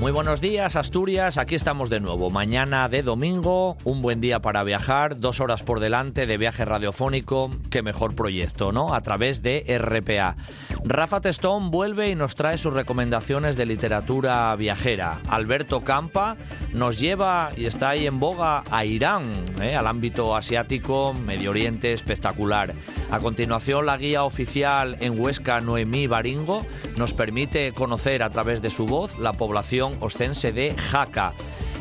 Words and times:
Muy 0.00 0.12
buenos 0.12 0.40
días, 0.40 0.76
Asturias. 0.76 1.38
Aquí 1.38 1.56
estamos 1.56 1.90
de 1.90 1.98
nuevo. 1.98 2.30
Mañana 2.30 2.88
de 2.88 3.02
domingo, 3.02 3.76
un 3.82 4.00
buen 4.00 4.20
día 4.20 4.38
para 4.38 4.62
viajar, 4.62 5.18
dos 5.18 5.40
horas 5.40 5.64
por 5.64 5.80
delante 5.80 6.24
de 6.24 6.36
viaje 6.38 6.64
radiofónico. 6.64 7.50
Qué 7.68 7.82
mejor 7.82 8.14
proyecto, 8.14 8.70
¿no? 8.70 8.94
A 8.94 9.00
través 9.00 9.42
de 9.42 9.64
RPA. 9.76 10.36
Rafa 10.84 11.20
Testón 11.20 11.72
vuelve 11.72 12.10
y 12.10 12.14
nos 12.14 12.36
trae 12.36 12.58
sus 12.58 12.74
recomendaciones 12.74 13.56
de 13.56 13.66
literatura 13.66 14.54
viajera. 14.54 15.18
Alberto 15.28 15.82
Campa 15.82 16.36
nos 16.72 17.00
lleva 17.00 17.50
y 17.56 17.66
está 17.66 17.90
ahí 17.90 18.06
en 18.06 18.20
boga 18.20 18.62
a 18.70 18.84
Irán, 18.84 19.32
¿eh? 19.60 19.74
al 19.74 19.88
ámbito 19.88 20.36
asiático, 20.36 21.12
Medio 21.12 21.50
Oriente 21.50 21.92
espectacular. 21.92 22.72
A 23.10 23.18
continuación, 23.18 23.86
la 23.86 23.96
guía 23.96 24.22
oficial 24.22 24.96
en 25.00 25.18
Huesca, 25.18 25.60
Noemí 25.60 26.06
Baringo, 26.06 26.64
nos 26.96 27.12
permite 27.12 27.72
conocer 27.72 28.22
a 28.22 28.30
través 28.30 28.62
de 28.62 28.70
su 28.70 28.86
voz 28.86 29.18
la 29.18 29.32
población 29.32 29.87
ostense 30.00 30.52
de 30.52 30.74
Jaca. 30.74 31.32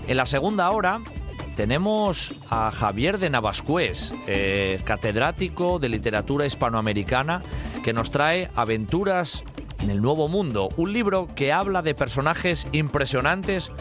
En 0.07 0.17
la 0.17 0.25
segunda 0.25 0.69
hora 0.71 1.01
tenemos 1.55 2.33
a 2.49 2.71
Javier 2.71 3.17
de 3.17 3.29
Navascués, 3.29 4.13
eh, 4.27 4.79
catedrático 4.85 5.79
de 5.79 5.89
literatura 5.89 6.45
hispanoamericana, 6.45 7.41
que 7.83 7.93
nos 7.93 8.11
trae 8.11 8.49
Aventuras 8.55 9.43
en 9.81 9.89
el 9.89 10.01
Nuevo 10.01 10.27
Mundo, 10.27 10.69
un 10.77 10.93
libro 10.93 11.27
que 11.35 11.51
habla 11.51 11.81
de 11.81 11.95
personajes 11.95 12.67
impresionantes 12.71 13.71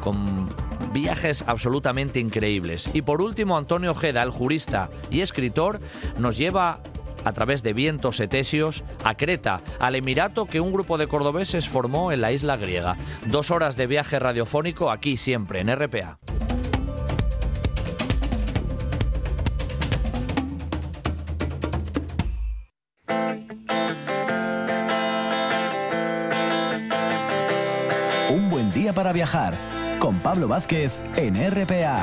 con 0.00 0.48
viajes 0.92 1.44
absolutamente 1.46 2.20
increíbles. 2.20 2.88
Y 2.94 3.02
por 3.02 3.20
último, 3.20 3.58
Antonio 3.58 3.90
Ojeda, 3.90 4.22
el 4.22 4.30
jurista 4.30 4.88
y 5.10 5.20
escritor, 5.20 5.80
nos 6.18 6.38
lleva 6.38 6.80
a 7.26 7.32
través 7.32 7.64
de 7.64 7.72
vientos 7.72 8.20
etesios 8.20 8.84
a 9.02 9.16
Creta, 9.16 9.60
al 9.80 9.96
Emirato 9.96 10.46
que 10.46 10.60
un 10.60 10.72
grupo 10.72 10.96
de 10.96 11.08
cordobeses 11.08 11.68
formó 11.68 12.12
en 12.12 12.20
la 12.20 12.30
isla 12.30 12.56
griega. 12.56 12.96
Dos 13.26 13.50
horas 13.50 13.76
de 13.76 13.88
viaje 13.88 14.20
radiofónico 14.20 14.92
aquí 14.92 15.16
siempre 15.16 15.60
en 15.60 15.74
RPA. 15.74 16.18
Un 28.30 28.50
buen 28.50 28.72
día 28.72 28.92
para 28.92 29.12
viajar 29.12 29.54
con 29.98 30.20
Pablo 30.20 30.46
Vázquez 30.46 31.02
en 31.16 31.34
RPA. 31.50 31.98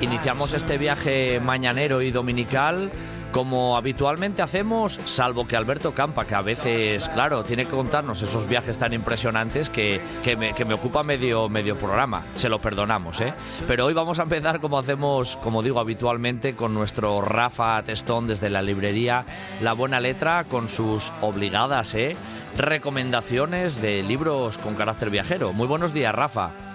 Iniciamos 0.00 0.52
este 0.52 0.78
viaje 0.78 1.40
mañanero 1.40 2.00
y 2.00 2.12
dominical 2.12 2.90
como 3.36 3.76
habitualmente 3.76 4.40
hacemos, 4.40 4.98
salvo 5.04 5.46
que 5.46 5.56
Alberto 5.56 5.92
Campa, 5.92 6.24
que 6.24 6.34
a 6.34 6.40
veces, 6.40 7.06
claro, 7.10 7.44
tiene 7.44 7.66
que 7.66 7.70
contarnos 7.70 8.22
esos 8.22 8.48
viajes 8.48 8.78
tan 8.78 8.94
impresionantes 8.94 9.68
que, 9.68 10.00
me, 10.38 10.54
que 10.54 10.64
me, 10.64 10.72
ocupa 10.72 11.02
medio, 11.02 11.46
medio 11.50 11.76
programa. 11.76 12.24
Se 12.36 12.48
lo 12.48 12.60
perdonamos, 12.60 13.20
¿eh? 13.20 13.34
Pero 13.68 13.84
hoy 13.84 13.92
vamos 13.92 14.18
a 14.20 14.22
empezar 14.22 14.58
como 14.58 14.78
hacemos, 14.78 15.36
como 15.42 15.62
digo 15.62 15.80
habitualmente, 15.80 16.56
con 16.56 16.72
nuestro 16.72 17.20
Rafa 17.20 17.82
Testón 17.82 18.26
desde 18.26 18.48
la 18.48 18.62
librería 18.62 19.26
La 19.60 19.74
Buena 19.74 20.00
Letra, 20.00 20.44
con 20.44 20.70
sus 20.70 21.12
obligadas, 21.20 21.94
¿eh? 21.94 22.16
recomendaciones 22.56 23.82
de 23.82 24.02
libros 24.02 24.56
con 24.56 24.76
carácter 24.76 25.10
viajero. 25.10 25.52
Muy 25.52 25.66
buenos 25.66 25.92
días, 25.92 26.14
Rafa. 26.14 26.65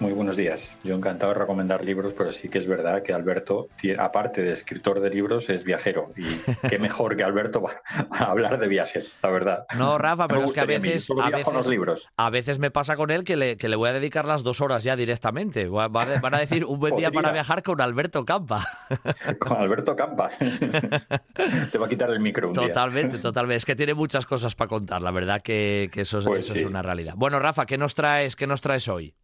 Muy 0.00 0.12
buenos 0.12 0.36
días. 0.36 0.78
Yo 0.84 0.94
encantado 0.94 1.32
de 1.32 1.40
recomendar 1.40 1.84
libros, 1.84 2.12
pero 2.16 2.30
sí 2.30 2.48
que 2.48 2.58
es 2.58 2.68
verdad 2.68 3.02
que 3.02 3.12
Alberto, 3.12 3.68
aparte 3.98 4.42
de 4.42 4.52
escritor 4.52 5.00
de 5.00 5.10
libros, 5.10 5.50
es 5.50 5.64
viajero. 5.64 6.12
Y 6.16 6.24
qué 6.68 6.78
mejor 6.78 7.16
que 7.16 7.24
Alberto 7.24 7.62
va 7.62 7.72
a 8.12 8.30
hablar 8.30 8.60
de 8.60 8.68
viajes, 8.68 9.18
la 9.24 9.30
verdad. 9.30 9.66
No, 9.76 9.98
Rafa, 9.98 10.28
pero 10.28 10.44
es 10.44 10.52
que 10.52 10.60
a 10.60 10.66
veces, 10.66 11.08
a 11.20 11.30
veces, 11.30 11.66
libros. 11.66 12.08
a 12.16 12.30
veces 12.30 12.60
me 12.60 12.70
pasa 12.70 12.94
con 12.94 13.10
él 13.10 13.24
que 13.24 13.36
le, 13.36 13.56
que 13.56 13.68
le 13.68 13.74
voy 13.74 13.88
a 13.88 13.92
dedicar 13.92 14.24
las 14.24 14.44
dos 14.44 14.60
horas 14.60 14.84
ya 14.84 14.94
directamente. 14.94 15.66
Van 15.66 16.34
a 16.34 16.38
decir 16.38 16.64
un 16.64 16.78
buen 16.78 16.94
día 16.94 17.10
para 17.10 17.32
viajar 17.32 17.64
con 17.64 17.80
Alberto 17.80 18.24
Campa. 18.24 18.66
Con 19.40 19.56
Alberto 19.56 19.96
Campa. 19.96 20.30
Te 21.72 21.78
va 21.78 21.86
a 21.86 21.88
quitar 21.88 22.10
el 22.10 22.20
micro 22.20 22.48
un 22.48 22.54
Totalmente, 22.54 23.18
totalmente. 23.18 23.56
Es 23.56 23.64
que 23.64 23.76
tiene 23.76 23.94
muchas 23.94 24.26
cosas 24.26 24.54
para 24.54 24.68
contar, 24.68 25.02
la 25.02 25.10
verdad 25.10 25.42
que, 25.42 25.90
eso, 25.94 26.20
pues 26.24 26.50
es 26.50 26.64
una 26.64 26.82
realidad. 26.82 27.14
Bueno, 27.16 27.38
Rafa, 27.40 27.66
¿qué 27.66 27.76
nos 27.76 27.94
traes, 27.94 28.36
qué 28.36 28.46
nos 28.46 28.60
traes 28.60 28.88
hoy? 28.88 29.14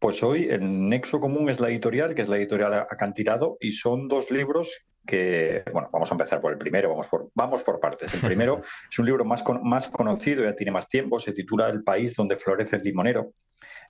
Pues 0.00 0.22
hoy 0.22 0.46
el 0.48 0.88
Nexo 0.88 1.18
Común 1.18 1.50
es 1.50 1.58
la 1.58 1.70
editorial, 1.70 2.14
que 2.14 2.22
es 2.22 2.28
la 2.28 2.36
editorial 2.36 2.72
Acantilado, 2.72 3.56
y 3.60 3.72
son 3.72 4.06
dos 4.06 4.30
libros 4.30 4.86
que, 5.08 5.62
bueno, 5.72 5.88
vamos 5.90 6.10
a 6.10 6.14
empezar 6.14 6.38
por 6.38 6.52
el 6.52 6.58
primero, 6.58 6.90
vamos 6.90 7.08
por, 7.08 7.30
vamos 7.34 7.64
por 7.64 7.80
partes. 7.80 8.12
El 8.12 8.20
primero 8.20 8.60
es 8.90 8.98
un 8.98 9.06
libro 9.06 9.24
más, 9.24 9.42
más 9.62 9.88
conocido, 9.88 10.44
ya 10.44 10.54
tiene 10.54 10.70
más 10.70 10.86
tiempo, 10.86 11.18
se 11.18 11.32
titula 11.32 11.70
El 11.70 11.82
país 11.82 12.14
donde 12.14 12.36
florece 12.36 12.76
el 12.76 12.82
limonero. 12.82 13.32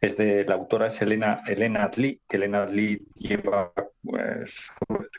Es 0.00 0.16
de 0.16 0.44
la 0.44 0.54
autora 0.54 0.86
es 0.86 1.02
Elena, 1.02 1.42
Elena 1.46 1.84
Atli, 1.84 2.22
que 2.26 2.36
Elena 2.36 2.62
Atli 2.62 3.04
lleva 3.16 3.72
pues, 4.00 4.70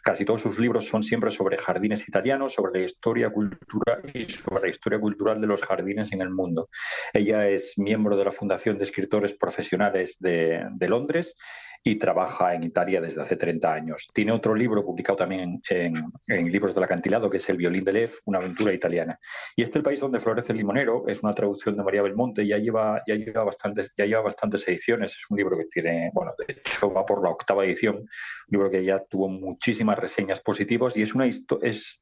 casi 0.02 0.24
todos 0.24 0.42
sus 0.42 0.58
libros 0.58 0.88
son 0.88 1.04
siempre 1.04 1.32
sobre 1.32 1.58
jardines 1.58 2.08
italianos, 2.08 2.54
sobre 2.54 2.80
la 2.80 2.86
historia 2.86 3.30
cultural 3.30 4.02
y 4.14 4.24
sobre 4.24 4.64
la 4.64 4.70
historia 4.70 5.00
cultural 5.00 5.42
de 5.42 5.48
los 5.48 5.62
jardines 5.62 6.14
en 6.14 6.22
el 6.22 6.30
mundo. 6.30 6.70
Ella 7.14 7.48
es 7.50 7.78
miembro 7.78 8.16
de 8.16 8.24
la 8.26 8.32
Fundación 8.32 8.78
de 8.78 8.86
Escritores 8.86 9.34
Profesionales 9.34 10.16
de, 10.20 10.66
de 10.72 10.88
Londres 10.88 11.36
y 11.84 11.96
trabaja 11.96 12.54
en 12.54 12.64
Italia 12.64 13.02
desde 13.02 13.22
hace 13.22 13.36
30 13.36 13.74
años. 13.74 14.10
Tiene 14.14 14.32
otro 14.32 14.54
libro 14.54 14.84
publicado 14.84 15.18
también 15.18 15.62
en, 15.70 15.89
Libros 16.28 16.74
del 16.74 16.84
Acantilado, 16.84 17.30
que 17.30 17.38
es 17.38 17.50
El 17.50 17.58
violín 17.58 17.84
de 17.84 17.94
Lev, 17.94 18.12
una 18.26 18.40
aventura 18.40 18.74
italiana. 18.74 19.20
Y 19.56 19.62
este 19.62 19.78
El 19.80 19.84
país 19.84 20.00
donde 20.00 20.20
florece 20.20 20.52
el 20.52 20.58
limonero 20.58 21.08
es 21.08 21.22
una 21.24 21.34
traducción 21.34 21.78
de 21.78 21.84
María 21.84 22.02
Belmonte, 22.02 22.46
ya 22.46 22.58
lleva, 22.58 23.02
ya 23.08 23.16
lleva, 23.16 23.44
bastantes, 23.44 23.94
ya 23.98 24.06
lleva 24.06 24.22
bastantes 24.22 24.68
ediciones, 24.68 25.12
es 25.12 25.26
un 25.30 25.38
libro 25.38 25.58
que 25.58 25.66
tiene, 25.66 26.12
bueno, 26.14 26.32
de 26.38 26.54
hecho 26.54 26.92
va 26.92 27.06
por 27.06 27.24
la 27.24 27.30
octava 27.30 27.66
edición, 27.66 27.96
un 27.98 28.08
libro 28.50 28.70
que 28.70 28.84
ya 28.84 29.04
tuvo 29.10 29.30
muchísimas 29.30 29.98
reseñas 29.98 30.42
positivas 30.42 30.98
y 30.98 31.02
es, 31.02 31.14
una, 31.14 31.26
es 31.28 32.00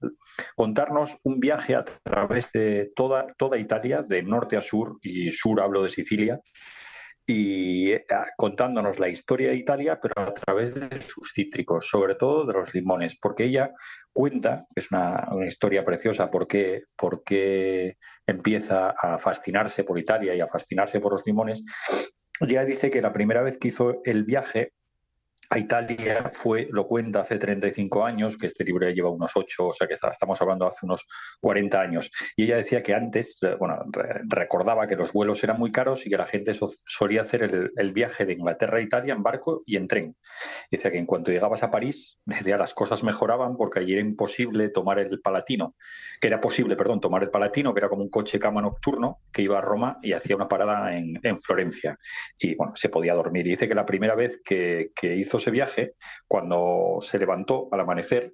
contarnos 0.56 1.18
un 1.24 1.40
viaje 1.40 1.76
a 1.76 1.84
través 1.84 2.52
de 2.52 2.92
toda, 2.96 3.28
toda 3.38 3.58
Italia, 3.58 4.04
de 4.04 4.24
norte 4.24 4.58
a 4.58 4.62
sur, 4.62 4.98
y 5.02 5.32
sur 5.32 5.62
hablo 5.62 5.84
de 5.84 5.90
Sicilia, 5.90 6.40
y 7.30 7.92
eh, 7.92 8.06
contándonos 8.38 9.00
la 9.00 9.10
historia 9.10 9.50
de 9.50 9.58
Italia, 9.58 10.00
pero 10.02 10.14
a 10.18 10.34
través 10.34 10.74
de 10.76 11.02
sus 11.02 11.34
cítricos, 11.34 11.86
sobre 11.86 12.16
todo 12.16 12.46
de 12.46 12.54
los 12.54 12.74
limones, 12.74 13.18
porque 13.22 13.44
ella 13.44 13.72
cuenta, 14.14 14.66
es 14.74 14.90
una, 14.92 15.28
historia 15.46 15.84
preciosa, 15.84 16.32
porque, 16.32 16.84
porque 16.96 17.98
empieza 18.26 18.92
a 18.92 19.20
fascinarse 19.20 19.84
por 19.84 20.00
Italia 20.00 20.34
y 20.36 20.40
a 20.40 20.48
fascinarse 20.48 21.02
por 21.02 21.12
los 21.12 21.24
limones. 21.26 21.64
Ya 22.48 22.64
dice 22.64 22.90
que 22.90 23.02
la 23.02 23.12
primera 23.12 23.42
vez 23.42 23.58
que 23.58 23.68
hizo 23.68 24.02
el 24.06 24.24
viaje 24.24 24.72
a 25.50 25.60
Italia 25.60 26.30
fue, 26.32 26.68
lo 26.72 26.88
cuenta 26.88 27.22
hace 27.22 27.38
35 27.38 28.04
años, 28.06 28.38
que 28.38 28.48
este 28.48 28.66
libro 28.66 28.88
ya 28.88 28.94
lleva 28.94 29.10
unos 29.10 29.32
8, 29.34 29.68
o 29.68 29.74
sea 29.74 29.88
que 29.88 29.94
estamos 29.94 30.42
hablando 30.42 30.68
hace 30.68 30.86
unos 30.86 31.06
40 31.40 31.80
años. 31.80 32.12
Y 32.36 32.44
ella 32.44 32.58
decía 32.58 32.82
que 32.82 32.94
antes, 32.94 33.40
eh, 33.42 33.56
bueno, 33.58 33.78
recordaba 34.28 34.88
que 34.88 34.96
los 34.96 35.14
vuelos 35.14 35.44
eran 35.44 35.58
muy 35.58 35.72
caros 35.72 36.06
y 36.06 36.10
que 36.10 36.18
la 36.18 36.26
gente 36.26 36.54
solía 36.86 37.22
hacer 37.22 37.72
el, 37.76 37.94
viaje 37.94 38.26
de 38.26 38.34
Inglaterra 38.34 38.78
a 38.78 38.82
Italia 38.82 39.14
en 39.14 39.24
barco 39.24 39.64
y 39.66 39.78
en 39.78 39.88
tren. 39.88 40.16
Dice 40.70 40.92
que 40.92 40.98
en 40.98 41.06
cuanto 41.06 41.32
llegabas 41.32 41.64
a 41.64 41.72
París, 41.72 42.20
decía 42.26 42.58
las 42.58 42.74
cosas 42.74 43.04
mejoraban 43.04 43.56
porque 43.56 43.80
allí 43.80 43.94
era 43.94 44.02
imposible 44.02 44.70
tomar 44.70 45.00
el 45.00 45.22
Palatino, 45.22 45.76
que 46.20 46.28
era 46.28 46.42
posible, 46.42 46.76
perdón, 46.76 47.00
tomar 47.00 47.24
el 47.24 47.30
Palatino, 47.30 47.74
que 47.74 47.80
era 47.80 47.90
como 47.90 48.04
un 48.04 48.10
coche 48.10 48.38
cama 48.38 48.62
nocturno 48.62 49.20
que 49.32 49.42
iba 49.42 49.58
a 49.58 49.62
Roma 49.62 49.98
y 50.02 50.12
hacía 50.12 50.36
una 50.36 50.48
parada 50.48 50.96
en, 50.96 51.18
Florencia. 51.40 51.98
Y 52.38 52.56
bueno, 52.56 52.74
se 52.76 52.90
podía 52.90 53.14
dormir. 53.14 53.46
Y 53.48 53.52
dice 53.52 53.68
que 53.68 53.76
la 53.76 53.86
primera 53.86 54.16
vez 54.16 54.42
que 54.44 54.92
hizo 55.04 55.37
ese 55.38 55.52
viaje, 55.52 55.94
cuando 56.28 57.00
se 57.02 57.18
levantó 57.18 57.70
al 57.72 57.80
amanecer, 57.80 58.34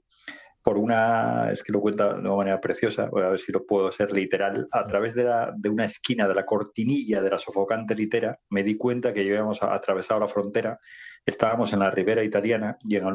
por 0.64 0.78
una, 0.78 1.52
es 1.52 1.62
que 1.62 1.74
lo 1.74 1.82
cuenta 1.82 2.14
de 2.14 2.20
una 2.22 2.36
manera 2.36 2.62
preciosa, 2.62 3.10
voy 3.12 3.24
a 3.24 3.30
ver 3.30 3.40
si 3.40 3.52
lo 3.52 3.66
puedo 3.66 3.92
ser 3.92 4.14
literal, 4.14 4.68
a 4.72 4.88
través 4.88 5.14
de, 5.14 5.30
de 5.58 5.70
una 5.70 5.84
esquina 5.84 6.26
de 6.26 6.34
la 6.34 6.46
cortinilla 6.46 7.22
de 7.22 7.30
la 7.30 7.38
sofocante 7.38 7.94
litera, 7.96 8.40
me 8.50 8.64
di 8.64 8.78
cuenta 8.78 9.12
que 9.12 9.20
habíamos 9.20 9.62
atravesado 9.62 10.22
la 10.22 10.28
frontera, 10.30 10.80
estábamos 11.26 11.74
en 11.74 11.80
la 11.80 11.92
ribera 11.92 12.24
italiana 12.24 12.78
y 12.82 12.96
en, 12.96 13.06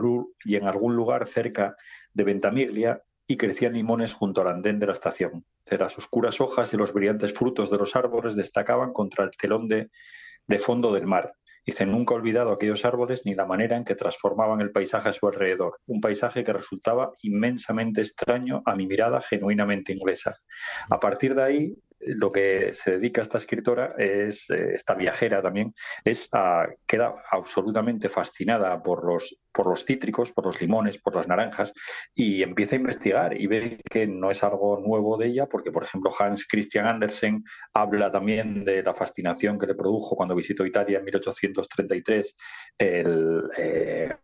y 0.44 0.56
en 0.56 0.64
algún 0.66 0.94
lugar 0.94 1.24
cerca 1.24 1.74
de 2.12 2.24
Ventamiglia 2.24 3.02
y 3.26 3.38
crecían 3.38 3.72
limones 3.72 4.12
junto 4.12 4.42
al 4.42 4.48
andén 4.48 4.78
de 4.78 4.86
la 4.86 4.92
estación. 4.92 5.44
Las 5.70 5.96
oscuras 5.96 6.40
hojas 6.42 6.72
y 6.74 6.76
los 6.76 6.92
brillantes 6.92 7.32
frutos 7.32 7.70
de 7.70 7.78
los 7.78 7.96
árboles 7.96 8.36
destacaban 8.36 8.92
contra 8.92 9.24
el 9.24 9.30
telón 9.30 9.68
de, 9.68 9.90
de 10.46 10.58
fondo 10.58 10.92
del 10.92 11.06
mar. 11.06 11.34
Dice, 11.66 11.86
nunca 11.86 12.14
he 12.14 12.18
olvidado 12.18 12.50
aquellos 12.50 12.84
árboles 12.84 13.24
ni 13.24 13.34
la 13.34 13.46
manera 13.46 13.76
en 13.76 13.84
que 13.84 13.94
transformaban 13.94 14.60
el 14.60 14.70
paisaje 14.70 15.08
a 15.08 15.12
su 15.12 15.26
alrededor, 15.26 15.80
un 15.86 16.00
paisaje 16.00 16.44
que 16.44 16.52
resultaba 16.52 17.12
inmensamente 17.22 18.00
extraño 18.00 18.62
a 18.64 18.74
mi 18.74 18.86
mirada 18.86 19.20
genuinamente 19.20 19.92
inglesa. 19.92 20.34
A 20.90 20.98
partir 20.98 21.34
de 21.34 21.42
ahí, 21.42 21.74
lo 22.00 22.30
que 22.30 22.72
se 22.72 22.92
dedica 22.92 23.20
a 23.20 23.22
esta 23.22 23.38
escritora 23.38 23.94
es 23.98 24.48
eh, 24.50 24.74
esta 24.74 24.94
viajera 24.94 25.42
también 25.42 25.74
es 26.04 26.28
queda 26.86 27.14
absolutamente 27.30 28.08
fascinada 28.08 28.82
por 28.82 29.04
los 29.04 29.38
por 29.52 29.66
los 29.66 29.84
cítricos, 29.84 30.30
por 30.30 30.44
los 30.46 30.60
limones, 30.60 30.98
por 30.98 31.16
las 31.16 31.26
naranjas 31.26 31.72
y 32.14 32.42
empieza 32.42 32.76
a 32.76 32.78
investigar 32.78 33.40
y 33.40 33.48
ve 33.48 33.80
que 33.90 34.06
no 34.06 34.30
es 34.30 34.44
algo 34.44 34.78
nuevo 34.78 35.16
de 35.16 35.26
ella 35.26 35.46
porque 35.46 35.72
por 35.72 35.82
ejemplo 35.82 36.12
Hans 36.16 36.46
Christian 36.46 36.86
Andersen 36.86 37.42
habla 37.74 38.10
también 38.12 38.64
de 38.64 38.82
la 38.82 38.94
fascinación 38.94 39.58
que 39.58 39.66
le 39.66 39.74
produjo 39.74 40.14
cuando 40.14 40.36
visitó 40.36 40.64
Italia 40.64 40.98
en 40.98 41.04
1833 41.04 42.36
el 42.78 43.42
eh, 43.56 44.14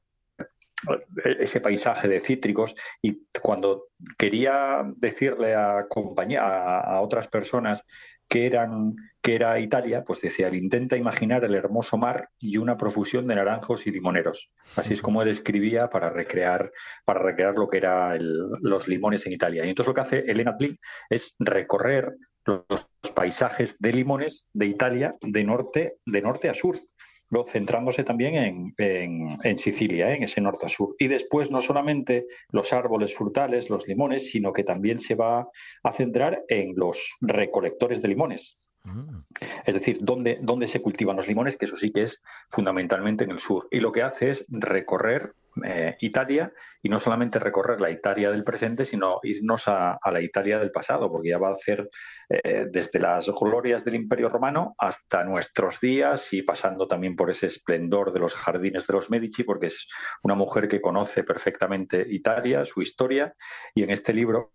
ese 1.39 1.61
paisaje 1.61 2.09
de 2.09 2.21
cítricos 2.21 2.75
y 3.03 3.27
cuando 3.41 3.89
quería 4.19 4.83
decirle 4.97 5.55
a, 5.55 5.87
compañía, 5.89 6.43
a, 6.43 7.01
otras 7.01 7.29
personas 7.29 7.85
que, 8.29 8.47
eran, 8.47 8.95
que 9.23 9.35
era 9.35 9.61
Italia, 9.61 10.03
pues 10.05 10.21
decía, 10.21 10.49
intenta 10.49 10.97
imaginar 10.97 11.45
el 11.45 11.55
hermoso 11.55 11.97
mar 11.97 12.29
y 12.39 12.57
una 12.57 12.77
profusión 12.77 13.27
de 13.27 13.35
naranjos 13.35 13.87
y 13.87 13.91
limoneros. 13.91 14.51
Así 14.77 14.95
es 14.95 15.03
como 15.03 15.23
él 15.23 15.29
escribía 15.29 15.89
para 15.89 16.11
recrear, 16.11 16.73
para 17.05 17.21
recrear 17.21 17.55
lo 17.55 17.69
que 17.69 17.79
eran 17.79 18.19
los 18.63 18.89
limones 18.89 19.27
en 19.27 19.33
Italia. 19.33 19.65
Y 19.65 19.69
entonces 19.69 19.89
lo 19.89 19.95
que 19.95 20.01
hace 20.01 20.19
Elena 20.27 20.53
Blin 20.59 20.79
es 21.09 21.37
recorrer 21.39 22.15
los 22.47 23.13
paisajes 23.15 23.77
de 23.79 23.93
limones 23.93 24.51
de 24.53 24.67
Italia 24.67 25.15
de 25.21 25.45
norte, 25.45 25.97
de 26.05 26.23
norte 26.23 26.49
a 26.49 26.55
sur 26.55 26.77
centrándose 27.45 28.05
también 28.05 28.75
en, 28.77 29.59
Sicilia, 29.59 30.13
¿eh? 30.13 30.17
en 30.17 30.23
ese 30.25 30.41
norte-sur. 30.41 30.95
Y 30.99 31.09
después 31.09 31.51
no 31.51 31.61
solamente 31.61 32.27
los 32.51 32.73
árboles 32.73 33.15
frutales, 33.15 33.71
los 33.71 33.89
limones, 33.89 34.31
sino 34.31 34.53
que 34.53 34.63
también 34.63 35.01
se 35.01 35.15
va 35.15 35.49
a 35.83 35.93
centrar 35.93 36.43
en 36.49 36.75
los 36.77 37.17
recolectores 37.21 38.03
de 38.03 38.09
limones. 38.09 38.64
Mm. 38.85 39.21
Es 39.65 39.75
decir, 39.75 39.99
¿dónde, 40.01 40.39
dónde 40.43 40.67
se 40.67 40.83
cultivan 40.83 41.17
los 41.17 41.27
limones, 41.27 41.57
que 41.57 41.65
eso 41.65 41.77
sí 41.77 41.91
que 41.91 42.03
es 42.03 42.23
fundamentalmente 42.51 43.25
en 43.25 43.31
el 43.31 43.39
sur. 43.39 43.67
Y 43.71 43.81
lo 43.81 43.93
que 43.93 44.03
hace 44.03 44.31
es 44.31 44.45
recorrer 44.49 45.33
eh, 45.65 45.97
Italia 46.01 46.53
y 46.83 46.89
no 46.89 46.99
solamente 46.99 47.39
recorrer 47.39 47.81
la 47.81 47.91
Italia 47.91 48.31
del 48.31 48.43
presente, 48.43 48.85
sino 48.85 49.21
irnos 49.23 49.69
a, 49.69 49.99
la 50.11 50.21
Italia 50.21 50.59
del 50.59 50.71
pasado, 50.71 51.11
porque 51.11 51.31
ya 51.31 51.39
va 51.39 51.49
a 51.49 51.53
hacer 51.53 51.89
eh, 52.29 52.67
desde 52.71 52.99
las 52.99 53.31
glorias 53.31 53.85
del 53.85 53.95
Imperio 53.95 54.29
Romano 54.29 54.75
hasta 54.79 55.23
nuestros 55.25 55.81
días 55.81 56.33
y 56.33 56.43
pasando 56.43 56.89
también 56.89 57.15
por 57.15 57.31
ese 57.31 57.47
esplendor 57.47 58.13
de 58.13 58.21
los 58.21 58.35
jardines 58.35 58.87
de 58.87 58.95
los 58.95 59.11
Medici, 59.11 59.45
porque 59.45 59.67
es 59.67 59.89
una 60.23 60.35
mujer 60.35 60.69
que 60.69 60.81
conoce 60.81 61.23
perfectamente 61.23 62.05
Italia, 62.09 62.65
su 62.65 62.83
historia, 62.83 63.35
y 63.75 63.85
en 63.85 63.91
este 63.91 64.13
libro 64.13 64.53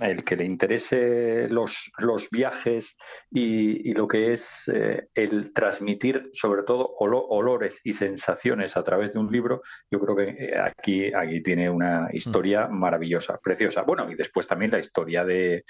el 0.00 0.24
que 0.24 0.36
le 0.36 0.44
interese 0.44 1.48
los, 1.48 1.90
los 1.98 2.30
viajes 2.30 2.96
y, 3.30 3.92
lo 3.94 4.08
que 4.08 4.32
es 4.32 4.68
eh, 4.72 5.08
el 5.14 5.52
transmitir 5.52 6.30
sobre 6.32 6.64
todo 6.64 6.94
olores 6.98 7.80
y 7.84 7.92
sensaciones 7.92 8.76
a 8.76 8.82
través 8.82 9.12
de 9.12 9.20
un 9.20 9.30
libro, 9.30 9.62
yo 9.90 10.00
creo 10.00 10.16
que 10.16 10.46
eh, 10.46 10.58
aquí, 10.58 11.12
aquí 11.14 11.42
tiene 11.42 11.70
una 11.70 12.08
historia 12.12 12.66
maravillosa, 12.66 13.38
preciosa. 13.38 13.82
Bueno, 13.82 14.10
y 14.10 14.16
después 14.16 14.46
también 14.46 14.72
la 14.72 14.78
historia 14.78 15.24
de 15.24 15.64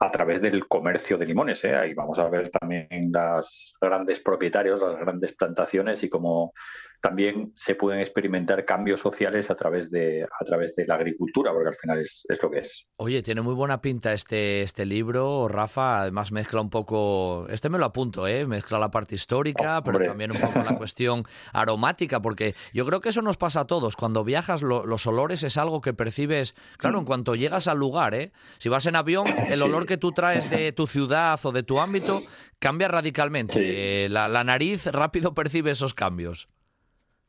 a 0.00 0.10
través 0.10 0.40
del 0.40 0.66
comercio 0.68 1.18
de 1.18 1.26
limones. 1.26 1.64
¿eh? 1.64 1.74
Ahí 1.74 1.94
vamos 1.94 2.18
a 2.18 2.28
ver 2.28 2.50
también 2.50 2.88
las 3.12 3.74
grandes 3.80 4.20
propietarios, 4.20 4.80
las 4.80 4.98
grandes 4.98 5.32
plantaciones 5.32 6.02
y 6.04 6.08
cómo 6.08 6.52
también 7.00 7.52
se 7.54 7.74
pueden 7.74 8.00
experimentar 8.00 8.64
cambios 8.64 9.00
sociales 9.00 9.50
a 9.50 9.54
través 9.54 9.90
de, 9.90 10.24
a 10.24 10.44
través 10.44 10.74
de 10.74 10.84
la 10.86 10.96
agricultura, 10.96 11.52
porque 11.52 11.68
al 11.68 11.76
final 11.76 12.00
es, 12.00 12.26
lo 12.42 12.50
que 12.50 12.58
es. 12.58 12.86
Oye, 12.96 13.22
tiene 13.22 13.40
muy 13.40 13.54
buena 13.54 13.80
pinta 13.80 14.12
este, 14.12 14.62
este 14.62 14.84
libro, 14.84 15.46
Rafa. 15.48 16.00
Además 16.00 16.32
mezcla 16.32 16.60
un 16.60 16.70
poco, 16.70 17.46
este 17.48 17.68
me 17.68 17.78
lo 17.78 17.84
apunto, 17.84 18.26
¿eh? 18.26 18.46
mezcla 18.46 18.78
la 18.78 18.90
parte 18.90 19.14
histórica, 19.14 19.82
pero 19.84 20.00
también 20.00 20.32
un 20.32 20.40
poco 20.40 20.58
la 20.58 20.76
cuestión 20.78 21.24
aromática, 21.52 22.20
porque 22.20 22.54
yo 22.72 22.84
creo 22.84 23.00
que 23.00 23.10
eso 23.10 23.22
nos 23.22 23.36
pasa 23.36 23.60
a 23.60 23.66
todos. 23.66 23.94
Cuando 23.94 24.24
viajas, 24.24 24.62
los 24.62 25.06
olores 25.06 25.44
es 25.44 25.56
algo 25.56 25.80
que 25.80 25.94
percibes, 25.94 26.54
claro, 26.78 26.98
en 26.98 27.04
cuanto 27.04 27.36
llegas 27.36 27.68
al 27.68 27.78
lugar, 27.78 28.14
¿eh? 28.14 28.32
si 28.58 28.68
vas 28.68 28.86
en 28.86 28.96
avión, 28.96 29.26
el 29.50 29.62
olor 29.62 29.86
que 29.88 29.96
tú 29.96 30.12
traes 30.12 30.48
de 30.48 30.70
tu 30.70 30.86
ciudad 30.86 31.40
o 31.42 31.50
de 31.50 31.64
tu 31.64 31.80
ámbito 31.80 32.20
cambia 32.60 32.86
radicalmente. 32.86 34.04
Eh, 34.04 34.08
la 34.08 34.44
nariz 34.44 34.86
rápido 34.86 35.34
percibe 35.34 35.72
esos 35.72 35.94
cambios. 35.94 36.48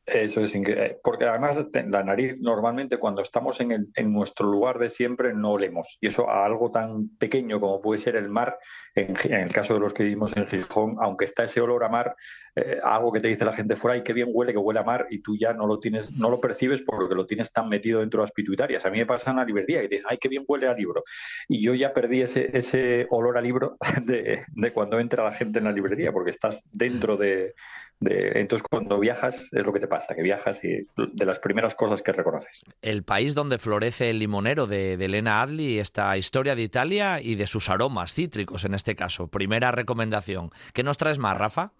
Eso 0.06 0.42
es 0.42 0.54
increíble. 0.54 0.98
Porque 1.04 1.24
además 1.24 1.60
la 1.88 2.02
nariz 2.02 2.40
normalmente 2.40 2.96
cuando 2.96 3.22
estamos 3.22 3.60
en, 3.60 3.90
nuestro 4.12 4.50
lugar 4.50 4.78
de 4.78 4.88
siempre 4.88 5.34
no 5.34 5.52
olemos. 5.52 5.98
Y 6.00 6.08
eso 6.08 6.28
a 6.28 6.44
algo 6.44 6.70
tan 6.70 7.10
pequeño 7.16 7.60
como 7.60 7.80
puede 7.80 8.00
ser 8.00 8.16
el 8.16 8.28
mar, 8.28 8.58
en, 8.94 9.14
el 9.32 9.52
caso 9.52 9.74
de 9.74 9.80
los 9.80 9.94
que 9.94 10.02
vivimos 10.02 10.36
en 10.36 10.46
Gijón, 10.46 10.96
aunque 11.00 11.26
está 11.26 11.44
ese 11.44 11.60
olor 11.60 11.84
a 11.84 11.88
mar, 11.88 12.16
eh, 12.56 12.80
algo 12.82 13.12
que 13.12 13.20
te 13.20 13.28
dice 13.28 13.44
la 13.44 13.52
gente 13.52 13.76
fuera, 13.76 13.96
y 13.96 14.02
qué 14.02 14.12
bien 14.12 14.28
huele, 14.32 14.52
que 14.52 14.58
huele 14.58 14.80
a 14.80 14.84
mar, 14.84 15.06
y 15.10 15.20
tú 15.20 15.36
ya 15.36 15.52
no 15.52 15.66
lo 15.66 15.78
tienes, 15.78 16.12
no 16.12 16.28
lo 16.28 16.40
percibes 16.40 16.82
porque 16.82 17.14
lo 17.14 17.24
tienes 17.24 17.52
tan 17.52 17.68
metido 17.68 18.00
dentro 18.00 18.20
de 18.20 18.24
las 18.24 18.32
pituitarias. 18.32 18.84
A 18.86 18.90
mí 18.90 18.98
me 18.98 19.06
pasa 19.06 19.30
en 19.30 19.36
la 19.36 19.44
librería 19.44 19.82
y 19.82 19.88
te 19.88 19.96
dicen, 19.96 20.08
ay, 20.10 20.18
qué 20.18 20.28
bien 20.28 20.44
huele 20.48 20.66
a 20.66 20.74
libro. 20.74 21.02
Y 21.48 21.62
yo 21.62 21.74
ya 21.74 21.92
perdí 21.92 22.22
ese, 22.22 22.50
ese 22.56 23.06
olor 23.10 23.38
a 23.38 23.40
libro 23.40 23.76
de, 24.02 24.44
de 24.48 24.72
cuando 24.72 24.98
entra 24.98 25.22
la 25.22 25.32
gente 25.32 25.60
en 25.60 25.66
la 25.66 25.72
librería, 25.72 26.10
porque 26.10 26.30
estás 26.30 26.64
dentro 26.72 27.16
de, 27.16 27.54
entonces, 28.02 28.66
cuando 28.68 28.98
viajas, 28.98 29.50
es 29.52 29.66
lo 29.66 29.72
que 29.72 29.80
te 29.80 29.86
pasa, 29.86 30.14
que 30.14 30.22
viajas 30.22 30.64
y 30.64 30.86
de 30.96 31.26
las 31.26 31.38
primeras 31.38 31.74
cosas 31.74 32.02
que 32.02 32.12
reconoces. 32.12 32.64
El 32.80 33.02
país 33.02 33.34
donde 33.34 33.58
florece 33.58 34.10
el 34.10 34.18
limonero 34.18 34.66
de, 34.66 34.96
de 34.96 35.04
Elena 35.04 35.42
Adli, 35.42 35.78
esta 35.78 36.16
historia 36.16 36.54
de 36.54 36.62
Italia 36.62 37.20
y 37.20 37.34
de 37.34 37.46
sus 37.46 37.68
aromas 37.68 38.14
cítricos 38.14 38.64
en 38.64 38.74
este 38.74 38.96
caso. 38.96 39.28
Primera 39.28 39.70
recomendación. 39.70 40.50
¿Qué 40.72 40.82
nos 40.82 40.96
traes 40.96 41.18
más, 41.18 41.36
Rafa? 41.36 41.72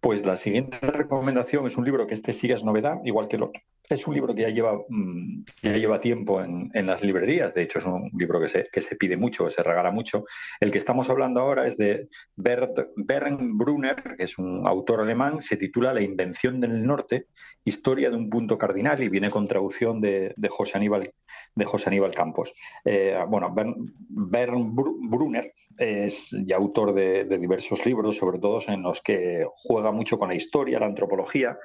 Pues 0.00 0.24
la 0.24 0.36
siguiente 0.36 0.78
recomendación 0.80 1.66
es 1.66 1.76
un 1.76 1.84
libro 1.84 2.06
que 2.06 2.14
este 2.14 2.32
sigue 2.32 2.54
es 2.54 2.64
novedad, 2.64 2.98
igual 3.04 3.28
que 3.28 3.36
el 3.36 3.42
otro. 3.42 3.60
Es 3.88 4.06
un 4.06 4.14
libro 4.14 4.34
que 4.34 4.42
ya 4.42 4.50
lleva, 4.50 4.78
mm, 4.88 5.44
ya 5.62 5.76
lleva 5.76 5.98
tiempo 5.98 6.42
en, 6.42 6.70
las 6.86 7.02
librerías, 7.02 7.54
de 7.54 7.62
hecho 7.62 7.78
es 7.78 7.86
un 7.86 8.10
libro 8.18 8.40
que 8.40 8.48
se, 8.48 8.68
que 8.70 8.80
se 8.82 8.96
pide 8.96 9.16
mucho, 9.16 9.46
que 9.46 9.50
se 9.50 9.62
regala 9.62 9.90
mucho. 9.90 10.24
El 10.60 10.70
que 10.70 10.78
estamos 10.78 11.08
hablando 11.08 11.40
ahora 11.40 11.66
es 11.66 11.78
de 11.78 12.08
Bert, 12.36 12.78
Bernd 12.96 13.56
Brunner, 13.56 13.96
que 14.16 14.24
es 14.24 14.38
un 14.38 14.66
autor 14.66 15.00
alemán, 15.00 15.40
se 15.40 15.56
titula 15.56 15.94
La 15.94 16.02
invención 16.02 16.60
del 16.60 16.84
norte, 16.84 17.28
historia 17.64 18.10
de 18.10 18.16
un 18.16 18.28
punto 18.28 18.58
cardinal 18.58 19.02
y 19.02 19.08
viene 19.08 19.30
con 19.30 19.46
traducción 19.46 20.00
de, 20.00 20.34
de 20.36 20.48
José, 20.48 20.76
Aníbal, 20.76 21.10
de 21.54 21.64
José 21.64 21.88
Aníbal 21.88 22.14
Campos. 22.14 22.52
Eh, 22.84 23.16
bueno, 23.28 23.54
Bernd, 23.54 24.74
Brunner 25.10 25.52
es 25.78 26.36
ya 26.44 26.56
autor 26.56 26.92
de, 26.92 27.24
de 27.24 27.38
diversos 27.38 27.84
libros, 27.86 28.16
sobre 28.16 28.38
todo 28.38 28.58
en 28.68 28.82
los 28.82 29.00
que 29.02 29.46
juega 29.52 29.92
mucho 29.92 30.18
con 30.18 30.28
la 30.28 30.34
historia, 30.34 30.78
la 30.78 30.86
antropología 30.86 31.56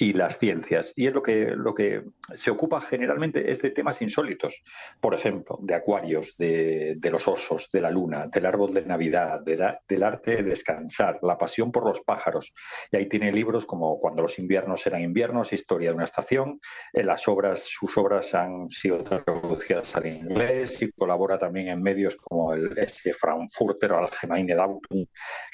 y 0.00 0.14
las 0.14 0.38
ciencias. 0.38 0.94
Y 0.96 1.06
es 1.06 1.12
lo 1.12 1.22
que, 1.22 1.52
lo 1.54 1.74
que 1.74 2.02
se 2.32 2.50
ocupa 2.50 2.80
generalmente 2.80 3.50
es 3.50 3.60
de 3.60 3.70
temas 3.70 4.00
insólitos. 4.00 4.62
Por 4.98 5.14
ejemplo, 5.14 5.58
de 5.60 5.74
acuarios, 5.74 6.38
de, 6.38 6.98
los 7.10 7.28
osos, 7.28 7.68
de 7.70 7.82
la 7.82 7.90
luna, 7.90 8.26
del 8.32 8.46
árbol 8.46 8.72
de 8.72 8.82
Navidad, 8.82 9.40
del 9.40 10.02
arte 10.02 10.36
de 10.36 10.42
descansar, 10.42 11.18
la 11.20 11.36
pasión 11.36 11.70
por 11.70 11.84
los 11.84 12.00
pájaros. 12.00 12.54
Y 12.90 12.96
ahí 12.96 13.06
tiene 13.06 13.30
libros 13.30 13.66
como 13.66 14.00
Cuando 14.00 14.22
los 14.22 14.38
inviernos 14.38 14.86
eran 14.86 15.02
inviernos, 15.02 15.52
Historia 15.52 15.90
de 15.90 15.96
una 15.96 16.04
estación. 16.04 16.60
En 16.94 17.06
las 17.06 17.28
obras, 17.28 17.64
sus 17.64 17.94
obras 17.98 18.34
han 18.34 18.70
sido 18.70 18.98
traducidas 19.04 19.94
al 19.96 20.06
inglés 20.06 20.80
y 20.80 20.90
colabora 20.92 21.38
también 21.38 21.68
en 21.68 21.82
medios 21.82 22.16
como 22.16 22.54
el 22.54 22.78
S. 22.78 23.12
Frankfurter 23.12 23.92
Allgemeine 23.92 24.54
Zeitung 24.54 25.06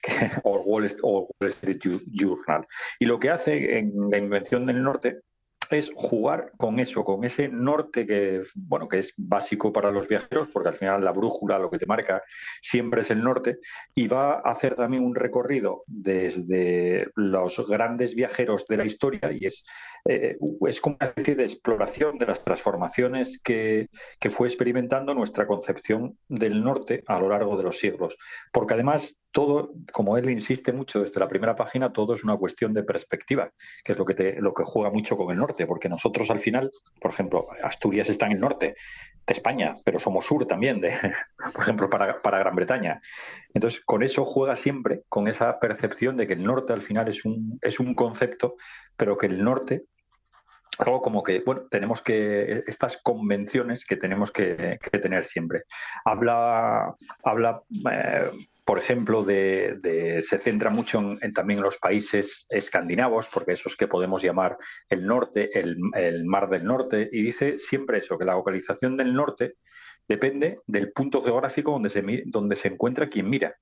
o 0.44 0.60
Wall 0.60 0.84
Street 0.84 1.80
Journal. 2.12 2.64
Y 3.00 3.06
lo 3.06 3.18
que 3.18 3.30
hace 3.30 3.78
en 3.78 3.92
la 4.08 4.18
Invención 4.36 4.66
del 4.66 4.82
Norte 4.82 5.20
es 5.70 5.90
jugar 5.94 6.52
con 6.56 6.78
eso, 6.80 7.04
con 7.04 7.24
ese 7.24 7.48
norte 7.48 8.06
que, 8.06 8.42
bueno, 8.54 8.88
que 8.88 8.98
es 8.98 9.14
básico 9.16 9.72
para 9.72 9.90
los 9.90 10.08
viajeros, 10.08 10.48
porque 10.48 10.68
al 10.68 10.74
final 10.74 11.04
la 11.04 11.12
brújula 11.12 11.58
lo 11.58 11.70
que 11.70 11.78
te 11.78 11.86
marca 11.86 12.22
siempre 12.60 13.00
es 13.00 13.10
el 13.10 13.22
norte, 13.22 13.58
y 13.94 14.08
va 14.08 14.34
a 14.34 14.50
hacer 14.50 14.74
también 14.74 15.04
un 15.04 15.14
recorrido 15.14 15.82
desde 15.86 17.08
los 17.14 17.66
grandes 17.66 18.14
viajeros 18.14 18.66
de 18.66 18.76
la 18.76 18.84
historia, 18.84 19.32
y 19.32 19.46
es, 19.46 19.64
eh, 20.08 20.36
es 20.66 20.80
como 20.80 20.96
una 21.00 21.08
especie 21.08 21.34
de 21.34 21.42
exploración 21.42 22.18
de 22.18 22.26
las 22.26 22.44
transformaciones 22.44 23.40
que, 23.42 23.88
que 24.20 24.30
fue 24.30 24.48
experimentando 24.48 25.14
nuestra 25.14 25.46
concepción 25.46 26.18
del 26.28 26.62
norte 26.62 27.02
a 27.06 27.18
lo 27.18 27.28
largo 27.28 27.56
de 27.56 27.64
los 27.64 27.78
siglos. 27.78 28.16
Porque 28.52 28.74
además 28.74 29.18
todo, 29.36 29.74
como 29.92 30.16
él 30.16 30.30
insiste 30.30 30.72
mucho 30.72 31.00
desde 31.00 31.20
la 31.20 31.28
primera 31.28 31.54
página, 31.54 31.92
todo 31.92 32.14
es 32.14 32.24
una 32.24 32.36
cuestión 32.36 32.72
de 32.72 32.82
perspectiva, 32.82 33.50
que 33.84 33.92
es 33.92 33.98
lo 33.98 34.04
que, 34.04 34.14
te, 34.14 34.40
lo 34.40 34.54
que 34.54 34.64
juega 34.64 34.90
mucho 34.90 35.16
con 35.16 35.30
el 35.30 35.36
norte, 35.36 35.55
porque 35.64 35.88
nosotros 35.88 36.28
al 36.30 36.40
final, 36.40 36.72
por 37.00 37.12
ejemplo, 37.12 37.46
Asturias 37.62 38.08
está 38.08 38.26
en 38.26 38.32
el 38.32 38.40
norte 38.40 38.74
de 39.26 39.32
España, 39.32 39.74
pero 39.84 40.00
somos 40.00 40.26
sur 40.26 40.44
también, 40.46 40.80
de, 40.80 40.92
por 41.52 41.62
ejemplo, 41.62 41.88
para, 41.88 42.20
para 42.20 42.40
Gran 42.40 42.56
Bretaña. 42.56 43.00
Entonces, 43.54 43.80
con 43.80 44.02
eso 44.02 44.24
juega 44.24 44.56
siempre, 44.56 45.02
con 45.08 45.28
esa 45.28 45.60
percepción 45.60 46.16
de 46.16 46.26
que 46.26 46.32
el 46.32 46.44
norte 46.44 46.72
al 46.72 46.82
final 46.82 47.08
es 47.08 47.24
un, 47.24 47.58
es 47.62 47.78
un 47.78 47.94
concepto, 47.94 48.56
pero 48.96 49.16
que 49.16 49.26
el 49.26 49.42
norte 49.42 49.84
algo 50.78 51.02
como 51.02 51.22
que, 51.22 51.40
bueno, 51.40 51.66
tenemos 51.70 52.02
que, 52.02 52.64
estas 52.66 52.98
convenciones 52.98 53.84
que 53.84 53.96
tenemos 53.96 54.30
que, 54.30 54.78
tener 55.02 55.24
siempre. 55.24 55.64
Habla, 56.04 56.94
habla 57.22 57.62
eh, 57.92 58.30
por 58.66 58.80
ejemplo, 58.80 59.22
de, 59.22 60.20
se 60.26 60.40
centra 60.40 60.70
mucho 60.70 60.98
en, 61.20 61.32
también 61.32 61.60
en 61.60 61.64
los 61.64 61.78
países 61.78 62.46
escandinavos, 62.48 63.28
porque 63.28 63.52
esos 63.52 63.76
que 63.76 63.86
podemos 63.86 64.22
llamar 64.22 64.58
el 64.88 65.06
norte, 65.06 65.56
el, 65.56 66.24
mar 66.24 66.50
del 66.50 66.64
norte, 66.64 67.08
y 67.12 67.22
dice 67.22 67.58
siempre 67.58 67.98
eso, 67.98 68.18
que 68.18 68.24
la 68.24 68.34
localización 68.34 68.96
del 68.96 69.14
norte 69.14 69.54
depende 70.08 70.58
del 70.66 70.90
punto 70.90 71.22
geográfico 71.22 71.70
donde 71.70 71.90
se, 71.90 72.02
donde 72.26 72.56
se 72.56 72.66
encuentra 72.66 73.08
quien 73.08 73.30
mira. 73.30 73.56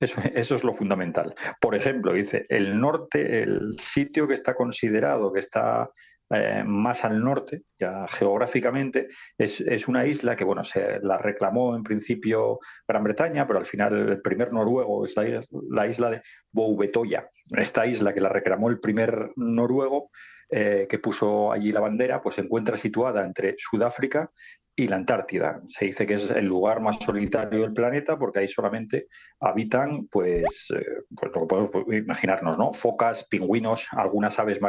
Eso, 0.00 0.20
eso, 0.34 0.54
es 0.54 0.64
lo 0.64 0.74
fundamental. 0.74 1.34
Por 1.58 1.74
ejemplo, 1.74 2.12
dice, 2.12 2.44
el 2.50 2.78
norte, 2.78 3.42
el 3.42 3.72
sitio 3.78 4.28
que 4.28 4.34
está 4.34 4.54
considerado, 4.54 5.32
que 5.32 5.40
está 5.40 5.90
eh, 6.30 6.64
más 6.66 7.04
al 7.04 7.22
norte, 7.22 7.62
ya 7.78 8.06
geográficamente, 8.08 9.08
es, 9.38 9.86
una 9.86 10.06
isla 10.06 10.34
que, 10.34 10.44
bueno, 10.44 10.64
se 10.64 10.98
la 11.00 11.18
reclamó 11.18 11.76
en 11.76 11.84
principio 11.84 12.58
Gran 12.86 13.04
Bretaña, 13.04 13.46
pero 13.46 13.60
al 13.60 13.66
final 13.66 14.10
el 14.10 14.20
primer 14.20 14.52
noruego 14.52 15.04
es 15.04 15.14
la, 15.16 15.86
isla 15.86 16.10
de 16.10 16.22
Boubetoya. 16.50 17.28
Esta 17.56 17.86
isla 17.86 18.12
que 18.12 18.20
la 18.20 18.28
reclamó 18.28 18.68
el 18.68 18.80
primer 18.80 19.30
noruego, 19.36 20.10
eh, 20.50 20.86
que 20.88 20.98
puso 20.98 21.52
allí 21.52 21.70
la 21.70 21.80
bandera, 21.80 22.20
pues 22.20 22.36
se 22.36 22.40
encuentra 22.40 22.76
situada 22.76 23.24
entre 23.24 23.54
Sudáfrica 23.56 24.30
y 24.76 24.88
la 24.88 24.96
Antártida. 24.96 25.62
Se 25.66 25.86
dice 25.86 26.04
que 26.04 26.14
es 26.14 26.28
el 26.30 26.44
lugar 26.44 26.80
más 26.80 26.98
solitario 26.98 27.62
del 27.62 27.72
planeta 27.72 28.18
porque 28.18 28.40
ahí 28.40 28.48
solamente 28.48 29.06
habitan, 29.40 30.06
pues, 30.08 30.68
eh, 30.76 31.04
pues 31.16 31.32
lo 31.34 31.40
que 31.40 31.46
podemos 31.46 31.70
imaginarnos, 31.94 32.58
¿no? 32.58 32.72
Focas, 32.74 33.24
pingüinos, 33.24 33.88
algunas 33.92 34.38
aves 34.38 34.60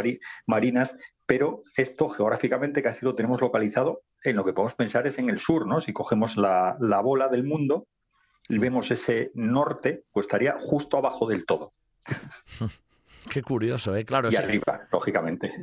marinas, 0.45 0.95
pero 1.27 1.61
esto 1.75 2.09
geográficamente 2.09 2.81
casi 2.81 3.05
lo 3.05 3.13
tenemos 3.13 3.41
localizado 3.41 4.01
en 4.23 4.35
lo 4.35 4.45
que 4.45 4.53
podemos 4.53 4.73
pensar 4.73 5.05
es 5.05 5.19
en 5.19 5.29
el 5.29 5.39
sur, 5.39 5.67
¿no? 5.67 5.81
Si 5.81 5.93
cogemos 5.93 6.37
la, 6.37 6.77
la 6.79 7.01
bola 7.01 7.27
del 7.27 7.43
mundo 7.43 7.87
y 8.49 8.57
vemos 8.57 8.89
ese 8.89 9.31
norte, 9.35 10.05
pues 10.11 10.25
estaría 10.25 10.55
justo 10.57 10.97
abajo 10.97 11.27
del 11.27 11.45
todo. 11.45 11.73
Qué 13.29 13.41
curioso, 13.41 13.95
¿eh? 13.95 14.05
Claro. 14.05 14.29
Y 14.31 14.35
arriba, 14.35 14.87
lógicamente. 14.91 15.53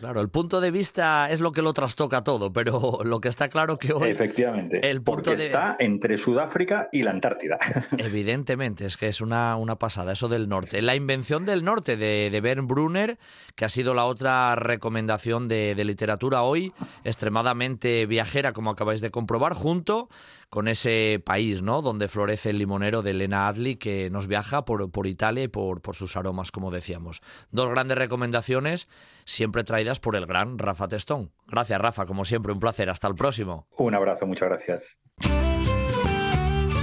Claro, 0.00 0.20
El 0.20 0.28
punto 0.28 0.60
de 0.60 0.70
vista 0.70 1.30
es 1.30 1.40
lo 1.40 1.52
que 1.52 1.62
lo 1.62 1.72
trastoca 1.72 2.24
todo, 2.24 2.52
pero 2.52 3.00
lo 3.04 3.20
que 3.20 3.28
está 3.28 3.48
claro 3.48 3.78
que 3.78 3.92
hoy. 3.92 4.10
Efectivamente. 4.10 4.88
El 4.88 5.02
punto 5.02 5.30
porque 5.30 5.46
está 5.46 5.76
entre 5.78 6.16
Sudáfrica 6.16 6.88
y 6.92 7.02
la 7.02 7.10
Antártida. 7.10 7.58
Evidentemente, 7.98 8.86
es 8.86 8.96
que 8.96 9.08
es 9.08 9.20
una, 9.20 9.56
una 9.56 9.76
pasada, 9.76 10.12
eso 10.12 10.28
del 10.28 10.48
norte. 10.48 10.82
La 10.82 10.94
invención 10.94 11.44
del 11.44 11.64
norte 11.64 11.96
de, 11.96 12.30
de 12.30 12.40
Ben 12.40 12.66
Brunner, 12.66 13.18
que 13.54 13.64
ha 13.64 13.68
sido 13.68 13.94
la 13.94 14.04
otra 14.04 14.54
recomendación 14.56 15.48
de, 15.48 15.74
de 15.74 15.84
literatura 15.84 16.42
hoy, 16.42 16.72
extremadamente 17.04 18.06
viajera, 18.06 18.52
como 18.52 18.70
acabáis 18.70 19.00
de 19.00 19.10
comprobar, 19.10 19.54
junto 19.54 20.08
con 20.52 20.68
ese 20.68 21.18
país, 21.24 21.62
¿no? 21.62 21.80
Donde 21.80 22.08
florece 22.08 22.50
el 22.50 22.58
limonero 22.58 23.00
de 23.00 23.12
Elena 23.12 23.48
Adli, 23.48 23.76
que 23.76 24.10
nos 24.10 24.26
viaja 24.26 24.66
por, 24.66 24.90
por 24.90 25.06
Italia 25.06 25.44
y 25.44 25.48
por, 25.48 25.80
por 25.80 25.96
sus 25.96 26.14
aromas, 26.14 26.50
como 26.50 26.70
decíamos. 26.70 27.22
Dos 27.52 27.70
grandes 27.70 27.96
recomendaciones, 27.96 28.86
siempre 29.24 29.64
traídas 29.64 29.98
por 29.98 30.14
el 30.14 30.26
gran 30.26 30.58
Rafa 30.58 30.88
Testón. 30.88 31.32
Gracias, 31.48 31.80
Rafa, 31.80 32.04
como 32.04 32.26
siempre, 32.26 32.52
un 32.52 32.60
placer. 32.60 32.90
Hasta 32.90 33.08
el 33.08 33.14
próximo. 33.14 33.66
Un 33.78 33.94
abrazo, 33.94 34.26
muchas 34.26 34.50
gracias. 34.50 34.98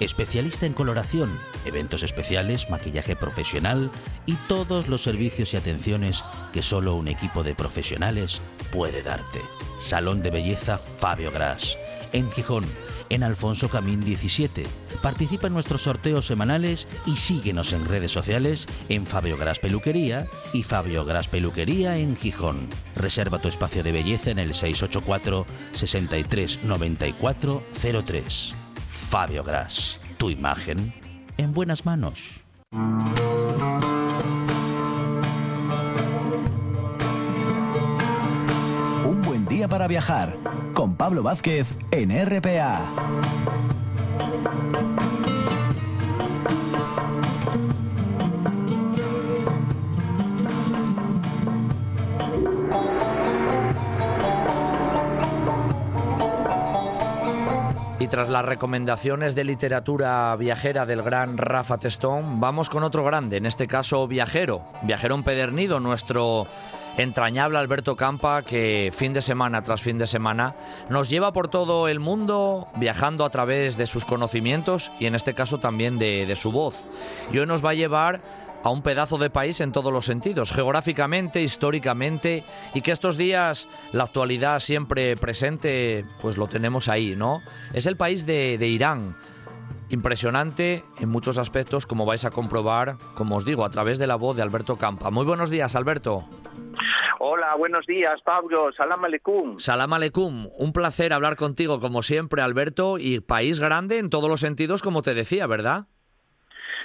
especialista 0.00 0.66
en 0.66 0.72
coloración, 0.72 1.38
eventos 1.64 2.02
especiales, 2.02 2.70
maquillaje 2.70 3.16
profesional 3.16 3.90
y 4.26 4.34
todos 4.48 4.88
los 4.88 5.02
servicios 5.02 5.54
y 5.54 5.56
atenciones 5.56 6.24
que 6.52 6.62
solo 6.62 6.94
un 6.94 7.08
equipo 7.08 7.42
de 7.42 7.54
profesionales 7.54 8.40
puede 8.72 9.02
darte. 9.02 9.40
Salón 9.78 10.22
de 10.22 10.30
Belleza 10.30 10.78
Fabio 11.00 11.30
Gras, 11.32 11.76
en 12.12 12.30
Gijón, 12.30 12.64
en 13.12 13.22
Alfonso 13.22 13.68
Camín 13.68 14.00
17. 14.00 14.64
Participa 15.02 15.46
en 15.46 15.52
nuestros 15.52 15.82
sorteos 15.82 16.26
semanales 16.26 16.88
y 17.04 17.16
síguenos 17.16 17.72
en 17.72 17.86
redes 17.86 18.10
sociales 18.10 18.66
en 18.88 19.06
Fabio 19.06 19.36
Gras 19.36 19.58
Peluquería 19.58 20.26
y 20.52 20.62
Fabio 20.62 21.04
Gras 21.04 21.28
Peluquería 21.28 21.98
en 21.98 22.16
Gijón. 22.16 22.68
Reserva 22.96 23.40
tu 23.40 23.48
espacio 23.48 23.82
de 23.82 23.92
belleza 23.92 24.30
en 24.30 24.38
el 24.38 24.54
684 24.54 25.44
63 25.72 26.60
94 26.64 27.62
03. 28.06 28.61
Fabio 29.12 29.44
Gras, 29.44 30.00
tu 30.16 30.30
imagen 30.30 30.94
en 31.36 31.52
buenas 31.52 31.84
manos. 31.84 32.40
Un 39.04 39.20
buen 39.22 39.44
día 39.44 39.68
para 39.68 39.86
viajar 39.86 40.34
con 40.72 40.96
Pablo 40.96 41.22
Vázquez 41.22 41.76
en 41.90 42.10
RPA. 42.26 42.88
Y 58.02 58.08
tras 58.08 58.28
las 58.28 58.44
recomendaciones 58.44 59.36
de 59.36 59.44
literatura 59.44 60.34
viajera 60.34 60.86
del 60.86 61.02
gran 61.02 61.38
Rafa 61.38 61.78
Testón, 61.78 62.40
vamos 62.40 62.68
con 62.68 62.82
otro 62.82 63.04
grande, 63.04 63.36
en 63.36 63.46
este 63.46 63.68
caso 63.68 64.08
viajero, 64.08 64.64
viajero 64.82 65.14
empedernido, 65.14 65.78
nuestro 65.78 66.48
entrañable 66.96 67.58
Alberto 67.58 67.94
Campa, 67.94 68.42
que 68.42 68.90
fin 68.92 69.12
de 69.12 69.22
semana 69.22 69.62
tras 69.62 69.82
fin 69.82 69.98
de 69.98 70.08
semana 70.08 70.56
nos 70.90 71.08
lleva 71.08 71.32
por 71.32 71.46
todo 71.46 71.86
el 71.86 72.00
mundo 72.00 72.66
viajando 72.74 73.24
a 73.24 73.30
través 73.30 73.76
de 73.76 73.86
sus 73.86 74.04
conocimientos 74.04 74.90
y 74.98 75.06
en 75.06 75.14
este 75.14 75.32
caso 75.32 75.58
también 75.58 75.96
de, 76.00 76.34
su 76.34 76.50
voz. 76.50 76.84
Y 77.32 77.38
hoy 77.38 77.46
nos 77.46 77.64
va 77.64 77.70
a 77.70 77.74
llevar 77.74 78.20
a 78.62 78.70
un 78.70 78.82
pedazo 78.82 79.18
de 79.18 79.30
país 79.30 79.60
en 79.60 79.72
todos 79.72 79.92
los 79.92 80.04
sentidos, 80.04 80.52
geográficamente, 80.52 81.42
históricamente, 81.42 82.44
y 82.74 82.82
que 82.82 82.92
estos 82.92 83.16
días 83.16 83.68
la 83.92 84.04
actualidad 84.04 84.60
siempre 84.60 85.16
presente, 85.16 86.04
pues 86.20 86.36
lo 86.36 86.46
tenemos 86.46 86.88
ahí, 86.88 87.16
¿no? 87.16 87.40
Es 87.72 87.86
el 87.86 87.96
país 87.96 88.26
de, 88.26 88.56
Irán. 88.62 89.16
Impresionante 89.90 90.84
en 91.00 91.08
muchos 91.10 91.36
aspectos, 91.36 91.86
como 91.86 92.06
vais 92.06 92.24
a 92.24 92.30
comprobar, 92.30 92.96
como 93.14 93.36
os 93.36 93.44
digo, 93.44 93.64
a 93.64 93.70
través 93.70 93.98
de 93.98 94.06
la 94.06 94.16
voz 94.16 94.36
de 94.36 94.42
Alberto 94.42 94.76
Campa. 94.76 95.10
Muy 95.10 95.26
buenos 95.26 95.50
días, 95.50 95.76
Alberto. 95.76 96.24
Hola, 97.18 97.54
buenos 97.58 97.84
días, 97.86 98.18
Pablo. 98.24 98.72
Salam 98.72 99.04
aleikum. 99.04 99.58
Salam 99.58 99.92
aleikum. 99.92 100.48
Un 100.56 100.72
placer 100.72 101.12
hablar 101.12 101.36
contigo, 101.36 101.78
como 101.78 102.02
siempre, 102.02 102.40
Alberto, 102.40 102.96
y 102.98 103.20
país 103.20 103.60
grande 103.60 103.98
en 103.98 104.08
todos 104.08 104.30
los 104.30 104.40
sentidos, 104.40 104.82
como 104.82 105.02
te 105.02 105.12
decía, 105.12 105.46
¿verdad? 105.46 105.88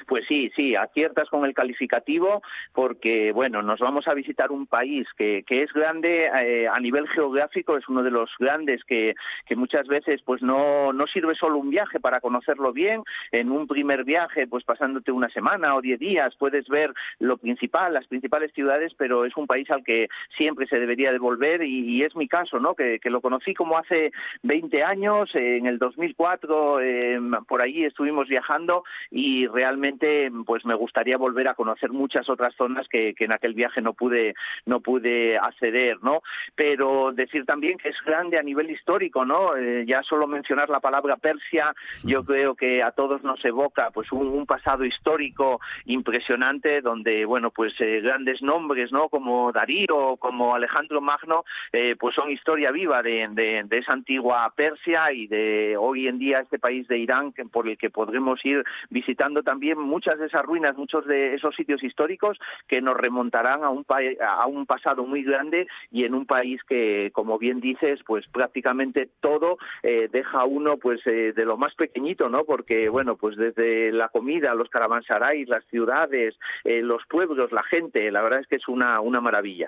Pues 0.07 0.25
sí, 0.25 0.49
sí, 0.55 0.73
aciertas 0.73 1.29
con 1.29 1.43
el 1.43 1.53
calificativo 1.53 2.41
porque, 2.73 3.33
bueno, 3.33 3.61
nos 3.61 3.79
vamos 3.81 4.07
a 4.07 4.13
visitar 4.13 4.51
un 4.51 4.65
país 4.65 5.05
que, 5.17 5.43
que 5.45 5.63
es 5.63 5.73
grande 5.73 6.29
eh, 6.33 6.67
a 6.67 6.79
nivel 6.79 7.09
geográfico, 7.09 7.75
es 7.75 7.89
uno 7.89 8.03
de 8.03 8.11
los 8.11 8.31
grandes 8.39 8.85
que, 8.85 9.15
que 9.45 9.57
muchas 9.57 9.85
veces 9.87 10.21
pues 10.23 10.41
no, 10.41 10.93
no 10.93 11.07
sirve 11.07 11.35
solo 11.35 11.57
un 11.57 11.69
viaje 11.69 11.99
para 11.99 12.21
conocerlo 12.21 12.71
bien. 12.71 13.03
En 13.33 13.51
un 13.51 13.67
primer 13.67 14.05
viaje, 14.05 14.47
pues 14.47 14.63
pasándote 14.63 15.11
una 15.11 15.27
semana 15.27 15.75
o 15.75 15.81
diez 15.81 15.99
días, 15.99 16.33
puedes 16.39 16.69
ver 16.69 16.93
lo 17.19 17.37
principal, 17.37 17.93
las 17.93 18.07
principales 18.07 18.53
ciudades, 18.53 18.93
pero 18.97 19.25
es 19.25 19.35
un 19.35 19.45
país 19.45 19.69
al 19.71 19.83
que 19.83 20.07
siempre 20.37 20.67
se 20.67 20.79
debería 20.79 21.11
devolver 21.11 21.63
y, 21.63 21.97
es 22.03 22.15
mi 22.15 22.29
caso, 22.29 22.59
¿no? 22.59 22.75
Que, 22.75 22.99
que, 22.99 23.09
lo 23.09 23.21
conocí 23.21 23.53
como 23.53 23.77
hace 23.77 24.11
20 24.43 24.83
años, 24.83 25.29
en 25.33 25.65
el 25.65 25.79
2004, 25.79 26.79
eh, 26.79 27.19
por 27.47 27.61
allí 27.61 27.83
estuvimos 27.83 28.29
viajando 28.29 28.83
y 29.11 29.47
realmente 29.47 29.96
pues 30.45 30.65
me 30.65 30.75
gustaría 30.75 31.17
volver 31.17 31.47
a 31.47 31.53
conocer 31.53 31.91
muchas 31.91 32.29
otras 32.29 32.53
zonas 32.55 32.87
que, 32.87 33.15
en 33.17 33.31
aquel 33.31 33.53
viaje 33.53 33.81
no 33.81 33.93
pude 33.93 34.35
no 34.65 34.79
pude 34.79 35.37
acceder, 35.37 35.97
¿no? 36.01 36.21
Pero 36.55 37.11
decir 37.11 37.45
también 37.45 37.77
que 37.77 37.89
es 37.89 37.97
grande 38.05 38.37
a 38.37 38.43
nivel 38.43 38.69
histórico, 38.69 39.25
¿no? 39.25 39.55
Eh, 39.55 39.85
ya 39.85 40.03
solo 40.03 40.27
mencionar 40.27 40.69
la 40.69 40.79
palabra 40.79 41.17
Persia, 41.17 41.73
yo 42.03 42.23
creo 42.23 42.55
que 42.55 42.83
a 42.83 42.91
todos 42.91 43.23
nos 43.23 43.43
evoca 43.43 43.91
pues 43.91 44.11
un, 44.11 44.45
pasado 44.47 44.85
histórico 44.85 45.59
impresionante 45.85 46.79
donde 46.81 47.25
bueno 47.25 47.51
pues 47.51 47.73
eh, 47.79 47.99
grandes 48.01 48.41
nombres, 48.41 48.91
¿no? 48.91 49.09
Como 49.09 49.51
Darío, 49.51 50.15
como 50.17 50.55
Alejandro 50.55 51.01
Magno, 51.01 51.43
eh, 51.73 51.95
pues 51.99 52.15
son 52.15 52.31
historia 52.31 52.71
viva 52.71 53.01
de, 53.01 53.27
de, 53.31 53.77
esa 53.77 53.93
antigua 53.93 54.51
Persia 54.55 55.11
y 55.11 55.27
de 55.27 55.75
hoy 55.77 56.07
en 56.07 56.19
día 56.19 56.39
este 56.39 56.59
país 56.59 56.87
de 56.87 56.97
Irán 56.97 57.33
por 57.51 57.67
el 57.67 57.77
que 57.77 57.89
podremos 57.89 58.43
ir 58.45 58.63
visitando 58.89 59.43
también 59.43 59.79
muchas 59.88 60.20
de 60.20 60.27
esas 60.27 60.44
ruinas, 60.44 60.77
muchos 60.77 61.06
de 61.06 61.36
esos 61.36 61.56
sitios 61.56 61.84
históricos 61.84 62.38
que 62.67 62.82
nos 62.82 62.98
remontarán 62.98 63.63
a 63.63 63.70
un, 63.70 63.86
a 64.22 64.46
un 64.46 64.65
pasado 64.65 65.06
muy 65.06 65.24
grande 65.24 65.67
y 65.91 66.03
en 66.03 66.13
un 66.13 66.25
país 66.25 66.62
que, 66.67 67.12
como 67.13 67.38
bien 67.38 67.60
dices, 67.60 68.00
pues 68.06 68.25
prácticamente 68.27 69.10
todo 69.20 69.58
eh, 69.84 70.10
deja 70.12 70.46
uno 70.46 70.77
pues 70.77 71.01
eh, 71.06 71.34
de 71.36 71.46
lo 71.46 71.58
más 71.58 71.74
pequeñito, 71.75 72.29
¿no? 72.29 72.44
Porque, 72.44 72.89
bueno, 72.89 73.15
pues 73.15 73.38
desde 73.38 73.91
la 73.91 74.10
comida, 74.10 74.53
los 74.53 74.70
caravansarais, 74.70 75.48
las 75.48 75.65
ciudades, 75.65 76.36
eh, 76.63 76.82
los 76.82 77.01
pueblos, 77.10 77.51
la 77.51 77.63
gente, 77.63 78.12
la 78.12 78.22
verdad 78.22 78.41
es 78.41 78.48
que 78.48 78.58
es 78.58 78.67
una, 78.67 79.00
una 79.01 79.22
maravilla. 79.22 79.67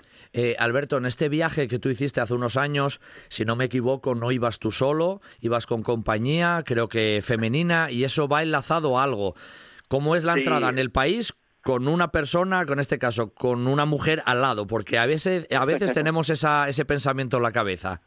Alberto, 0.58 0.98
en 0.98 1.06
este 1.06 1.30
viaje 1.30 1.68
que 1.68 1.80
tú 1.80 1.90
hiciste 1.90 2.22
hace 2.22 2.34
unos 2.34 2.58
años, 2.58 3.00
si 3.30 3.46
no 3.46 3.56
me 3.56 3.66
equivoco, 3.66 4.16
no 4.16 4.32
ibas 4.32 4.60
tú 4.60 4.72
solo, 4.72 5.22
ibas 5.42 5.66
con 5.66 5.84
compañía, 5.84 6.64
creo 6.66 6.88
que 6.88 7.22
femenina, 7.22 7.92
y 7.92 8.04
eso 8.04 8.28
va 8.28 8.44
enlazado 8.44 9.00
a 9.00 9.04
algo. 9.04 9.36
¿Cómo 9.90 10.16
es 10.16 10.24
la 10.24 10.36
entrada 10.36 10.70
en 10.70 10.80
el 10.80 10.92
país? 10.92 11.34
con 11.62 11.88
una 11.90 12.12
persona, 12.12 12.66
con 12.66 12.80
este 12.80 12.98
caso, 12.98 13.34
con 13.34 13.68
una 13.68 13.86
mujer 13.86 14.24
al 14.26 14.42
lado, 14.42 14.66
porque 14.66 14.98
a 14.98 15.06
veces, 15.06 15.46
a 15.52 15.66
veces 15.66 15.92
tenemos 15.94 16.30
esa, 16.30 16.70
ese 16.70 16.86
pensamiento 16.86 17.38
en 17.38 17.44
la 17.44 17.52
cabeza. 17.52 18.02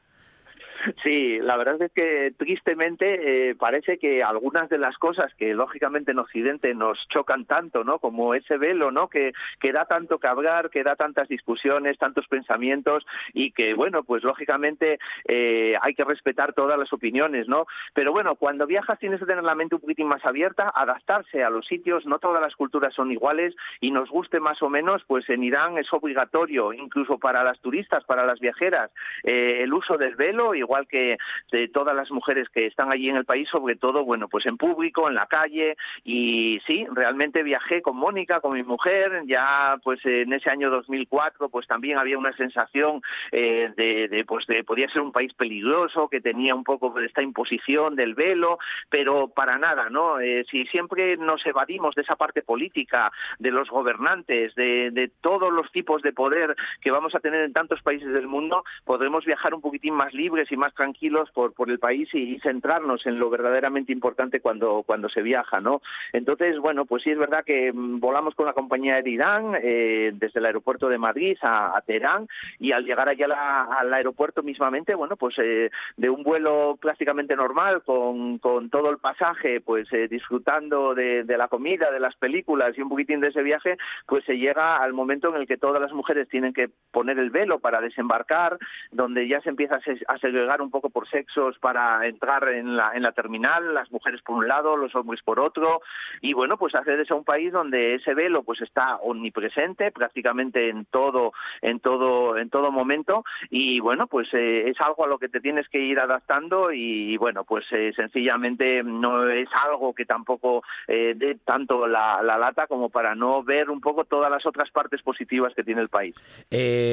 Sí, 1.02 1.38
la 1.40 1.56
verdad 1.56 1.80
es 1.82 1.92
que 1.92 2.32
tristemente 2.36 3.50
eh, 3.50 3.54
parece 3.54 3.98
que 3.98 4.22
algunas 4.22 4.68
de 4.68 4.78
las 4.78 4.96
cosas 4.98 5.32
que 5.34 5.54
lógicamente 5.54 6.12
en 6.12 6.18
Occidente 6.18 6.74
nos 6.74 6.98
chocan 7.08 7.44
tanto, 7.44 7.84
¿no? 7.84 7.98
Como 7.98 8.34
ese 8.34 8.56
velo, 8.56 8.90
¿no? 8.90 9.08
Que, 9.08 9.32
que 9.60 9.72
da 9.72 9.84
tanto 9.86 10.18
que 10.18 10.26
hablar, 10.26 10.70
que 10.70 10.82
da 10.82 10.96
tantas 10.96 11.28
discusiones, 11.28 11.98
tantos 11.98 12.26
pensamientos 12.28 13.04
y 13.32 13.52
que, 13.52 13.74
bueno, 13.74 14.04
pues 14.04 14.22
lógicamente 14.22 14.98
eh, 15.26 15.74
hay 15.80 15.94
que 15.94 16.04
respetar 16.04 16.52
todas 16.52 16.78
las 16.78 16.92
opiniones, 16.92 17.48
¿no? 17.48 17.66
Pero 17.94 18.12
bueno, 18.12 18.36
cuando 18.36 18.66
viajas 18.66 18.98
tienes 18.98 19.20
que 19.20 19.26
tener 19.26 19.44
la 19.44 19.54
mente 19.54 19.76
un 19.76 19.80
poquitín 19.80 20.08
más 20.08 20.24
abierta, 20.24 20.72
adaptarse 20.74 21.42
a 21.42 21.50
los 21.50 21.66
sitios, 21.66 22.06
no 22.06 22.18
todas 22.18 22.40
las 22.40 22.54
culturas 22.56 22.94
son 22.94 23.10
iguales 23.10 23.54
y 23.80 23.90
nos 23.90 24.10
guste 24.10 24.40
más 24.40 24.62
o 24.62 24.68
menos, 24.68 25.02
pues 25.06 25.28
en 25.28 25.42
Irán 25.42 25.78
es 25.78 25.92
obligatorio, 25.92 26.72
incluso 26.72 27.18
para 27.18 27.44
las 27.44 27.60
turistas, 27.60 28.04
para 28.04 28.24
las 28.24 28.40
viajeras, 28.40 28.90
eh, 29.24 29.60
el 29.62 29.72
uso 29.72 29.96
del 29.96 30.16
velo, 30.16 30.54
igual 30.54 30.71
igual 30.72 30.88
que 30.88 31.18
de 31.50 31.68
todas 31.68 31.94
las 31.94 32.10
mujeres 32.10 32.48
que 32.48 32.66
están 32.66 32.90
allí 32.90 33.10
en 33.10 33.16
el 33.16 33.26
país, 33.26 33.46
sobre 33.50 33.76
todo, 33.76 34.04
bueno, 34.06 34.28
pues 34.28 34.46
en 34.46 34.56
público, 34.56 35.06
en 35.06 35.14
la 35.14 35.26
calle, 35.26 35.76
y 36.02 36.60
sí, 36.66 36.86
realmente 36.94 37.42
viajé 37.42 37.82
con 37.82 37.96
Mónica, 37.96 38.40
con 38.40 38.54
mi 38.54 38.62
mujer, 38.62 39.22
ya 39.26 39.76
pues 39.84 40.00
en 40.06 40.32
ese 40.32 40.48
año 40.48 40.70
2004, 40.70 41.50
pues 41.50 41.66
también 41.66 41.98
había 41.98 42.16
una 42.16 42.34
sensación 42.38 43.02
eh, 43.32 43.70
de, 43.76 44.24
pues 44.26 44.46
de, 44.46 44.64
podía 44.64 44.88
ser 44.88 45.02
un 45.02 45.12
país 45.12 45.34
peligroso, 45.34 46.08
que 46.08 46.22
tenía 46.22 46.54
un 46.54 46.64
poco 46.64 46.88
de 46.90 47.04
esta 47.04 47.20
imposición 47.20 47.94
del 47.94 48.14
velo, 48.14 48.58
pero 48.88 49.28
para 49.28 49.58
nada, 49.58 49.90
¿no? 49.90 50.20
Eh, 50.20 50.46
si 50.50 50.64
siempre 50.66 51.18
nos 51.18 51.44
evadimos 51.44 51.94
de 51.94 52.02
esa 52.02 52.16
parte 52.16 52.40
política, 52.40 53.12
de 53.38 53.50
los 53.50 53.68
gobernantes, 53.68 54.54
de, 54.54 54.90
de 54.90 55.10
todos 55.20 55.52
los 55.52 55.70
tipos 55.70 56.00
de 56.00 56.14
poder 56.14 56.56
que 56.80 56.90
vamos 56.90 57.14
a 57.14 57.20
tener 57.20 57.42
en 57.42 57.52
tantos 57.52 57.82
países 57.82 58.10
del 58.10 58.26
mundo, 58.26 58.64
podremos 58.86 59.26
viajar 59.26 59.52
un 59.52 59.60
poquitín 59.60 59.94
más 59.94 60.14
libres 60.14 60.50
y 60.50 60.62
más 60.62 60.75
tranquilos 60.75 61.28
por, 61.33 61.54
por 61.54 61.71
el 61.71 61.81
país 61.81 62.09
y, 62.14 62.38
centrarnos 62.38 63.04
en 63.07 63.19
lo 63.19 63.31
verdaderamente 63.31 63.92
importante 63.92 64.40
cuando, 64.40 64.85
cuando 64.85 65.09
se 65.09 65.23
viaja, 65.23 65.61
¿no? 65.61 65.83
Entonces, 66.12 66.59
bueno, 66.59 66.87
pues 66.87 67.02
sí 67.02 67.11
es 67.11 67.19
verdad 67.19 67.45
que 67.45 67.73
mm, 67.73 67.99
volamos 67.99 68.37
con 68.37 68.47
la 68.47 68.52
compañía 68.52 69.02
de 69.02 69.11
Irán 69.11 69.54
eh, 69.61 70.12
desde 70.14 70.38
el 70.38 70.47
aeropuerto 70.47 70.88
de 70.88 70.99
Madrid 70.99 71.37
a, 71.42 71.81
Teherán 71.85 72.28
y 72.61 72.70
al 72.70 72.85
llegar 72.85 73.09
allá 73.09 73.27
al 73.64 73.92
aeropuerto 73.92 74.42
mismamente, 74.42 74.94
bueno, 74.94 75.16
pues 75.16 75.35
eh, 75.38 75.70
de 75.96 76.11
un 76.11 76.22
vuelo 76.22 76.79
prácticamente 76.81 77.35
normal 77.35 77.83
con, 77.83 78.38
con 78.38 78.70
todo 78.70 78.90
el 78.90 78.98
pasaje, 78.98 79.61
pues 79.61 79.92
eh, 79.92 80.07
disfrutando 80.09 80.94
de, 80.94 81.25
la 81.27 81.48
comida, 81.48 81.90
de 81.90 82.01
las 82.01 82.14
películas 82.16 82.77
y 82.77 82.83
un 82.83 82.88
poquitín 82.88 83.20
de 83.20 83.29
ese 83.29 83.42
viaje, 83.42 83.77
pues 84.07 84.25
se 84.25 84.38
llega 84.38 84.77
al 84.77 84.92
momento 84.92 85.29
en 85.29 85.40
el 85.40 85.46
que 85.46 85.57
todas 85.57 85.81
las 85.81 85.92
mujeres 85.92 86.29
tienen 86.29 86.53
que 86.53 86.68
poner 86.90 87.18
el 87.18 87.31
velo 87.31 87.59
para 87.59 87.81
desembarcar, 87.81 88.59
donde 88.90 89.27
ya 89.29 89.40
se 89.40 89.48
empieza 89.48 89.81
a 90.09 90.18
segregar 90.18 90.51
un 90.60 90.70
poco 90.70 90.90
por 90.90 91.08
sexos 91.08 91.56
para 91.58 92.06
entrar 92.06 92.48
en 92.48 92.76
la, 92.76 92.92
en 92.94 93.02
la 93.02 93.12
terminal, 93.12 93.74
las 93.74 93.90
mujeres 93.90 94.20
por 94.22 94.36
un 94.36 94.48
lado, 94.48 94.76
los 94.76 94.94
hombres 94.94 95.22
por 95.22 95.40
otro, 95.40 95.80
y 96.20 96.32
bueno, 96.32 96.56
pues 96.56 96.74
accedes 96.74 97.10
a 97.10 97.14
un 97.14 97.24
país 97.24 97.52
donde 97.52 97.94
ese 97.94 98.14
velo 98.14 98.42
pues 98.42 98.60
está 98.60 98.96
omnipresente 98.96 99.90
prácticamente 99.92 100.68
en 100.68 100.84
todo, 100.86 101.32
en 101.60 101.80
todo, 101.80 102.36
en 102.36 102.50
todo 102.50 102.70
momento, 102.70 103.24
y 103.50 103.80
bueno, 103.80 104.06
pues 104.06 104.28
eh, 104.32 104.68
es 104.68 104.80
algo 104.80 105.04
a 105.04 105.08
lo 105.08 105.18
que 105.18 105.28
te 105.28 105.40
tienes 105.40 105.68
que 105.68 105.78
ir 105.78 105.98
adaptando 105.98 106.72
y, 106.72 107.16
bueno, 107.16 107.44
pues 107.44 107.64
eh, 107.72 107.92
sencillamente 107.94 108.82
no 108.82 109.28
es 109.28 109.48
algo 109.64 109.94
que 109.94 110.04
tampoco 110.04 110.62
eh, 110.88 111.14
dé 111.16 111.36
tanto 111.44 111.86
la, 111.86 112.22
la, 112.22 112.38
lata 112.38 112.66
como 112.66 112.90
para 112.90 113.14
no 113.14 113.42
ver 113.42 113.70
un 113.70 113.80
poco 113.80 114.04
todas 114.04 114.30
las 114.30 114.44
otras 114.46 114.70
partes 114.70 115.02
positivas 115.02 115.54
que 115.54 115.62
tiene 115.62 115.80
el 115.80 115.88
país. 115.88 116.14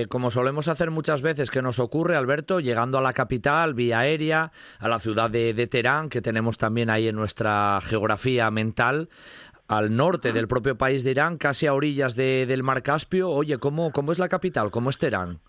como 0.09 0.31
solemos 0.31 0.67
hacer 0.67 0.91
muchas 0.91 1.21
veces, 1.21 1.49
que 1.49 1.61
nos 1.61 1.79
ocurre, 1.79 2.15
Alberto, 2.15 2.59
llegando 2.59 2.97
a 2.97 3.01
la 3.01 3.13
capital 3.13 3.48
vía 3.73 3.99
aérea, 3.99 4.51
a 4.79 4.87
la 4.87 4.99
ciudad 4.99 5.29
de, 5.29 5.67
Teherán, 5.67 6.09
que 6.09 6.21
tenemos 6.21 6.57
también 6.57 6.89
ahí 6.89 7.07
en 7.07 7.15
nuestra 7.15 7.79
geografía 7.81 8.49
mental, 8.51 9.09
al 9.67 9.95
norte 9.95 10.31
del 10.31 10.47
propio 10.47 10.77
país 10.77 11.03
de 11.03 11.11
Irán, 11.11 11.37
casi 11.37 11.67
a 11.67 11.73
orillas 11.73 12.15
del 12.15 12.63
Mar 12.63 12.81
Caspio. 12.81 13.29
Oye, 13.29 13.57
¿cómo, 13.59 13.91
¿cómo 13.91 14.11
es 14.11 14.19
la 14.19 14.29
capital? 14.29 14.71
¿Cómo 14.71 14.89
es 14.89 14.97
Teherán? 14.97 15.39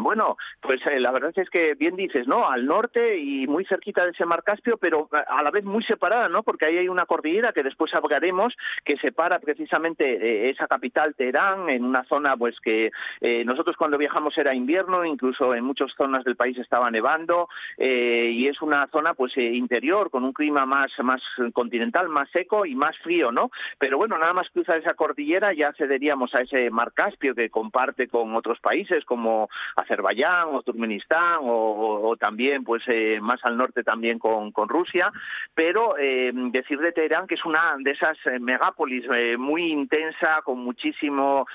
Bueno, 0.00 0.36
pues 0.60 0.80
eh, 0.86 1.00
la 1.00 1.10
verdad 1.10 1.32
es 1.36 1.50
que 1.50 1.74
bien 1.74 1.96
dices, 1.96 2.26
¿no? 2.26 2.48
Al 2.48 2.66
norte 2.66 3.18
y 3.18 3.46
muy 3.46 3.64
cerquita 3.64 4.04
de 4.04 4.10
ese 4.10 4.24
mar 4.24 4.42
Caspio, 4.42 4.76
pero 4.78 5.08
a 5.12 5.42
la 5.42 5.50
vez 5.50 5.64
muy 5.64 5.82
separada, 5.84 6.28
¿no? 6.28 6.42
Porque 6.42 6.66
ahí 6.66 6.78
hay 6.78 6.88
una 6.88 7.06
cordillera 7.06 7.52
que 7.52 7.62
después 7.62 7.94
hablaremos 7.94 8.54
que 8.84 8.96
separa 8.98 9.38
precisamente 9.38 10.04
eh, 10.04 10.50
esa 10.50 10.66
capital 10.66 11.14
Teherán 11.14 11.68
en 11.68 11.84
una 11.84 12.04
zona 12.04 12.36
pues 12.36 12.58
que 12.60 12.90
eh, 13.20 13.44
nosotros 13.44 13.76
cuando 13.76 13.98
viajamos 13.98 14.36
era 14.38 14.54
invierno, 14.54 15.04
incluso 15.04 15.54
en 15.54 15.64
muchas 15.64 15.92
zonas 15.96 16.24
del 16.24 16.36
país 16.36 16.58
estaba 16.58 16.90
nevando 16.90 17.48
y 17.78 18.48
es 18.48 18.60
una 18.62 18.86
zona 18.88 19.14
pues 19.14 19.36
interior 19.36 20.10
con 20.10 20.24
un 20.24 20.32
clima 20.32 20.66
más 20.66 20.90
más 21.02 21.22
continental, 21.52 22.08
más 22.08 22.28
seco 22.30 22.66
y 22.66 22.74
más 22.74 22.96
frío, 22.98 23.32
¿no? 23.32 23.50
Pero 23.78 23.98
bueno, 23.98 24.18
nada 24.18 24.32
más 24.32 24.48
cruzar 24.50 24.78
esa 24.78 24.94
cordillera 24.94 25.52
ya 25.52 25.68
accederíamos 25.68 26.34
a 26.34 26.42
ese 26.42 26.70
mar 26.70 26.92
Caspio 26.92 27.34
que 27.34 27.50
comparte 27.50 28.08
con 28.08 28.34
otros 28.34 28.60
países 28.60 29.04
como 29.04 29.48
Azerbaiyán 29.94 30.48
o 30.54 30.62
Turkmenistán 30.62 31.38
o, 31.42 32.16
también 32.18 32.64
pues 32.64 32.82
eh, 32.86 33.18
más 33.20 33.44
al 33.44 33.56
norte 33.56 33.82
también 33.82 34.18
con, 34.18 34.52
Rusia, 34.68 35.12
pero 35.54 35.96
eh, 35.98 36.32
decir 36.34 36.78
de 36.78 36.92
Teherán 36.92 37.26
que 37.26 37.34
es 37.34 37.44
una 37.44 37.76
de 37.78 37.90
esas 37.90 38.16
eh, 38.26 38.38
megápolis 38.38 39.04
muy 39.38 39.70
intensa, 39.70 40.40
con 40.42 40.58
muchísimo 40.58 41.46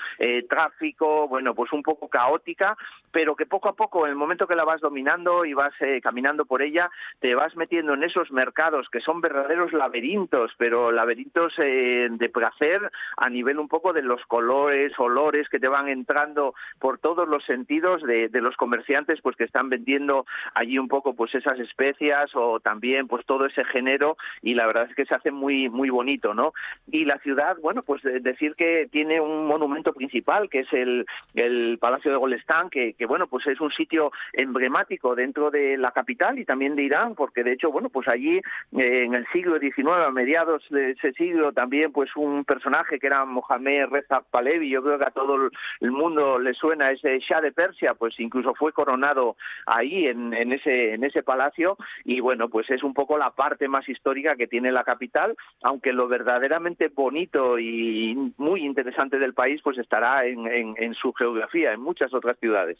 tráfico, 0.48 1.28
bueno, 1.28 1.54
pues 1.54 1.72
un 1.72 1.82
poco 1.82 2.08
caótica, 2.08 2.76
pero 3.10 3.34
que 3.34 3.46
poco 3.46 3.68
a 3.68 3.74
poco, 3.74 4.04
en 4.04 4.10
el 4.10 4.16
momento 4.16 4.46
que 4.46 4.54
la 4.54 4.64
vas 4.64 4.80
dominando 4.80 5.44
y 5.44 5.54
vas 5.54 5.74
caminando 6.02 6.44
por 6.44 6.62
ella, 6.62 6.90
te 7.18 7.34
vas 7.34 7.56
metiendo 7.56 7.94
en 7.94 8.04
esos 8.04 8.30
mercados 8.30 8.88
que 8.90 9.00
son 9.00 9.20
verdaderos 9.20 9.72
laberintos, 9.72 10.52
pero 10.56 10.92
laberintos 10.92 11.54
de 11.56 12.30
placer 12.32 12.90
a 13.16 13.28
nivel 13.28 13.58
un 13.58 13.68
poco 13.68 13.92
de 13.92 14.02
los 14.02 14.24
colores, 14.26 14.92
olores 14.98 15.48
que 15.48 15.58
te 15.58 15.68
van 15.68 15.88
entrando 15.88 16.54
por 16.78 16.98
todos 16.98 17.28
los 17.28 17.44
sentidos 17.44 18.02
de, 18.02 18.19
los 18.28 18.56
comerciantes 18.56 19.20
pues 19.22 19.36
que 19.36 19.44
están 19.44 19.68
vendiendo 19.68 20.26
allí 20.54 20.78
un 20.78 20.88
poco 20.88 21.14
pues 21.14 21.34
esas 21.34 21.58
especias 21.58 22.30
o 22.34 22.60
también 22.60 23.06
pues 23.06 23.24
todo 23.26 23.46
ese 23.46 23.64
género 23.64 24.16
y 24.42 24.54
la 24.54 24.66
verdad 24.66 24.86
es 24.88 24.94
que 24.94 25.06
se 25.06 25.14
hace 25.14 25.30
muy 25.30 25.68
muy 25.68 25.90
bonito 25.90 26.34
no 26.34 26.52
y 26.90 27.04
la 27.04 27.18
ciudad 27.18 27.56
bueno 27.62 27.82
pues 27.82 28.02
decir 28.02 28.54
que 28.54 28.88
tiene 28.90 29.20
un 29.20 29.46
monumento 29.46 29.92
principal 29.92 30.48
que 30.48 30.60
es 30.60 30.72
el, 30.72 31.06
el 31.34 31.78
Palacio 31.78 32.10
de 32.10 32.16
Golestán 32.16 32.70
que, 32.70 32.94
que 32.94 33.06
bueno 33.06 33.26
pues 33.26 33.46
es 33.46 33.60
un 33.60 33.70
sitio 33.72 34.12
emblemático 34.32 35.14
dentro 35.14 35.50
de 35.50 35.76
la 35.76 35.92
capital 35.92 36.38
y 36.38 36.44
también 36.44 36.76
de 36.76 36.82
Irán 36.82 37.14
porque 37.14 37.44
de 37.44 37.52
hecho 37.52 37.70
bueno 37.70 37.88
pues 37.88 38.08
allí 38.08 38.38
eh, 38.38 39.04
en 39.04 39.14
el 39.14 39.26
siglo 39.32 39.58
XIX 39.58 39.88
a 40.06 40.10
mediados 40.10 40.64
de 40.70 40.92
ese 40.92 41.12
siglo 41.12 41.52
también 41.52 41.92
pues 41.92 42.10
un 42.16 42.44
personaje 42.44 42.98
que 42.98 43.06
era 43.06 43.24
Mohamed 43.24 43.86
Reza 43.86 44.22
Pahlavi 44.30 44.70
yo 44.70 44.82
creo 44.82 44.98
que 44.98 45.04
a 45.04 45.10
todo 45.10 45.50
el 45.80 45.90
mundo 45.90 46.38
le 46.38 46.54
suena 46.54 46.90
ese 46.90 47.18
Shah 47.20 47.40
de 47.40 47.52
Persia 47.52 47.94
pues 47.94 48.09
pues 48.10 48.20
incluso 48.20 48.54
fue 48.54 48.72
coronado 48.72 49.36
ahí 49.66 50.06
en, 50.06 50.34
en, 50.34 50.52
ese, 50.52 50.94
en 50.94 51.04
ese 51.04 51.22
palacio 51.22 51.76
y 52.04 52.18
bueno, 52.18 52.48
pues 52.48 52.68
es 52.70 52.82
un 52.82 52.92
poco 52.92 53.16
la 53.16 53.30
parte 53.30 53.68
más 53.68 53.88
histórica 53.88 54.34
que 54.34 54.48
tiene 54.48 54.72
la 54.72 54.82
capital, 54.82 55.36
aunque 55.62 55.92
lo 55.92 56.08
verdaderamente 56.08 56.88
bonito 56.88 57.58
y 57.58 58.32
muy 58.36 58.64
interesante 58.64 59.18
del 59.18 59.34
país 59.34 59.60
pues 59.62 59.78
estará 59.78 60.26
en, 60.26 60.74
en 60.76 60.94
su 60.94 61.12
geografía, 61.12 61.72
en 61.72 61.80
muchas 61.80 62.12
otras 62.12 62.36
ciudades. 62.40 62.78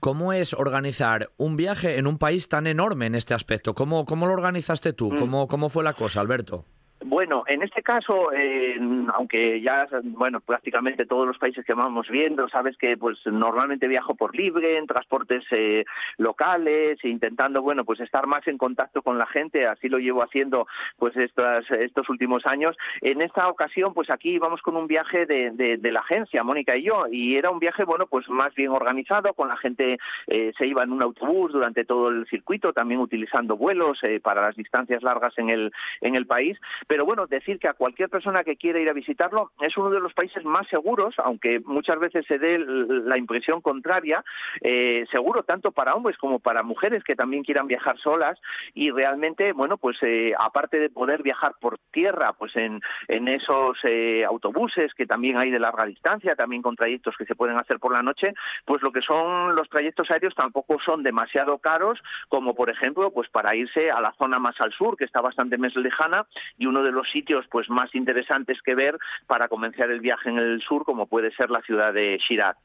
¿Cómo 0.00 0.32
es 0.32 0.54
organizar 0.54 1.30
un 1.36 1.56
viaje 1.56 1.96
en 1.98 2.08
un 2.08 2.18
país 2.18 2.48
tan 2.48 2.66
enorme 2.66 3.06
en 3.06 3.14
este 3.14 3.32
aspecto? 3.32 3.74
¿Cómo, 3.74 4.04
cómo 4.04 4.26
lo 4.26 4.32
organizaste 4.32 4.92
tú? 4.92 5.12
Mm. 5.12 5.18
¿Cómo, 5.18 5.48
¿Cómo 5.48 5.68
fue 5.68 5.84
la 5.84 5.94
cosa, 5.94 6.20
Alberto? 6.20 6.64
Bueno, 7.06 7.44
en 7.46 7.62
este 7.62 7.82
caso, 7.82 8.32
eh, 8.32 8.80
aunque 9.12 9.60
ya, 9.60 9.86
bueno, 10.04 10.40
prácticamente 10.40 11.04
todos 11.04 11.26
los 11.26 11.36
países 11.36 11.62
que 11.62 11.74
vamos 11.74 12.08
viendo, 12.08 12.48
sabes 12.48 12.78
que 12.78 12.96
pues 12.96 13.18
normalmente 13.26 13.88
viajo 13.88 14.14
por 14.14 14.34
libre, 14.34 14.78
en 14.78 14.86
transportes 14.86 15.44
eh, 15.50 15.84
locales, 16.16 17.04
intentando, 17.04 17.60
bueno, 17.60 17.84
pues 17.84 18.00
estar 18.00 18.26
más 18.26 18.48
en 18.48 18.56
contacto 18.56 19.02
con 19.02 19.18
la 19.18 19.26
gente, 19.26 19.66
así 19.66 19.90
lo 19.90 19.98
llevo 19.98 20.22
haciendo 20.22 20.66
pues 20.96 21.14
estas, 21.18 21.70
estos 21.72 22.08
últimos 22.08 22.46
años. 22.46 22.74
En 23.02 23.20
esta 23.20 23.48
ocasión, 23.48 23.92
pues 23.92 24.08
aquí 24.08 24.38
vamos 24.38 24.62
con 24.62 24.74
un 24.74 24.86
viaje 24.86 25.26
de, 25.26 25.78
la 25.82 26.00
agencia, 26.00 26.42
Mónica 26.42 26.74
y 26.74 26.84
yo, 26.84 27.04
y 27.10 27.36
era 27.36 27.50
un 27.50 27.58
viaje, 27.58 27.84
bueno, 27.84 28.06
pues 28.06 28.30
más 28.30 28.54
bien 28.54 28.70
organizado, 28.70 29.34
con 29.34 29.48
la 29.48 29.58
gente 29.58 29.98
eh, 30.26 30.54
se 30.56 30.66
iba 30.66 30.82
en 30.82 30.92
un 30.92 31.02
autobús 31.02 31.52
durante 31.52 31.84
todo 31.84 32.08
el 32.08 32.26
circuito, 32.28 32.72
también 32.72 33.00
utilizando 33.00 33.58
vuelos 33.58 34.00
para 34.22 34.40
las 34.40 34.56
distancias 34.56 35.02
largas 35.02 35.36
en 35.36 35.50
el, 35.50 35.70
en 36.00 36.14
el 36.14 36.26
país, 36.26 36.58
bueno, 37.02 37.26
decir 37.26 37.58
que 37.58 37.68
a 37.68 37.74
cualquier 37.74 38.08
persona 38.08 38.44
que 38.44 38.56
quiera 38.56 38.78
ir 38.78 38.88
a 38.88 38.92
visitarlo 38.92 39.50
es 39.60 39.76
uno 39.76 39.90
de 39.90 40.00
los 40.00 40.14
países 40.14 40.44
más 40.44 40.68
seguros, 40.68 41.14
aunque 41.18 41.60
muchas 41.60 41.98
veces 41.98 42.24
se 42.26 42.38
dé 42.38 42.58
la 42.58 43.18
impresión 43.18 43.60
contraria, 43.60 44.24
eh, 44.60 45.04
seguro 45.10 45.42
tanto 45.42 45.72
para 45.72 45.94
hombres 45.94 46.16
como 46.18 46.38
para 46.38 46.62
mujeres 46.62 47.02
que 47.02 47.16
también 47.16 47.42
quieran 47.42 47.66
viajar 47.66 47.98
solas 47.98 48.38
y 48.74 48.90
realmente, 48.90 49.52
bueno, 49.52 49.78
pues 49.78 49.96
eh, 50.02 50.32
aparte 50.38 50.78
de 50.78 50.90
poder 50.90 51.22
viajar 51.22 51.54
por 51.60 51.78
tierra, 51.90 52.32
pues 52.34 52.54
en, 52.56 52.80
en 53.08 53.28
esos 53.28 53.78
eh, 53.84 54.24
autobuses 54.24 54.94
que 54.94 55.06
también 55.06 55.36
hay 55.38 55.50
de 55.50 55.58
larga 55.58 55.86
distancia, 55.86 56.36
también 56.36 56.62
con 56.62 56.76
trayectos 56.76 57.16
que 57.16 57.24
se 57.24 57.34
pueden 57.34 57.58
hacer 57.58 57.78
por 57.78 57.92
la 57.92 58.02
noche, 58.02 58.34
pues 58.64 58.82
lo 58.82 58.92
que 58.92 59.00
son 59.00 59.56
los 59.56 59.68
trayectos 59.68 60.10
aéreos 60.10 60.34
tampoco 60.34 60.78
son 60.84 61.02
demasiado 61.02 61.58
caros, 61.58 61.98
como 62.28 62.54
por 62.54 62.70
ejemplo, 62.70 63.10
pues 63.10 63.28
para 63.30 63.54
irse 63.54 63.90
a 63.90 64.00
la 64.00 64.12
zona 64.12 64.38
más 64.38 64.60
al 64.60 64.72
sur, 64.72 64.96
que 64.96 65.04
está 65.04 65.20
bastante 65.20 65.58
más 65.58 65.74
lejana, 65.74 66.26
y 66.58 66.66
uno 66.66 66.82
de 66.84 66.92
los 66.92 67.10
sitios 67.10 67.46
pues 67.50 67.68
más 67.68 67.94
interesantes 67.94 68.58
que 68.62 68.74
ver 68.74 68.98
para 69.26 69.48
comenzar 69.48 69.90
el 69.90 70.00
viaje 70.00 70.28
en 70.28 70.38
el 70.38 70.62
sur, 70.62 70.84
como 70.84 71.06
puede 71.06 71.34
ser 71.34 71.50
la 71.50 71.62
ciudad 71.62 71.92
de 71.92 72.18
Shiraz. 72.18 72.56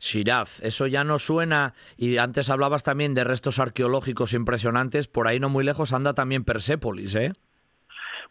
Shiraz, 0.00 0.60
eso 0.60 0.86
ya 0.86 1.04
no 1.04 1.18
suena, 1.18 1.74
y 1.96 2.18
antes 2.18 2.50
hablabas 2.50 2.82
también 2.82 3.14
de 3.14 3.24
restos 3.24 3.58
arqueológicos 3.58 4.34
impresionantes, 4.34 5.06
por 5.06 5.28
ahí 5.28 5.40
no 5.40 5.48
muy 5.48 5.64
lejos 5.64 5.92
anda 5.92 6.14
también 6.14 6.44
Persépolis, 6.44 7.14
¿eh? 7.14 7.32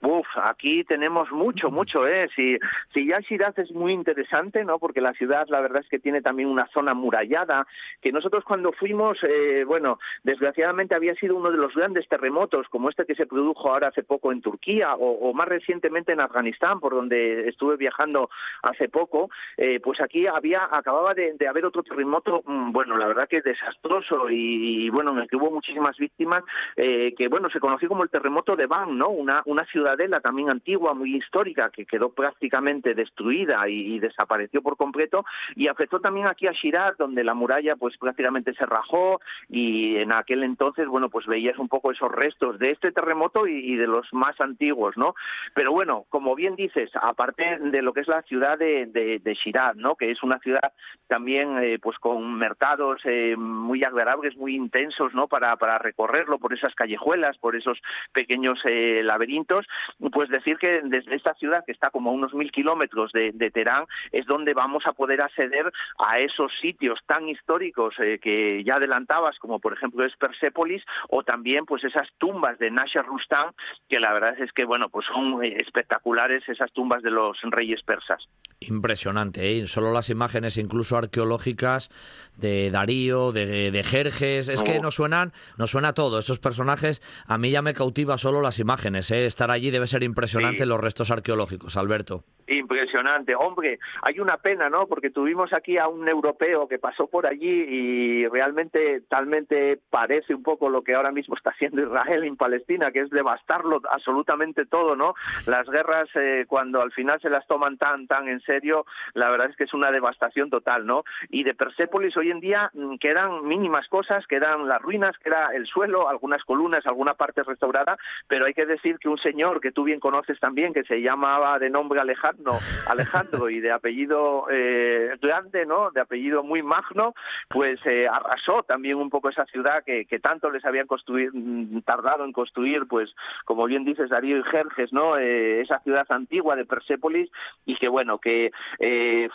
Uf, 0.06 0.28
aquí 0.36 0.84
tenemos 0.84 1.32
mucho, 1.32 1.72
mucho, 1.72 2.06
¿eh? 2.06 2.30
Si, 2.36 2.58
si 2.94 3.08
ya 3.08 3.22
Shiraz 3.22 3.58
es 3.58 3.72
muy 3.72 3.94
interesante, 3.94 4.66
¿no? 4.66 4.78
Porque 4.78 5.00
la 5.00 5.14
ciudad, 5.14 5.48
la 5.48 5.62
verdad 5.62 5.82
es 5.82 5.88
que 5.88 5.98
tiene 5.98 6.22
también 6.22 6.50
una 6.50 6.68
zona 6.74 6.94
murallada, 6.94 7.66
que 8.02 8.12
nosotros 8.12 8.44
cuando 8.44 8.74
fuimos, 8.74 9.18
eh, 9.24 9.64
bueno, 9.66 10.00
desgraciadamente 10.24 10.94
había 10.94 11.16
sido 11.16 11.38
uno 11.38 11.52
de 11.52 11.58
los 11.58 11.74
grandes 11.74 12.06
terremotos, 12.10 12.68
como 12.68 12.90
este 12.90 13.06
que 13.06 13.16
se 13.16 13.26
produjo 13.26 13.72
ahora 13.72 13.88
hace 13.88 14.04
poco 14.04 14.34
en 14.34 14.42
Turquía, 14.42 14.94
o, 14.96 15.34
más 15.34 15.48
recientemente 15.48 16.12
en 16.12 16.20
Afganistán, 16.20 16.82
por 16.82 16.94
donde 16.94 17.48
estuve 17.48 17.78
viajando 17.78 18.30
hace 18.62 18.90
poco, 18.90 19.30
eh, 19.56 19.80
pues 19.82 20.02
aquí 20.02 20.28
había, 20.28 20.68
acababa 20.70 21.14
de, 21.14 21.38
haber 21.48 21.66
otro 21.66 21.82
terremoto, 21.82 22.44
mm, 22.46 22.74
bueno, 22.74 22.98
la 22.98 23.08
verdad 23.08 23.30
que 23.30 23.42
desastroso, 23.42 24.30
y, 24.30 24.90
bueno, 24.90 25.12
en 25.12 25.20
el 25.20 25.30
que 25.30 25.38
hubo 25.38 25.50
muchísimas 25.50 25.96
víctimas, 25.96 26.44
eh, 26.76 27.14
que 27.18 27.30
bueno, 27.30 27.50
se 27.50 27.62
conoció 27.62 27.88
como 27.88 28.04
el 28.04 28.10
terremoto 28.10 28.58
de 28.58 28.66
Van, 28.66 28.98
¿no? 28.98 29.08
Una, 29.08 29.42
una 29.46 29.64
ciudad 29.64 29.93
también 30.22 30.50
antigua, 30.50 30.94
muy 30.94 31.16
histórica, 31.16 31.70
que 31.70 31.86
quedó 31.86 32.10
prácticamente 32.10 32.94
destruida 32.94 33.68
y, 33.68 34.00
desapareció 34.00 34.62
por 34.62 34.76
completo, 34.76 35.24
y 35.56 35.68
afectó 35.68 36.00
también 36.00 36.28
aquí 36.28 36.48
a 36.48 36.52
Shiraz, 36.52 36.98
donde 36.98 37.24
la 37.24 37.34
muralla 37.34 37.76
pues 37.76 37.98
prácticamente 37.98 38.54
se 38.54 38.66
rajó, 38.66 39.22
y 39.50 39.98
en 39.98 40.12
aquel 40.12 40.44
entonces, 40.44 40.88
bueno, 40.88 41.10
pues 41.10 41.26
veías 41.26 41.58
un 41.58 41.70
poco 41.70 41.92
esos 41.92 42.12
restos 42.12 42.60
de 42.60 42.72
este 42.72 42.92
terremoto 42.92 43.48
y, 43.48 43.76
de 43.76 43.88
los 43.88 44.08
más 44.14 44.40
antiguos, 44.40 44.98
¿no? 44.98 45.16
Pero 45.54 45.72
bueno, 45.72 46.06
como 46.10 46.36
bien 46.36 46.56
dices, 46.56 46.90
aparte 47.02 47.58
de 47.60 47.82
lo 47.82 47.94
que 47.94 48.02
es 48.02 48.08
la 48.08 48.22
ciudad 48.24 48.58
de, 48.58 48.86
de, 48.88 49.34
Shiraz, 49.34 49.76
¿no? 49.76 49.96
Que 49.96 50.12
es 50.12 50.22
una 50.24 50.40
ciudad 50.40 50.74
también 51.08 51.58
eh, 51.60 51.80
pues 51.82 51.98
con 51.98 52.36
mercados 52.36 53.02
eh, 53.06 53.36
muy 53.36 53.84
agradables, 53.84 54.36
muy 54.38 54.56
intensos, 54.56 55.14
¿no? 55.14 55.28
Para, 55.28 55.56
para 55.58 55.78
recorrerlo 55.80 56.38
por 56.38 56.54
esas 56.54 56.76
callejuelas, 56.76 57.38
por 57.38 57.56
esos 57.56 57.80
pequeños 58.14 58.60
eh, 58.66 59.02
laberintos, 59.04 59.66
pues 60.12 60.30
decir 60.30 60.58
que 60.58 60.82
desde 60.84 61.16
esta 61.16 61.34
ciudad, 61.36 61.64
que 61.66 61.72
está 61.72 61.90
como 61.90 62.10
a 62.10 62.14
unos 62.14 62.34
mil 62.34 62.52
kilómetros 62.52 63.12
de, 63.12 63.32
Teherán, 63.52 63.86
es 64.12 64.26
donde 64.26 64.54
vamos 64.54 64.84
a 64.86 64.94
poder 64.94 65.22
acceder 65.22 65.72
a 66.00 66.20
esos 66.20 66.52
sitios 66.62 67.00
tan 67.06 67.30
históricos 67.30 67.96
eh, 68.00 68.20
que 68.22 68.64
ya 68.64 68.76
adelantabas, 68.76 69.38
como 69.40 69.60
por 69.60 69.74
ejemplo 69.74 70.06
es 70.06 70.16
Persépolis, 70.18 70.84
o 71.10 71.24
también 71.24 71.66
pues 71.66 71.84
esas 71.84 72.08
tumbas 72.18 72.58
de 72.60 72.72
Nasher 72.72 73.06
Rustam, 73.06 73.52
que 73.90 74.00
la 74.00 74.14
verdad 74.14 74.40
es 74.40 74.52
que 74.54 74.66
bueno, 74.66 74.90
pues 74.90 75.06
son 75.08 75.44
eh, 75.44 75.58
espectaculares 75.60 76.48
esas 76.48 76.72
tumbas 76.72 77.04
de 77.04 77.12
los 77.12 77.38
reyes 77.44 77.82
persas. 77.84 78.28
Impresionante, 78.60 79.58
¿eh? 79.58 79.68
solo 79.68 79.92
las 79.92 80.10
imágenes 80.10 80.58
incluso 80.58 80.98
arqueológicas 80.98 81.90
de 82.38 82.72
Darío, 82.72 83.32
de, 83.32 83.84
Jerjes, 83.84 84.48
es 84.48 84.64
que 84.64 84.80
nos 84.80 84.96
suenan, 84.96 85.34
nos 85.58 85.72
suena 85.72 85.94
todo, 85.94 86.20
esos 86.20 86.40
personajes, 86.40 87.02
a 87.28 87.38
mí 87.38 87.52
ya 87.52 87.62
me 87.62 87.74
cautiva 87.74 88.18
solo 88.18 88.42
las 88.42 88.60
imágenes, 88.60 89.12
¿eh? 89.12 89.26
estar 89.26 89.52
allí 89.52 89.63
debe 89.72 89.88
ser 89.88 90.04
impresionante 90.04 90.66
los 90.66 90.80
restos 90.80 91.12
arqueológicos, 91.12 91.78
Alberto. 91.78 92.24
Impresionante, 92.48 93.36
hombre, 93.36 93.80
hay 94.02 94.20
una 94.20 94.38
pena, 94.38 94.70
¿no? 94.70 94.88
Porque 94.88 95.10
tuvimos 95.10 95.54
aquí 95.54 95.78
a 95.78 95.88
un 95.88 96.08
europeo 96.08 96.68
que 96.68 96.80
pasó 96.80 97.08
por 97.08 97.26
allí 97.26 97.48
y 97.48 98.28
realmente 98.28 99.02
talmente 99.08 99.80
parece 99.90 100.36
un 100.36 100.44
poco 100.44 100.70
lo 100.70 100.84
que 100.84 100.96
ahora 100.96 101.12
mismo 101.12 101.36
está 101.36 101.52
haciendo 101.52 101.82
Israel 101.82 102.24
en 102.24 102.36
Palestina, 102.36 102.92
que 102.92 103.02
es 103.02 103.10
devastarlo 103.10 103.82
absolutamente 103.90 104.66
todo, 104.66 104.96
¿no? 104.96 105.14
Las 105.46 105.70
guerras 105.70 106.10
eh, 106.16 106.46
cuando 106.48 106.82
al 106.82 106.92
final 106.92 107.20
se 107.22 107.30
las 107.30 107.48
toman 107.48 107.78
tan 107.78 108.08
tan 108.08 108.28
en 108.28 108.42
serio, 108.42 108.86
la 109.14 109.30
verdad 109.30 109.50
es 109.50 109.56
que 109.56 109.64
es 109.64 109.74
una 109.74 109.92
devastación 109.92 110.50
total, 110.50 110.86
¿no? 110.86 111.04
Y 111.30 111.44
de 111.44 111.54
Persépolis 111.54 112.16
hoy 112.18 112.32
en 112.32 112.40
día 112.40 112.70
mm, 112.74 112.98
quedan 112.98 113.48
mínimas 113.48 113.88
cosas, 113.88 114.26
quedan 114.28 114.68
las 114.68 114.82
ruinas, 114.82 115.18
queda 115.20 115.50
el 115.54 115.66
suelo, 115.66 116.10
algunas 116.10 116.44
columnas, 116.44 116.86
alguna 116.86 117.14
parte 117.14 117.44
restaurada, 117.44 117.98
pero 118.28 118.46
hay 118.46 118.54
que 118.54 118.66
decir 118.66 118.98
que 119.00 119.10
un 119.10 119.18
señor 119.18 119.53
que 119.60 119.72
tú 119.72 119.84
bien 119.84 120.00
conoces 120.00 120.40
también, 120.40 120.74
que 120.74 120.84
se 120.84 121.02
llamaba 121.02 121.60
de 121.60 121.70
nombre 121.70 122.00
Alejandro, 122.00 122.54
Alejandro 122.90 123.50
y 123.50 123.60
de 123.60 123.72
apellido 123.72 124.48
eh, 124.52 125.16
grande, 125.22 125.66
¿no? 125.66 125.92
De 125.92 126.02
apellido 126.02 126.44
muy 126.44 126.64
magno, 126.64 127.14
pues 127.50 127.80
eh, 127.86 128.08
arrasó 128.08 128.64
también 128.64 128.98
un 128.98 129.10
poco 129.10 129.30
esa 129.30 129.46
ciudad 129.46 129.84
que, 129.84 130.06
que 130.06 130.20
tanto 130.20 130.50
les 130.50 130.64
habían 130.66 130.88
mm, 130.88 131.80
tardado 131.82 132.26
en 132.26 132.32
construir, 132.32 132.88
pues 132.88 133.14
como 133.46 133.66
bien 133.66 133.84
dices 133.86 134.10
Darío 134.10 134.38
y 134.38 134.44
Jerjes, 134.44 134.92
¿no? 134.94 135.18
Eh, 135.18 135.62
esa 135.62 135.80
ciudad 135.80 136.06
antigua 136.10 136.56
de 136.56 136.66
Persépolis 136.66 137.30
y 137.66 137.76
que 137.76 137.88
bueno, 137.88 138.20
que 138.20 138.52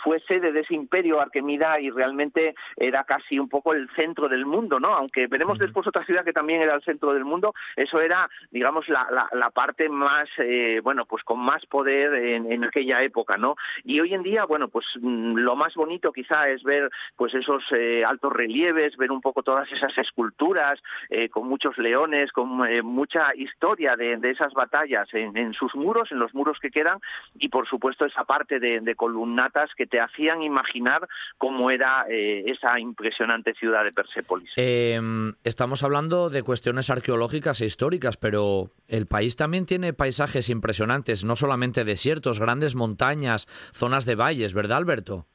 fue 0.03 0.21
sede 0.21 0.53
de 0.53 0.61
ese 0.61 0.75
imperio 0.75 1.21
arquemida 1.21 1.81
y 1.81 1.91
realmente 1.91 2.55
era 2.77 3.05
casi 3.05 3.39
un 3.39 3.49
poco 3.49 3.73
el 3.73 3.89
centro 3.95 4.29
del 4.29 4.47
mundo, 4.47 4.79
¿no? 4.79 4.95
Aunque 4.95 5.27
veremos 5.27 5.59
después 5.59 5.87
otra 5.87 6.05
ciudad 6.05 6.25
que 6.25 6.33
también 6.33 6.63
era 6.63 6.75
el 6.75 6.83
centro 6.83 7.13
del 7.13 7.25
mundo, 7.25 7.55
eso 7.77 8.01
era, 8.01 8.29
digamos, 8.51 8.89
la, 8.89 9.07
la, 9.11 9.29
la 9.33 9.51
parte 9.51 9.89
más, 9.89 10.08
eh, 10.39 10.81
bueno, 10.83 11.07
pues 11.07 11.23
con 11.25 11.41
más 11.41 11.65
poder 11.67 12.15
en, 12.15 12.65
aquella 12.65 13.03
época, 13.03 13.37
¿no? 13.37 13.57
Y 13.85 14.01
hoy 14.01 14.15
en 14.15 14.23
día, 14.23 14.45
bueno, 14.45 14.69
pues 14.69 14.87
mm, 15.01 15.37
lo 15.37 15.57
más 15.57 15.75
bonito 15.75 16.13
quizá 16.13 16.49
es 16.49 16.63
ver, 16.63 16.91
pues 17.17 17.35
esos 17.35 17.63
eh, 17.73 18.05
altos 18.05 18.33
relieves, 18.33 18.97
ver 18.97 19.11
un 19.11 19.21
poco 19.21 19.43
todas 19.43 19.71
esas 19.73 19.97
esculturas 19.99 20.81
eh, 21.11 21.29
con 21.29 21.49
muchos 21.49 21.77
leones, 21.79 22.33
con 22.33 22.49
mucha 22.85 23.35
historia 23.35 23.97
de, 23.97 24.19
esas 24.29 24.53
batallas 24.53 25.09
en, 25.13 25.55
sus 25.55 25.75
muros, 25.75 26.13
en 26.13 26.19
los 26.19 26.35
muros 26.35 26.59
que 26.61 26.71
quedan, 26.71 26.99
y 27.39 27.49
por 27.49 27.67
supuesto 27.67 28.05
esa 28.05 28.25
parte 28.25 28.61
de, 28.61 28.81
de 28.81 28.95
columnatas 28.95 29.71
que 29.75 29.87
te 29.87 30.01
hacían 30.01 30.43
imaginar 30.43 31.09
cómo 31.39 31.71
era 31.71 32.05
esa 32.09 32.79
impresionante 32.79 33.55
ciudad 33.55 33.85
de 33.85 33.93
Persépolis. 33.93 34.51
Em, 34.57 35.35
estamos 35.45 35.83
hablando 35.83 36.31
de 36.31 36.43
cuestiones 36.43 36.91
arqueológicas 36.91 37.61
e 37.61 37.67
históricas, 37.67 38.17
pero 38.17 38.71
el 38.89 39.07
país 39.07 39.37
también 39.37 39.67
tiene 39.67 39.93
paisajes 39.99 40.49
impresionantes, 40.49 41.25
no 41.25 41.37
solamente 41.37 41.85
desiertos, 41.85 42.41
grandes 42.41 42.75
montañas, 42.75 43.47
zonas 43.73 44.07
de 44.07 44.15
valles, 44.15 44.55
¿verdad, 44.55 44.79
Alberto? 44.79 45.27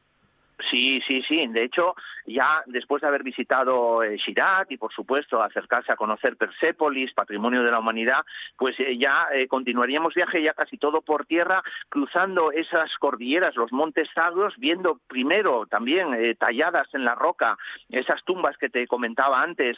Sí, 0.71 0.92
sí, 1.01 1.21
sí. 1.27 1.47
De 1.47 1.63
hecho, 1.63 1.95
ya 2.25 2.63
después 2.67 3.01
de 3.01 3.07
haber 3.07 3.23
visitado 3.23 4.03
eh, 4.03 4.17
Shirak 4.17 4.71
y, 4.71 4.77
por 4.77 4.93
supuesto, 4.93 5.41
acercarse 5.41 5.91
a 5.91 5.95
conocer 5.95 6.37
Persépolis, 6.37 7.13
patrimonio 7.13 7.63
de 7.63 7.71
la 7.71 7.79
humanidad, 7.79 8.23
pues 8.57 8.79
eh, 8.79 8.97
ya 8.97 9.27
eh, 9.33 9.47
continuaríamos 9.47 10.13
viaje 10.13 10.41
ya 10.41 10.53
casi 10.53 10.77
todo 10.77 11.01
por 11.01 11.25
tierra, 11.25 11.63
cruzando 11.89 12.51
esas 12.51 12.91
cordilleras, 12.99 13.55
los 13.55 13.71
montes 13.71 14.07
sagros, 14.13 14.53
viendo 14.57 14.99
primero 15.07 15.65
también 15.67 16.35
talladas 16.37 16.87
en 16.93 17.05
la 17.05 17.15
roca 17.15 17.57
esas 17.89 18.23
tumbas 18.23 18.57
que 18.57 18.69
te 18.69 18.87
comentaba 18.87 19.41
antes, 19.41 19.77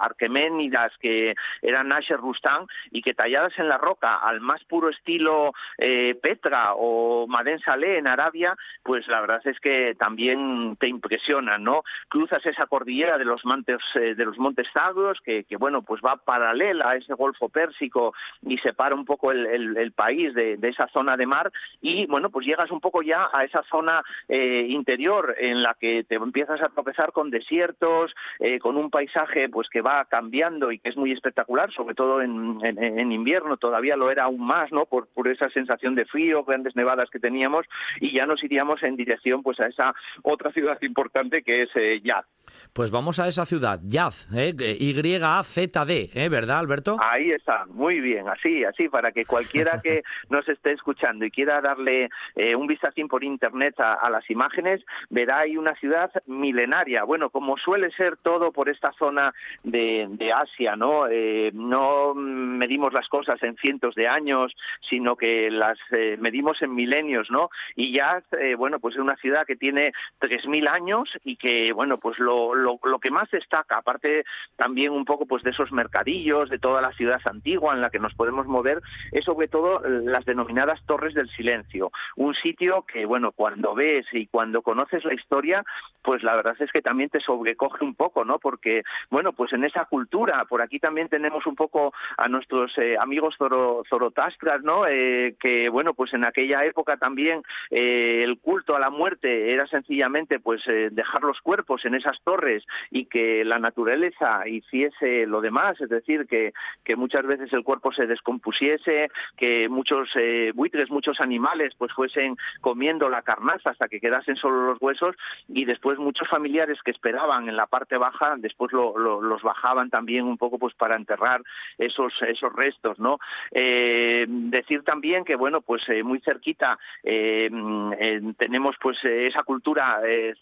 Arqueménidas, 0.00 0.92
que 0.98 1.34
eran 1.62 1.88
Nasher 1.88 2.18
Rustam, 2.18 2.66
y 2.90 3.02
que 3.02 3.14
talladas 3.14 3.58
en 3.58 3.68
la 3.68 3.78
roca 3.78 4.16
al 4.16 4.40
más 4.40 4.62
puro 4.64 4.88
estilo 4.88 5.52
Petra 5.76 6.74
o 6.74 7.26
Maden 7.26 7.60
Saleh 7.60 7.98
en 7.98 8.06
Arabia, 8.06 8.56
pues 8.82 9.06
la 9.08 9.20
verdad 9.20 9.40
es 9.44 9.58
que 9.60 9.94
también 9.98 10.47
te 10.78 10.88
impresiona, 10.88 11.58
¿no? 11.58 11.82
Cruzas 12.08 12.44
esa 12.46 12.66
cordillera 12.66 13.18
de 13.18 13.24
los 13.24 13.44
montes 13.44 13.78
eh, 13.94 14.14
de 14.14 14.24
los 14.24 14.38
montes 14.38 14.66
Zagros, 14.72 15.18
que, 15.24 15.44
bueno, 15.58 15.82
pues 15.82 16.00
va 16.04 16.16
paralela 16.16 16.90
a 16.90 16.96
ese 16.96 17.14
Golfo 17.14 17.48
Pérsico 17.48 18.14
y 18.42 18.58
separa 18.58 18.94
un 18.94 19.04
poco 19.04 19.32
el, 19.32 19.92
país 19.92 20.34
de, 20.34 20.58
esa 20.62 20.86
zona 20.88 21.16
de 21.16 21.26
mar 21.26 21.50
y 21.80 22.06
bueno, 22.06 22.30
pues 22.30 22.46
llegas 22.46 22.70
un 22.70 22.80
poco 22.80 23.02
ya 23.02 23.28
a 23.32 23.44
esa 23.44 23.62
zona 23.70 24.02
eh, 24.28 24.66
interior 24.68 25.34
en 25.38 25.62
la 25.62 25.74
que 25.74 26.04
te 26.04 26.16
empiezas 26.16 26.60
a 26.62 26.68
tropezar 26.68 27.12
con 27.12 27.30
desiertos, 27.30 28.14
eh, 28.38 28.58
con 28.58 28.76
un 28.76 28.90
paisaje 28.90 29.48
pues 29.48 29.68
que 29.68 29.80
va 29.80 30.04
cambiando 30.04 30.70
y 30.70 30.78
que 30.78 30.90
es 30.90 30.96
muy 30.96 31.12
espectacular, 31.12 31.72
sobre 31.72 31.94
todo 31.94 32.20
en, 32.22 33.12
invierno 33.12 33.56
todavía 33.56 33.96
lo 33.96 34.10
era 34.10 34.24
aún 34.24 34.46
más, 34.46 34.70
¿no? 34.72 34.84
Por, 34.86 35.08
por 35.08 35.28
esa 35.28 35.48
sensación 35.50 35.94
de 35.94 36.04
frío, 36.04 36.44
grandes 36.44 36.76
nevadas 36.76 37.10
que 37.10 37.18
teníamos 37.18 37.66
y 38.00 38.12
ya 38.12 38.26
nos 38.26 38.42
iríamos 38.44 38.82
en 38.82 38.96
dirección 38.96 39.42
pues 39.42 39.58
a 39.60 39.66
esa 39.66 39.94
otra 40.22 40.37
ciudad 40.52 40.78
importante 40.82 41.42
que 41.42 41.62
es 41.62 41.70
eh, 41.74 42.00
Yaz. 42.02 42.26
Pues 42.72 42.90
vamos 42.90 43.18
a 43.18 43.26
esa 43.26 43.44
ciudad, 43.44 43.80
Yaz, 43.82 44.28
¿eh? 44.32 44.54
Y-A-Z-D, 44.78 46.10
¿eh? 46.14 46.28
¿verdad, 46.28 46.58
Alberto? 46.58 46.96
Ahí 47.00 47.30
está, 47.32 47.66
muy 47.66 48.00
bien, 48.00 48.28
así, 48.28 48.64
así, 48.64 48.88
para 48.88 49.10
que 49.10 49.24
cualquiera 49.24 49.80
que 49.82 50.02
nos 50.30 50.48
esté 50.48 50.72
escuchando 50.72 51.24
y 51.24 51.30
quiera 51.30 51.60
darle 51.60 52.08
eh, 52.36 52.54
un 52.54 52.66
vistacín 52.66 53.08
por 53.08 53.24
internet 53.24 53.74
a, 53.78 54.08
las 54.10 54.28
imágenes, 54.30 54.84
verá 55.10 55.40
ahí 55.40 55.56
una 55.56 55.74
ciudad 55.76 56.10
milenaria. 56.26 57.04
Bueno, 57.04 57.30
como 57.30 57.56
suele 57.58 57.90
ser 57.92 58.16
todo 58.18 58.52
por 58.52 58.68
esta 58.68 58.92
zona 58.92 59.34
de, 59.64 60.06
de 60.10 60.32
Asia, 60.32 60.76
¿no? 60.76 61.08
Eh, 61.08 61.50
no 61.54 62.14
medimos 62.14 62.92
las 62.92 63.08
cosas 63.08 63.42
en 63.42 63.56
cientos 63.56 63.94
de 63.94 64.08
años, 64.08 64.54
sino 64.88 65.16
que 65.16 65.50
las 65.50 65.78
medimos 66.18 66.62
en 66.62 66.74
milenios, 66.74 67.28
¿no? 67.30 67.50
Y 67.76 67.92
Yaz, 67.92 68.24
bueno, 68.56 68.78
pues 68.78 68.94
es 68.94 69.00
una 69.00 69.16
ciudad 69.16 69.46
que 69.46 69.56
tiene 69.56 69.92
3.000 70.28 70.68
años 70.68 71.08
y 71.24 71.36
que, 71.36 71.72
bueno, 71.72 71.98
pues 71.98 72.18
lo, 72.18 72.54
lo, 72.54 72.78
que 73.00 73.10
más 73.10 73.30
destaca, 73.30 73.78
aparte 73.78 74.24
también 74.56 74.92
un 74.92 75.04
poco 75.04 75.26
pues 75.26 75.42
de 75.42 75.50
esos 75.50 75.72
mercadillos, 75.72 76.50
de 76.50 76.58
toda 76.58 76.82
la 76.82 76.92
ciudad 76.92 77.20
antigua 77.24 77.74
en 77.74 77.80
la 77.80 77.90
que 77.90 77.98
nos 77.98 78.14
podemos 78.14 78.46
mover, 78.46 78.80
es 79.12 79.24
sobre 79.24 79.48
todo 79.48 79.80
las 79.80 80.24
denominadas 80.24 80.84
Torres 80.86 81.14
del 81.14 81.28
Silencio. 81.30 81.90
Un 82.16 82.34
sitio 82.34 82.82
que, 82.82 83.06
bueno, 83.06 83.32
cuando 83.32 83.74
ves 83.74 84.06
y 84.12 84.26
cuando 84.26 84.62
conoces 84.62 85.04
la 85.04 85.14
historia, 85.14 85.64
pues 86.02 86.22
la 86.22 86.36
verdad 86.36 86.56
es 86.58 86.70
que 86.72 86.82
también 86.82 87.10
te 87.10 87.20
sobrecoge 87.20 87.84
un 87.84 87.94
poco, 87.94 88.24
¿no? 88.24 88.38
Porque, 88.38 88.82
bueno, 89.10 89.32
pues 89.32 89.52
en 89.52 89.64
esa 89.64 89.84
cultura, 89.84 90.44
por 90.46 90.62
aquí 90.62 90.78
también 90.78 91.08
tenemos 91.08 91.46
un 91.46 91.54
poco 91.54 91.92
a 92.16 92.28
nuestros 92.28 92.76
eh, 92.78 92.96
amigos 92.98 93.36
zorotastras, 93.38 94.62
¿no? 94.62 94.86
Eh, 94.86 95.36
que, 95.40 95.68
bueno, 95.68 95.94
pues 95.94 96.12
en 96.14 96.24
aquella 96.24 96.64
época 96.64 96.96
también 96.96 97.42
eh, 97.70 98.22
el 98.24 98.38
culto 98.38 98.74
a 98.74 98.80
la 98.80 98.90
muerte 98.90 99.52
era 99.52 99.66
sencillamente 99.66 100.17
pues 100.26 100.62
eh, 100.66 100.88
dejar 100.90 101.22
los 101.22 101.40
cuerpos 101.40 101.84
en 101.84 101.94
esas 101.94 102.16
torres 102.24 102.64
y 102.90 103.06
que 103.06 103.44
la 103.44 103.58
naturaleza 103.58 104.46
hiciese 104.46 105.26
lo 105.26 105.40
demás, 105.40 105.80
es 105.80 105.88
decir, 105.88 106.26
que, 106.26 106.52
que 106.84 106.96
muchas 106.96 107.24
veces 107.26 107.52
el 107.52 107.62
cuerpo 107.62 107.92
se 107.92 108.06
descompusiese, 108.06 109.08
que 109.36 109.68
muchos 109.68 110.08
eh, 110.16 110.52
buitres, 110.54 110.90
muchos 110.90 111.20
animales 111.20 111.74
pues 111.78 111.92
fuesen 111.92 112.36
comiendo 112.60 113.08
la 113.08 113.22
carnaza 113.22 113.70
hasta 113.70 113.88
que 113.88 114.00
quedasen 114.00 114.36
solo 114.36 114.66
los 114.66 114.82
huesos 114.82 115.16
y 115.48 115.64
después 115.64 115.98
muchos 115.98 116.28
familiares 116.28 116.78
que 116.84 116.90
esperaban 116.90 117.48
en 117.48 117.56
la 117.56 117.66
parte 117.66 117.96
baja 117.96 118.34
después 118.38 118.72
los 118.72 119.42
bajaban 119.42 119.90
también 119.90 120.24
un 120.24 120.38
poco 120.38 120.58
pues 120.58 120.74
para 120.74 120.96
enterrar 120.96 121.42
esos 121.78 122.12
esos 122.22 122.52
restos, 122.54 122.98
¿no? 122.98 123.18
Eh, 123.52 124.26
decir 124.28 124.82
también 124.82 125.24
que 125.24 125.36
bueno 125.36 125.60
pues 125.60 125.82
muy 126.02 126.20
cerquita 126.20 126.78
mm, 127.04 128.32
tenemos 128.36 128.76
pues 128.80 128.98
esa 129.04 129.42
cultura 129.42 130.00
eh, 130.08 130.34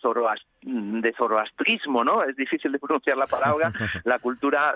de 0.66 1.12
zoroastrismo, 1.16 2.04
¿no? 2.04 2.24
Es 2.24 2.36
difícil 2.36 2.72
de 2.72 2.78
pronunciar 2.78 3.16
la 3.16 3.26
palabra, 3.26 3.72
la 4.04 4.18
cultura 4.18 4.74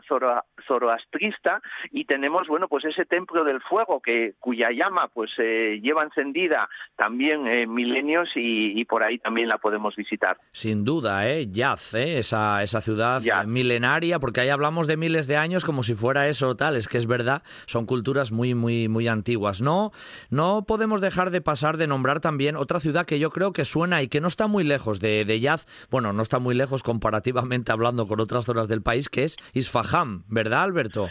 zoroastrista 0.66 1.60
y 1.90 2.04
tenemos, 2.04 2.46
bueno, 2.46 2.68
pues 2.68 2.84
ese 2.84 3.04
templo 3.04 3.44
del 3.44 3.60
fuego 3.60 4.00
que 4.00 4.34
cuya 4.38 4.70
llama 4.70 5.08
pues 5.08 5.30
eh, 5.38 5.80
lleva 5.82 6.04
encendida 6.04 6.68
también 6.96 7.46
eh, 7.46 7.66
milenios 7.66 8.28
y, 8.34 8.84
por 8.84 9.02
ahí 9.02 9.18
también 9.18 9.48
la 9.48 9.58
podemos 9.58 9.94
visitar. 9.94 10.38
Sin 10.52 10.84
duda, 10.84 11.28
¿eh? 11.28 11.48
Yaz, 11.50 11.94
¿eh? 11.94 12.18
Esa, 12.18 12.62
esa 12.62 12.80
ciudad 12.80 13.22
milenaria, 13.46 14.18
porque 14.18 14.40
ahí 14.40 14.48
hablamos 14.48 14.86
de 14.86 14.96
miles 14.96 15.26
de 15.26 15.36
años 15.36 15.64
como 15.64 15.82
si 15.82 15.94
fuera 15.94 16.28
eso 16.28 16.56
tal, 16.56 16.76
es 16.76 16.88
que 16.88 16.98
es 16.98 17.06
verdad, 17.06 17.42
son 17.66 17.86
culturas 17.86 18.32
muy, 18.32 18.54
muy, 18.54 18.88
muy 18.88 19.06
antiguas. 19.06 19.60
No, 19.60 19.92
no 20.30 20.64
podemos 20.66 21.00
dejar 21.00 21.30
de 21.30 21.40
pasar 21.40 21.76
de 21.76 21.86
nombrar 21.86 22.20
también 22.20 22.56
otra 22.56 22.80
ciudad 22.80 23.06
que 23.06 23.18
yo 23.18 23.30
creo 23.30 23.52
que 23.52 23.64
suena 23.64 24.02
y 24.02 24.08
que 24.08 24.20
no 24.20 24.28
está 24.28 24.46
muy 24.46 24.64
lejos 24.64 24.79
de, 25.00 25.24
de 25.24 25.40
Yaz, 25.40 25.66
bueno, 25.90 26.12
no 26.12 26.22
está 26.22 26.38
muy 26.38 26.54
lejos 26.54 26.82
comparativamente 26.82 27.72
hablando 27.72 28.06
con 28.06 28.20
otras 28.20 28.44
zonas 28.44 28.68
del 28.68 28.82
país, 28.82 29.08
que 29.08 29.24
es 29.24 29.36
Isfahan, 29.52 30.24
¿verdad, 30.28 30.62
Alberto? 30.62 31.08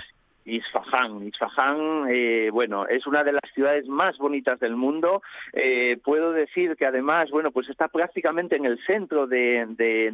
Isfahan. 0.50 1.28
Isfahan, 1.28 2.08
eh, 2.10 2.50
bueno, 2.52 2.88
es 2.88 3.06
una 3.08 3.24
de 3.24 3.34
las 3.34 3.44
ciudades 3.54 3.88
más 3.88 4.18
bonitas 4.18 4.60
del 4.60 4.76
mundo. 4.76 5.22
Eh, 5.54 5.98
puedo 6.04 6.32
decir 6.32 6.76
que 6.76 6.86
además, 6.86 7.30
bueno, 7.32 7.52
pues 7.52 7.70
está 7.70 7.88
prácticamente 7.88 8.56
en 8.56 8.66
el 8.66 8.84
centro 8.86 9.28
de, 9.28 9.68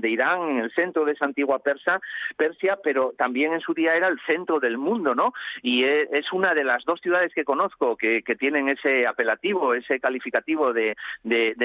Irán, 0.03 0.49
en 0.49 0.57
el 0.59 0.71
centro 0.73 1.05
de 1.05 1.13
esa 1.13 1.25
antigua 1.25 1.59
Persa, 1.59 1.99
Persia, 2.37 2.77
pero 2.83 3.13
también 3.17 3.53
en 3.53 3.61
su 3.61 3.73
día 3.73 3.95
era 3.95 4.07
el 4.07 4.19
centro 4.25 4.59
del 4.59 4.77
mundo, 4.77 5.15
¿no? 5.15 5.33
Y 5.61 5.83
e, 5.83 6.09
es 6.11 6.31
una 6.33 6.53
de 6.53 6.63
las 6.63 6.83
dos 6.85 6.99
ciudades 7.01 7.33
que 7.33 7.45
conozco 7.45 7.95
que, 7.95 8.23
tienen 8.35 8.67
ese 8.67 9.07
apelativo, 9.07 9.73
ese 9.73 10.01
calificativo 10.01 10.73
de, 10.73 10.95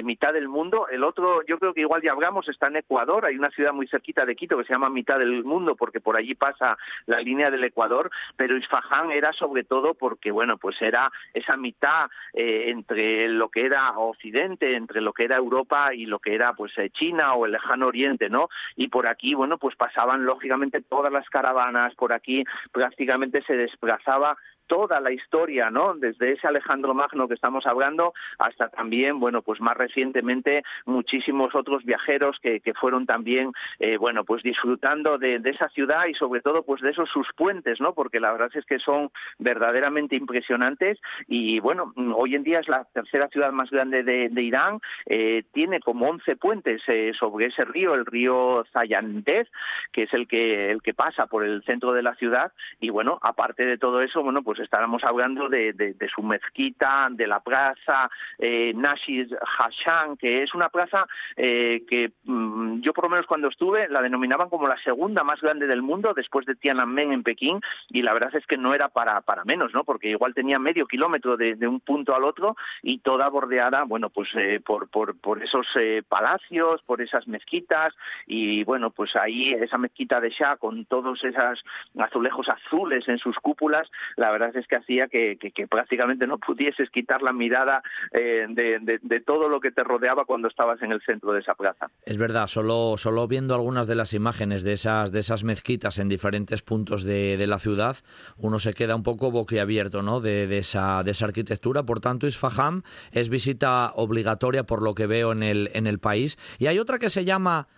mitad 0.04 0.32
del 0.32 0.48
mundo. 0.48 0.86
El 0.88 1.02
otro, 1.02 1.44
yo 1.46 1.58
creo 1.58 1.74
que 1.74 1.80
igual 1.80 2.00
ya 2.00 2.12
hablamos, 2.12 2.48
está 2.48 2.68
en 2.68 2.76
Ecuador. 2.76 3.26
Hay 3.26 3.36
una 3.36 3.50
ciudad 3.50 3.72
muy 3.72 3.88
cerquita 3.88 4.24
de 4.24 4.36
Quito 4.36 4.56
que 4.56 4.64
se 4.64 4.72
llama 4.72 4.88
mitad 4.88 5.18
del 5.18 5.42
mundo 5.44 5.74
porque 5.74 6.00
por 6.00 6.16
allí 6.16 6.34
pasa 6.34 6.78
la 7.06 7.20
línea 7.20 7.50
del 7.50 7.64
Ecuador, 7.64 8.10
pero 8.36 8.56
Isfahan 8.60 9.10
era 9.10 9.32
sobre 9.32 9.64
todo 9.64 9.94
porque, 9.94 10.30
bueno, 10.30 10.56
pues 10.58 10.80
era 10.80 11.10
esa 11.34 11.56
mitad 11.56 12.10
eh, 12.32 12.66
entre 12.68 13.28
lo 13.28 13.48
que 13.48 13.66
era 13.66 13.98
Occidente, 13.98 14.76
entre 14.76 15.00
lo 15.00 15.12
que 15.12 15.24
era 15.24 15.36
Europa 15.36 15.94
y 15.94 16.06
lo 16.06 16.18
que 16.18 16.34
era, 16.34 16.54
pues, 16.54 16.76
eh, 16.78 16.90
China 16.90 17.34
o 17.34 17.46
el 17.46 17.52
lejano 17.52 17.86
Oriente, 17.86 18.28
¿no? 18.28 18.48
Y 18.76 18.88
por 18.88 19.06
aquí, 19.06 19.34
bueno, 19.34 19.58
pues 19.58 19.76
pasaban 19.76 20.24
lógicamente 20.24 20.80
todas 20.80 21.12
las 21.12 21.28
caravanas, 21.28 21.94
por 21.94 22.12
aquí 22.12 22.44
prácticamente 22.72 23.42
se 23.42 23.56
desplazaba 23.56 24.36
toda 24.70 25.00
la 25.00 25.10
historia, 25.10 25.68
¿no? 25.68 25.94
Desde 25.96 26.30
ese 26.30 26.46
Alejandro 26.46 26.94
Magno 26.94 27.26
que 27.26 27.34
estamos 27.34 27.66
hablando 27.66 28.14
hasta 28.38 28.68
también, 28.68 29.18
bueno, 29.18 29.42
pues 29.42 29.60
más 29.60 29.76
recientemente 29.76 30.62
muchísimos 30.86 31.56
otros 31.56 31.84
viajeros 31.84 32.38
que, 32.40 32.60
que 32.60 32.72
fueron 32.74 33.04
también, 33.04 33.50
eh, 33.80 33.96
bueno, 33.96 34.22
pues 34.24 34.44
disfrutando 34.44 35.18
de, 35.18 35.40
esa 35.44 35.68
ciudad 35.70 36.06
y 36.06 36.14
sobre 36.14 36.40
todo 36.40 36.62
pues 36.62 36.80
de 36.82 36.90
esos 36.90 37.10
sus 37.10 37.26
puentes, 37.36 37.80
¿no? 37.80 37.94
Porque 37.94 38.20
la 38.20 38.30
verdad 38.30 38.50
es 38.54 38.64
que 38.64 38.78
son 38.78 39.10
verdaderamente 39.40 40.14
impresionantes 40.14 41.00
y 41.26 41.58
bueno, 41.58 41.92
hoy 42.14 42.36
en 42.36 42.44
día 42.44 42.60
es 42.60 42.68
la 42.68 42.84
tercera 42.94 43.26
ciudad 43.26 43.50
más 43.50 43.70
grande 43.70 44.04
de, 44.04 44.30
Irán, 44.40 44.78
eh, 45.06 45.42
tiene 45.52 45.80
como 45.80 46.08
11 46.08 46.36
puentes 46.36 46.80
eh, 46.86 47.10
sobre 47.18 47.46
ese 47.46 47.64
río, 47.64 47.94
el 47.96 48.06
río 48.06 48.64
Zayandez, 48.72 49.48
que 49.90 50.04
es 50.04 50.14
el 50.14 50.28
que 50.28 50.70
el 50.70 50.80
que 50.80 50.94
pasa 50.94 51.26
por 51.26 51.44
el 51.44 51.64
centro 51.64 51.92
de 51.92 52.04
la 52.04 52.14
ciudad 52.14 52.52
y 52.78 52.90
bueno, 52.90 53.18
aparte 53.20 53.66
de 53.66 53.76
todo 53.76 54.00
eso, 54.00 54.22
bueno, 54.22 54.42
pues 54.44 54.59
estábamos 54.60 55.02
hablando 55.04 55.48
de, 55.48 55.96
su 56.14 56.22
mezquita, 56.22 57.08
de 57.10 57.26
la 57.26 57.40
plaza 57.40 58.10
eh, 58.38 58.72
Nashis 58.74 59.28
Hashan, 59.58 60.16
que 60.16 60.42
es 60.42 60.54
una 60.54 60.68
plaza 60.68 61.06
eh, 61.36 61.82
que 61.88 62.12
mm, 62.24 62.80
yo 62.80 62.92
por 62.92 63.04
lo 63.04 63.10
menos 63.10 63.26
cuando 63.26 63.48
estuve 63.48 63.88
la 63.88 64.02
denominaban 64.02 64.48
como 64.48 64.68
la 64.68 64.80
segunda 64.82 65.24
más 65.24 65.40
grande 65.40 65.66
del 65.66 65.82
mundo 65.82 66.14
después 66.14 66.46
de 66.46 66.54
Tiananmen 66.54 67.12
en 67.12 67.22
Pekín 67.22 67.60
y 67.88 68.02
la 68.02 68.12
verdad 68.12 68.34
es 68.34 68.46
que 68.46 68.56
no 68.56 68.74
era 68.74 68.88
para, 68.88 69.20
para 69.20 69.44
menos, 69.44 69.72
¿no? 69.74 69.84
Porque 69.84 70.08
igual 70.08 70.34
tenía 70.34 70.58
medio 70.58 70.86
kilómetro 70.86 71.36
de, 71.36 71.56
un 71.66 71.80
punto 71.80 72.14
al 72.14 72.24
otro 72.24 72.56
y 72.82 72.98
toda 72.98 73.28
bordeada, 73.28 73.84
bueno, 73.84 74.10
pues 74.10 74.28
eh, 74.34 74.60
por, 74.64 74.88
por, 74.88 75.18
por 75.20 75.42
esos 75.42 75.66
eh, 75.76 76.02
palacios, 76.08 76.82
por 76.82 77.00
esas 77.00 77.26
mezquitas 77.28 77.94
y 78.26 78.64
bueno, 78.64 78.90
pues 78.90 79.14
ahí 79.16 79.52
esa 79.54 79.78
mezquita 79.78 80.20
de 80.20 80.30
Shah 80.30 80.56
con 80.56 80.84
todos 80.86 81.22
esos 81.24 81.64
azulejos 81.98 82.48
azules 82.48 83.06
en 83.08 83.18
sus 83.18 83.36
cúpulas, 83.36 83.90
la 84.16 84.30
verdad 84.30 84.49
es 84.56 84.66
que 84.66 84.76
hacía 84.76 85.08
que, 85.08 85.38
prácticamente 85.68 86.26
no 86.26 86.38
pudieses 86.38 86.90
quitar 86.90 87.22
la 87.22 87.32
mirada 87.32 87.82
eh, 88.12 88.46
de, 88.48 89.20
todo 89.20 89.48
lo 89.48 89.60
que 89.60 89.70
te 89.70 89.84
rodeaba 89.84 90.24
cuando 90.24 90.48
estabas 90.48 90.80
en 90.82 90.92
el 90.92 91.00
centro 91.02 91.32
de 91.32 91.40
esa 91.40 91.54
plaza. 91.54 91.88
Es 92.04 92.18
verdad, 92.18 92.46
solo, 92.46 92.94
solo 92.96 93.26
viendo 93.28 93.54
algunas 93.54 93.86
de 93.86 93.94
las 93.94 94.14
imágenes 94.14 94.62
de 94.62 94.72
esas, 94.72 95.12
de 95.12 95.20
esas 95.20 95.44
mezquitas 95.44 95.98
en 95.98 96.08
diferentes 96.08 96.62
puntos 96.62 97.04
de, 97.04 97.46
la 97.46 97.58
ciudad, 97.58 97.96
uno 98.36 98.58
se 98.58 98.74
queda 98.74 98.94
un 98.94 99.02
poco 99.02 99.30
boquiabierto 99.30 100.02
¿no? 100.02 100.20
de, 100.20 100.58
esa, 100.58 101.02
de 101.02 101.12
esa 101.12 101.24
arquitectura. 101.26 101.82
Por 101.82 102.00
tanto, 102.00 102.26
Isfahan 102.26 102.82
es 103.12 103.28
visita 103.28 103.92
obligatoria 103.94 104.64
por 104.64 104.82
lo 104.82 104.94
que 104.94 105.06
veo 105.06 105.32
en 105.32 105.42
el, 105.42 105.70
en 105.74 105.86
el 105.86 105.98
país. 105.98 106.38
Y 106.58 106.66
hay 106.66 106.78
otra 106.78 106.98
que 106.98 107.10
se 107.10 107.24
llama 107.24 107.68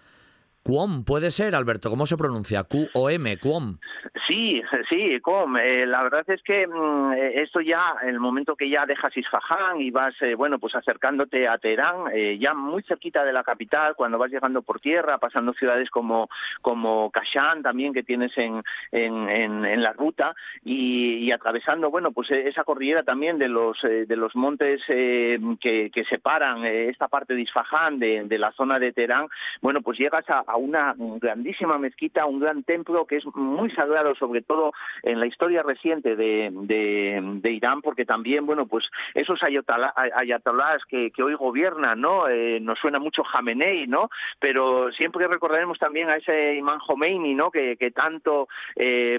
Cuom, 0.65 1.05
puede 1.05 1.33
ser, 1.33 1.57
Alberto, 1.57 1.91
¿cómo 1.91 2.07
se 2.07 2.17
pronuncia? 2.17 2.63
Q-O-M, 2.63 3.37
Cuom. 3.39 3.79
Sí, 4.29 4.63
sí, 4.89 5.19
Cuom. 5.21 5.57
Eh, 5.57 5.87
la 5.87 6.05
verdad 6.05 6.25
es 6.29 6.41
que 6.45 6.69
mm, 6.69 7.13
eh, 7.15 7.43
esto 7.43 7.61
ya, 7.61 7.97
el 8.05 8.21
momento 8.21 8.55
que 8.55 8.71
ya 8.71 8.87
dejas 8.87 9.17
Isfahan 9.17 9.81
y 9.81 9.91
vas, 9.91 10.15
eh, 10.23 10.37
bueno, 10.37 10.61
pues 10.61 10.77
acercándote 10.77 11.49
a 11.49 11.59
Teherán, 11.59 12.05
ya 12.39 12.55
muy 12.55 12.85
cerquita 12.85 13.25
de 13.25 13.33
la 13.33 13.43
capital, 13.43 13.97
cuando 13.97 14.19
vas 14.19 14.31
llegando 14.31 14.63
por 14.63 14.79
tierra, 14.79 15.19
pasando 15.19 15.53
ciudades 15.55 15.91
como, 15.91 16.29
como 16.61 17.11
Kashan 17.11 17.63
también 17.63 17.93
que 17.93 18.05
tienes 18.05 18.33
en, 18.37 18.63
en, 18.93 19.83
la 19.83 19.93
ruta 19.93 20.35
y, 20.63 21.31
atravesando, 21.33 21.91
bueno, 21.91 22.13
pues 22.13 22.31
esa 22.31 22.63
cordillera 22.65 23.03
también 23.03 23.39
de 23.39 23.49
los, 23.49 23.79
de 23.83 24.17
los 24.17 24.37
montes 24.37 24.81
que, 24.87 25.91
que, 25.93 26.05
separan 26.05 26.65
esta 26.65 27.09
parte 27.09 27.35
de 27.35 27.43
Isfahan 27.43 27.99
de, 27.99 28.25
de 28.25 28.39
la 28.39 28.53
zona 28.53 28.79
de 28.79 28.93
Teherán, 28.93 29.29
bueno, 29.61 29.81
pues 29.81 29.99
llegas 29.99 30.25
a 30.29 30.52
a 30.53 30.57
una 30.57 30.95
grandísima 30.97 31.79
mezquita, 31.79 32.27
un 32.27 32.41
gran 32.41 32.63
templo 32.63 33.07
que 33.07 33.17
es 33.17 33.25
muy 33.35 33.71
sagrado, 33.71 34.15
sobre 34.15 34.43
todo 34.43 34.73
en 35.03 35.19
la 35.19 35.27
historia 35.27 35.63
reciente 35.63 36.15
de, 36.15 36.51
de, 36.53 37.51
Irán, 37.51 37.81
porque 37.81 38.05
también, 38.05 38.45
bueno, 38.45 38.67
pues 38.67 38.85
esos 39.15 39.41
ayatolás 39.43 40.85
que, 40.89 41.11
que 41.11 41.23
hoy 41.23 41.35
gobiernan, 41.35 42.01
¿no? 42.01 42.29
Eh, 42.29 42.61
nos 42.61 42.79
suena 42.79 42.99
mucho 42.99 43.25
Jamenei, 43.25 43.87
¿no? 43.87 44.11
Pero 44.39 44.93
siempre 44.93 45.27
recordaremos 45.27 45.79
también 45.79 46.11
a 46.11 46.17
ese 46.17 46.57
imán 46.57 46.81
Khomeini, 46.81 47.35
¿no? 47.35 47.51
Que, 47.51 47.77
que 47.77 47.91
tanto 47.91 48.49
eh, 48.77 49.19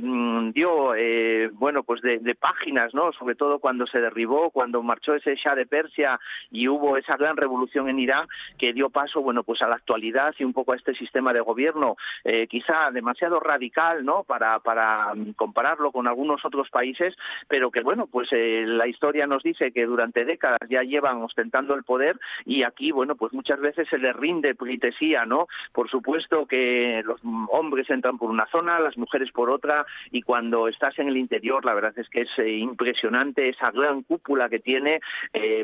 dio, 0.54 0.94
eh, 0.96 1.50
bueno, 1.54 1.84
pues 1.84 2.02
de, 2.02 2.20
de, 2.20 2.36
páginas, 2.36 2.94
¿no? 2.94 3.12
Sobre 3.14 3.36
todo 3.36 3.60
cuando 3.60 3.88
se 3.88 4.00
derribó, 4.00 4.52
cuando 4.52 4.84
marchó 4.84 5.16
ese 5.16 5.36
Shah 5.36 5.56
de 5.56 5.66
Persia 5.66 6.20
y 6.52 6.68
hubo 6.68 6.98
esa 6.98 7.18
gran 7.18 7.38
revolución 7.38 7.90
en 7.90 8.00
Irán 8.00 8.28
que 8.58 8.74
dio 8.74 8.90
paso, 8.90 9.22
bueno, 9.22 9.44
pues 9.44 9.62
a 9.62 9.68
la 9.68 9.76
actualidad 9.76 10.34
y 10.38 10.44
un 10.44 10.54
poco 10.54 10.74
a 10.74 10.76
este 10.76 10.94
sistema 10.94 11.23
de 11.32 11.40
gobierno 11.40 11.96
eh, 12.24 12.48
quizá 12.48 12.92
demasiado 12.92 13.40
radical, 13.40 14.04
¿no? 14.04 14.24
Para, 14.24 14.60
para 14.60 15.14
mm, 15.14 15.34
compararlo 15.34 15.92
con 15.92 16.08
algunos 16.08 16.44
otros 16.44 16.70
países, 16.70 17.16
pero 17.48 17.72
que 17.72 17.82
bueno, 17.82 18.08
pues 18.08 18.30
eh, 18.32 18.66
la 18.68 18.88
historia 18.88 19.28
nos 19.28 19.44
dice 19.44 19.72
que 19.72 19.86
durante 19.86 20.26
décadas 20.26 20.60
ya 20.70 20.82
llevan 20.82 21.22
ostentando 21.22 21.76
el 21.76 21.84
poder 21.84 22.20
y 22.46 22.64
aquí, 22.64 22.92
bueno, 22.92 23.16
pues 23.16 23.34
muchas 23.34 23.60
veces 23.60 23.88
se 23.90 23.98
les 23.98 24.16
rinde 24.16 24.56
plitesía, 24.56 25.26
¿no? 25.26 25.48
Por 25.72 25.90
supuesto 25.90 26.46
que 26.46 27.02
los 27.06 27.22
hombres 27.50 27.90
entran 27.90 28.18
por 28.18 28.30
una 28.30 28.48
zona, 28.48 28.80
las 28.80 28.98
mujeres 28.98 29.32
por 29.32 29.50
otra 29.50 29.86
y 30.12 30.24
cuando 30.24 30.68
estás 30.68 30.98
en 31.00 31.08
el 31.08 31.18
interior, 31.18 31.64
la 31.64 31.74
verdad 31.74 31.94
es 31.98 32.10
que 32.10 32.22
es 32.22 32.40
eh, 32.40 32.50
impresionante 32.58 33.50
esa 33.50 33.72
gran 33.72 34.02
cúpula 34.02 34.50
que 34.50 34.60
tiene. 34.60 35.00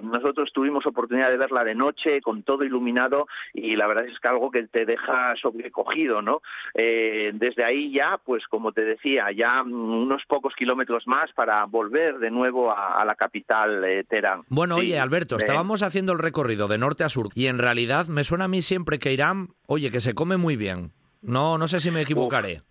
nosotros 0.04 0.52
tuvimos 0.54 0.86
oportunidad 0.86 1.30
de 1.30 1.38
verla 1.38 1.64
de 1.64 1.76
noche 1.76 2.22
con 2.22 2.44
todo 2.44 2.64
iluminado 2.64 3.28
y 3.54 3.76
la 3.76 3.88
verdad 3.88 4.06
es 4.06 4.20
que 4.20 4.28
algo 4.28 4.52
que 4.52 4.68
te 4.68 4.86
deja 4.86 5.36
sobrecogido, 5.52 6.22
¿no? 6.22 6.42
Eh, 6.74 7.32
desde 7.34 7.64
ahí 7.64 7.94
ya, 7.94 8.20
pues 8.24 8.44
como 8.48 8.72
te 8.72 8.82
decía, 8.82 9.26
ya 9.36 9.62
unos 9.64 10.22
pocos 10.28 10.54
kilómetros 10.56 11.08
más 11.08 11.32
para 11.34 11.66
volver 11.66 12.20
de 12.20 12.32
nuevo 12.32 12.72
a, 12.72 13.04
la 13.06 13.16
capital 13.16 13.84
eh, 13.84 14.04
Teherán. 14.04 14.44
Bueno, 14.50 14.76
oye, 14.76 15.00
Alberto, 15.00 15.38
estábamos 15.38 15.84
haciendo 15.84 16.14
el 16.14 16.20
recorrido 16.20 16.68
de 16.68 16.78
norte 16.78 17.04
a 17.04 17.10
sur 17.10 17.30
y 17.34 17.48
en 17.48 17.58
realidad 17.58 18.08
me 18.08 18.24
suena 18.24 18.46
a 18.46 18.48
mí 18.48 18.62
siempre 18.62 19.00
que 19.00 19.14
Irán, 19.14 19.50
oye, 19.68 19.92
que 19.92 20.02
se 20.02 20.14
come 20.14 20.38
muy 20.38 20.56
bien. 20.56 20.92
No, 21.22 21.58
no 21.58 21.68
sé 21.68 21.80
si 21.80 21.92
me 21.92 22.02
equivocaré. 22.02 22.62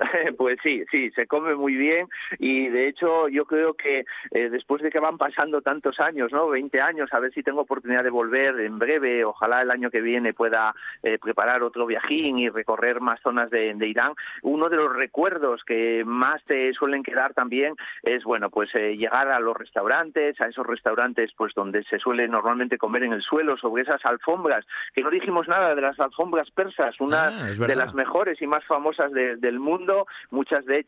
Pues 0.36 0.58
sí, 0.62 0.84
sí, 0.90 1.10
se 1.10 1.26
come 1.26 1.54
muy 1.54 1.74
bien 1.74 2.08
y 2.38 2.68
de 2.68 2.88
hecho 2.88 3.28
yo 3.28 3.44
creo 3.44 3.74
que 3.74 4.04
eh, 4.30 4.50
después 4.50 4.82
de 4.82 4.90
que 4.90 5.00
van 5.00 5.18
pasando 5.18 5.60
tantos 5.60 6.00
años, 6.00 6.32
¿no? 6.32 6.48
20 6.48 6.80
años, 6.80 7.12
a 7.12 7.20
ver 7.20 7.32
si 7.32 7.42
tengo 7.42 7.62
oportunidad 7.62 8.04
de 8.04 8.10
volver 8.10 8.58
en 8.60 8.78
breve, 8.78 9.24
ojalá 9.24 9.62
el 9.62 9.70
año 9.70 9.90
que 9.90 10.00
viene 10.00 10.32
pueda 10.32 10.74
eh, 11.02 11.18
preparar 11.18 11.62
otro 11.62 11.86
viajín 11.86 12.38
y 12.38 12.48
recorrer 12.48 13.00
más 13.00 13.20
zonas 13.20 13.50
de, 13.50 13.70
Irán. 13.80 14.12
Uno 14.42 14.68
de 14.68 14.76
los 14.76 14.94
recuerdos 14.94 15.62
que 15.64 16.04
más 16.04 16.42
te 16.44 16.72
suelen 16.74 17.02
quedar 17.02 17.34
también 17.34 17.74
es, 18.02 18.24
bueno, 18.24 18.50
pues 18.50 18.70
eh, 18.74 18.96
llegar 18.96 19.28
a 19.28 19.40
los 19.40 19.56
restaurantes, 19.56 20.40
a 20.40 20.46
esos 20.46 20.66
restaurantes 20.66 21.30
pues 21.36 21.54
donde 21.54 21.82
se 21.84 21.98
suele 21.98 22.28
normalmente 22.28 22.78
comer 22.78 23.04
en 23.04 23.12
el 23.12 23.22
suelo, 23.22 23.56
sobre 23.56 23.82
esas 23.82 24.04
alfombras, 24.04 24.64
que 24.94 25.02
no 25.02 25.10
dijimos 25.10 25.48
nada 25.48 25.74
de 25.74 25.80
las 25.80 25.98
alfombras 25.98 26.50
persas, 26.50 27.00
una 27.00 27.28
ah, 27.28 27.46
de 27.46 27.76
las 27.76 27.94
mejores 27.94 28.40
y 28.40 28.46
más 28.46 28.64
famosas 28.64 29.12
del 29.12 29.58
mundo 29.58 29.89
muchas 30.30 30.64
de, 30.64 30.84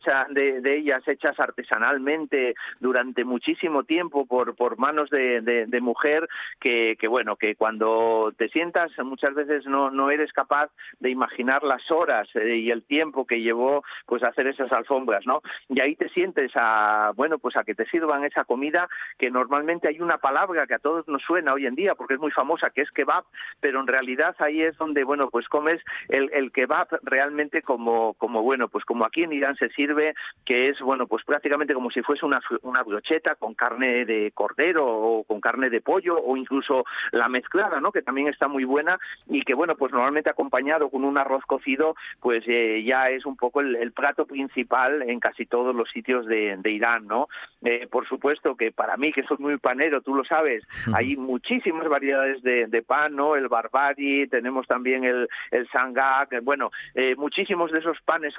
ellas 0.65 1.07
hechas 1.07 1.39
artesanalmente 1.39 2.55
durante 2.79 3.23
muchísimo 3.23 3.83
tiempo 3.83 4.25
por, 4.25 4.77
manos 4.77 5.09
de, 5.09 5.79
mujer, 5.81 6.27
que, 6.59 6.97
bueno, 7.07 7.35
que 7.35 7.55
cuando 7.55 8.33
te 8.37 8.49
sientas 8.49 8.91
muchas 9.03 9.33
veces 9.33 9.65
no, 9.65 10.09
eres 10.09 10.31
capaz 10.33 10.69
de 10.99 11.09
imaginar 11.09 11.63
las 11.63 11.89
horas 11.91 12.27
eh, 12.35 12.57
y 12.57 12.71
el 12.71 12.83
tiempo 12.83 13.25
que 13.25 13.41
llevó 13.41 13.83
pues 14.05 14.23
hacer 14.23 14.47
esas 14.47 14.71
alfombras, 14.71 15.25
¿no? 15.25 15.41
Y 15.69 15.79
ahí 15.79 15.95
te 15.95 16.09
sientes 16.09 16.51
a, 16.55 17.11
bueno, 17.15 17.39
pues 17.39 17.55
a 17.57 17.63
que 17.63 17.75
te 17.75 17.85
sirvan 17.85 18.23
esa 18.25 18.43
comida 18.43 18.87
que 19.17 19.31
normalmente 19.31 19.87
hay 19.87 19.99
una 20.01 20.17
palabra 20.17 20.67
que 20.67 20.75
a 20.75 20.79
todos 20.79 21.07
nos 21.07 21.21
suena 21.23 21.53
hoy 21.53 21.65
en 21.65 21.75
día 21.75 21.95
porque 21.95 22.15
es 22.15 22.19
muy 22.19 22.31
famosa, 22.31 22.69
que 22.69 22.81
es 22.81 22.91
kebab, 22.91 23.23
pero 23.59 23.79
en 23.79 23.87
realidad 23.87 24.35
ahí 24.39 24.61
es 24.61 24.77
donde, 24.77 25.03
bueno, 25.03 25.29
pues 25.29 25.47
comes 25.47 25.81
el, 26.09 26.51
kebab 26.51 26.87
realmente 27.03 27.61
como, 27.61 28.15
bueno, 28.19 28.67
pues 28.67 28.85
aquí 29.01 29.23
en 29.23 29.33
Irán 29.33 29.55
se 29.55 29.69
sirve, 29.69 30.13
que 30.45 30.69
es, 30.69 30.79
bueno, 30.79 31.07
pues 31.07 31.23
prácticamente 31.25 31.73
como 31.73 31.91
si 31.91 32.01
fuese 32.01 32.25
una, 32.25 32.39
una 32.61 32.83
brocheta 32.83 33.35
con 33.35 33.53
carne 33.53 34.05
de 34.05 34.31
cordero 34.33 34.85
o 34.85 35.23
con 35.23 35.41
carne 35.41 35.69
de 35.69 35.81
pollo 35.81 36.17
o 36.17 36.37
incluso 36.37 36.85
la 37.11 37.27
mezclada, 37.29 37.79
¿no? 37.79 37.91
Que 37.91 38.01
también 38.01 38.27
está 38.27 38.47
muy 38.47 38.63
buena 38.63 38.99
y 39.27 39.41
que, 39.43 39.53
bueno, 39.53 39.75
pues 39.75 39.91
normalmente 39.91 40.29
acompañado 40.29 40.89
con 40.89 41.03
un 41.03 41.17
arroz 41.17 41.43
cocido, 41.45 41.95
pues 42.19 42.43
eh, 42.47 42.83
ya 42.83 43.09
es 43.09 43.25
un 43.25 43.37
poco 43.37 43.61
el, 43.61 43.91
plato 43.93 44.25
principal 44.25 45.03
en 45.03 45.19
casi 45.19 45.45
todos 45.45 45.75
los 45.75 45.89
sitios 45.91 46.25
de, 46.25 46.59
Irán, 46.65 47.05
¿no? 47.07 47.27
Eh, 47.63 47.87
por 47.91 48.07
supuesto 48.07 48.55
que 48.55 48.71
para 48.71 48.97
mí, 48.97 49.13
que 49.13 49.23
soy 49.23 49.37
muy 49.37 49.57
panero, 49.57 50.01
tú 50.01 50.15
lo 50.15 50.23
sabes, 50.25 50.63
hay 50.93 51.15
muchísimas 51.15 51.87
variedades 51.87 52.41
de, 52.41 52.83
pan, 52.85 53.15
¿no? 53.15 53.35
El 53.35 53.47
barbari, 53.47 54.27
tenemos 54.27 54.67
también 54.67 55.03
el, 55.03 55.27
el 55.51 55.69
sangak, 55.69 56.43
bueno, 56.43 56.71
eh, 56.95 57.15
muchísimos 57.17 57.71
de 57.71 57.79
esos 57.79 58.01
panes 58.01 58.33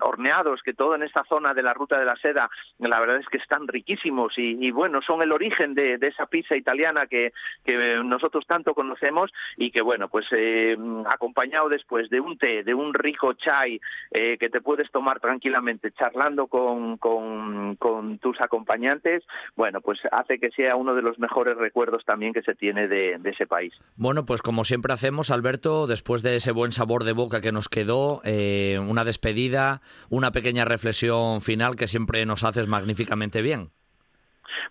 horneados, 0.00 0.62
que 0.62 0.74
todo 0.74 0.94
en 0.94 1.02
esta 1.02 1.24
zona 1.24 1.54
de 1.54 1.62
la 1.62 1.74
ruta 1.74 1.98
de 1.98 2.04
la 2.04 2.16
seda, 2.16 2.50
la 2.78 3.00
verdad 3.00 3.18
es 3.18 3.28
que 3.28 3.38
están 3.38 3.66
riquísimos 3.68 4.34
y, 4.36 4.70
bueno, 4.70 5.00
son 5.02 5.22
el 5.22 5.32
origen 5.32 5.74
de, 5.74 5.98
esa 6.00 6.26
pizza 6.26 6.56
italiana 6.56 7.06
que, 7.06 7.32
nosotros 8.04 8.44
tanto 8.46 8.74
conocemos 8.74 9.32
y 9.56 9.70
que 9.70 9.80
bueno, 9.80 10.08
pues 10.08 10.26
eh, 10.32 10.76
acompañado 11.06 11.68
después 11.68 12.08
de 12.10 12.20
un 12.20 12.38
té, 12.38 12.62
de 12.62 12.74
un 12.74 12.94
rico 12.94 13.32
chai 13.34 13.80
eh, 14.10 14.36
que 14.38 14.50
te 14.50 14.60
puedes 14.60 14.90
tomar 14.90 15.20
tranquilamente 15.20 15.92
charlando 15.92 16.46
con, 16.46 16.96
con, 16.98 17.76
tus 18.20 18.40
acompañantes, 18.40 19.22
bueno, 19.56 19.80
pues 19.80 19.98
hace 20.12 20.38
que 20.38 20.50
sea 20.50 20.76
uno 20.76 20.94
de 20.94 21.02
los 21.02 21.18
mejores 21.18 21.56
recuerdos 21.56 22.04
también 22.04 22.32
que 22.32 22.42
se 22.42 22.54
tiene 22.54 22.88
de, 22.88 23.18
ese 23.24 23.46
país. 23.46 23.72
Bueno, 23.96 24.24
pues 24.24 24.42
como 24.42 24.64
siempre 24.64 24.92
hacemos, 24.92 25.30
Alberto, 25.30 25.86
después 25.86 26.22
de 26.22 26.36
ese 26.36 26.52
buen 26.52 26.72
sabor 26.72 27.04
de 27.04 27.12
boca 27.12 27.40
que 27.40 27.52
nos 27.52 27.68
quedó, 27.68 28.20
eh, 28.24 28.78
una 28.78 29.04
despedida, 29.04 29.43
una 30.08 30.32
pequeña 30.32 30.64
reflexión 30.64 31.40
final 31.40 31.76
que 31.76 31.88
siempre 31.88 32.24
nos 32.26 32.44
haces 32.44 32.66
magníficamente 32.66 33.42
bien. 33.42 33.70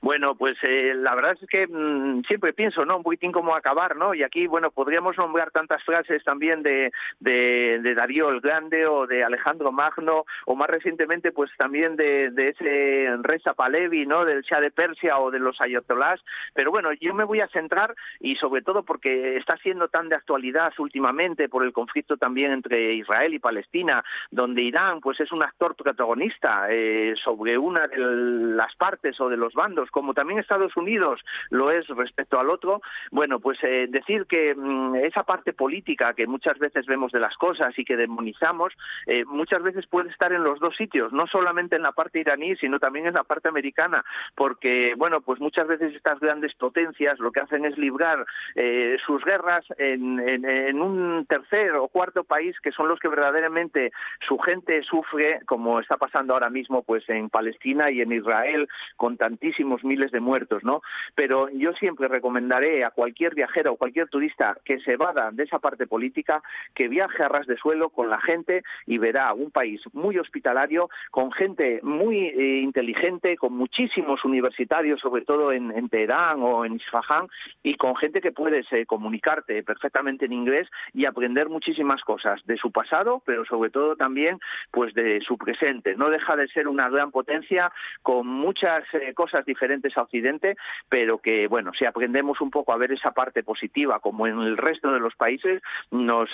Bueno, 0.02 0.36
pues 0.36 0.58
eh, 0.64 0.94
la 0.96 1.16
verdad 1.16 1.38
es 1.40 1.48
que 1.48 1.68
mm, 1.68 2.24
siempre 2.24 2.54
pienso, 2.54 2.86
¿no? 2.86 2.98
Un 2.98 3.04
poquitín 3.04 3.32
cómo 3.32 3.56
acabar, 3.56 3.96
¿no? 3.96 4.14
Y 4.14 4.24
aquí, 4.24 4.48
bueno, 4.48 4.72
podríamos 4.72 5.18
nombrar 5.18 5.52
tantas 5.52 5.84
frases 5.84 6.24
también 6.24 6.64
de, 6.64 6.92
de, 7.20 7.94
Darío 7.96 8.30
el 8.30 8.42
Grande 8.42 8.86
o 8.86 9.08
de 9.08 9.24
Alejandro 9.24 9.72
Magno, 9.72 10.26
o 10.46 10.56
más 10.56 10.70
recientemente, 10.70 11.32
pues 11.32 11.52
también 11.58 11.96
de, 11.96 12.32
de 12.32 12.50
ese 12.50 13.18
Reza 13.22 13.54
Palevi, 13.54 14.06
¿no? 14.06 14.26
Del 14.26 14.42
Shah 14.42 14.60
de 14.60 14.72
Persia 14.72 15.20
o 15.20 15.32
de 15.32 15.40
los 15.40 15.60
ayatolás. 15.62 16.20
Pero 16.54 16.72
bueno, 16.72 16.92
yo 16.94 17.14
me 17.14 17.24
voy 17.24 17.42
a 17.42 17.48
centrar, 17.48 17.96
y 18.20 18.36
sobre 18.36 18.62
todo 18.62 18.84
porque 18.84 19.38
está 19.38 19.58
siendo 19.58 19.88
tan 19.88 20.10
de 20.10 20.16
actualidad 20.16 20.74
últimamente 20.78 21.50
por 21.50 21.64
el 21.64 21.74
conflicto 21.74 22.18
también 22.18 22.52
entre 22.52 22.94
Israel 22.94 23.34
y 23.34 23.40
Palestina, 23.40 24.04
donde 24.32 24.62
Irán, 24.62 25.00
pues 25.02 25.20
es 25.20 25.32
un 25.32 25.44
actor 25.44 25.76
protagonista 25.76 26.68
eh, 26.70 27.14
sobre 27.24 27.58
una 27.58 27.88
de 27.88 27.98
las 27.98 28.76
partes 28.76 29.20
o 29.20 29.30
de 29.30 29.38
los 29.38 29.54
bandos, 29.64 29.90
como 29.92 30.14
también 30.14 30.40
Estados 30.40 30.76
Unidos 30.76 31.22
lo 31.50 31.72
es 31.72 31.88
respecto 31.88 32.38
al 32.38 32.50
otro, 32.50 32.82
bueno, 33.12 33.40
pues 33.40 33.58
eh, 33.64 33.88
decir 33.90 34.26
que 34.26 34.54
mm, 34.54 34.96
esa 34.96 35.24
parte 35.24 35.54
política 35.54 36.14
que 36.14 36.28
muchas 36.28 36.60
veces 36.60 36.86
vemos 36.86 37.14
de 37.14 37.22
las 37.22 37.36
cosas 37.38 37.74
y 37.78 37.86
que 37.86 37.96
demonizamos, 37.96 38.74
eh, 39.08 39.24
muchas 39.26 39.64
veces 39.64 39.88
puede 39.88 40.10
estar 40.10 40.34
en 40.34 40.44
los 40.44 40.60
dos 40.60 40.76
sitios, 40.76 41.14
no 41.14 41.28
solamente 41.28 41.78
en 41.78 41.84
la 41.84 41.94
parte 41.94 42.20
iraní, 42.20 42.58
sino 42.58 42.78
también 42.78 43.08
en 43.08 43.14
la 43.14 43.24
parte 43.24 43.48
americana, 43.48 44.04
porque, 44.36 44.96
bueno, 44.98 45.22
pues 45.22 45.40
muchas 45.40 45.66
veces 45.68 45.96
estas 45.96 46.20
grandes 46.20 46.54
potencias 46.56 47.20
lo 47.20 47.32
que 47.32 47.40
hacen 47.40 47.64
es 47.64 47.78
librar 47.78 48.26
eh, 48.56 48.98
sus 49.06 49.24
guerras 49.24 49.66
en, 49.78 50.20
en, 50.20 50.82
un 50.82 51.26
tercer 51.26 51.76
o 51.76 51.88
cuarto 51.88 52.26
país 52.26 52.60
que 52.60 52.72
son 52.72 52.90
los 52.90 53.00
que 53.00 53.08
verdaderamente 53.08 53.92
su 54.28 54.38
gente 54.40 54.84
sufre, 54.84 55.40
como 55.46 55.80
está 55.80 55.96
pasando 55.96 56.34
ahora 56.34 56.50
mismo 56.50 56.84
pues 56.84 57.08
en 57.08 57.30
Palestina 57.30 57.90
y 57.92 58.02
en 58.02 58.12
Israel, 58.12 58.68
con 58.98 59.16
tantísimos 59.16 59.53
miles 59.84 60.12
de 60.12 60.20
muertos, 60.20 60.64
¿no? 60.64 60.82
Pero 61.16 61.50
yo 61.50 61.74
siempre 61.74 62.08
recomendaré 62.08 62.84
a 62.84 62.92
cualquier 62.92 63.36
viajero 63.36 63.74
o 63.74 63.78
cualquier 63.78 64.08
turista 64.10 64.58
que 64.64 64.80
se 64.80 64.98
vada 64.98 65.32
de 65.32 65.44
esa 65.44 65.60
parte 65.60 65.88
política, 65.88 66.42
que 66.74 66.88
viaje 66.88 67.24
a 67.24 67.30
ras 67.30 67.48
de 67.48 67.58
suelo 67.58 67.90
con 67.90 68.10
la 68.10 68.20
gente 68.22 68.64
y 68.86 68.98
verá 68.98 69.34
un 69.34 69.52
país 69.52 69.82
muy 69.94 70.18
hospitalario, 70.18 70.90
con 71.12 71.32
gente 71.32 71.80
muy 71.84 72.28
eh, 72.28 72.60
inteligente, 72.62 73.38
con 73.38 73.54
muchísimos 73.54 74.24
universitarios, 74.26 75.00
sobre 75.00 75.24
todo 75.24 75.52
en, 75.52 75.72
Teherán 75.90 76.42
o 76.42 76.66
en 76.66 76.76
Isfahan, 76.76 77.28
y 77.62 77.76
con 77.76 77.96
gente 77.96 78.22
que 78.22 78.32
puedes 78.32 78.66
eh, 78.72 78.86
comunicarte 78.86 79.64
perfectamente 79.64 80.26
en 80.26 80.34
inglés 80.34 80.68
y 80.94 81.06
aprender 81.06 81.50
muchísimas 81.50 82.02
cosas 82.02 82.42
de 82.46 82.58
su 82.58 82.72
pasado, 82.72 83.22
pero 83.26 83.46
sobre 83.46 83.70
todo 83.70 83.96
también 83.96 84.40
pues 84.72 84.94
de 84.94 85.22
su 85.22 85.38
presente. 85.38 85.96
No 85.96 86.10
deja 86.10 86.36
de 86.36 86.48
ser 86.48 86.68
una 86.68 86.90
gran 86.90 87.12
potencia 87.12 87.72
con 88.02 88.28
muchas 88.28 88.84
eh, 88.94 89.14
cosas 89.14 89.43
diferentes 89.46 89.98
a 89.98 90.04
Occidente, 90.04 90.56
pero 90.90 91.20
que 91.20 91.48
bueno, 91.48 91.72
si 91.78 91.86
aprendemos 91.86 92.42
un 92.42 92.52
poco 92.52 92.74
a 92.74 92.78
ver 92.78 92.92
esa 92.92 93.12
parte 93.12 93.44
positiva 93.44 94.00
como 94.00 94.28
en 94.28 94.40
el 94.40 94.58
resto 94.58 94.92
de 94.92 95.00
los 95.00 95.16
países, 95.16 95.62
nos 95.92 96.30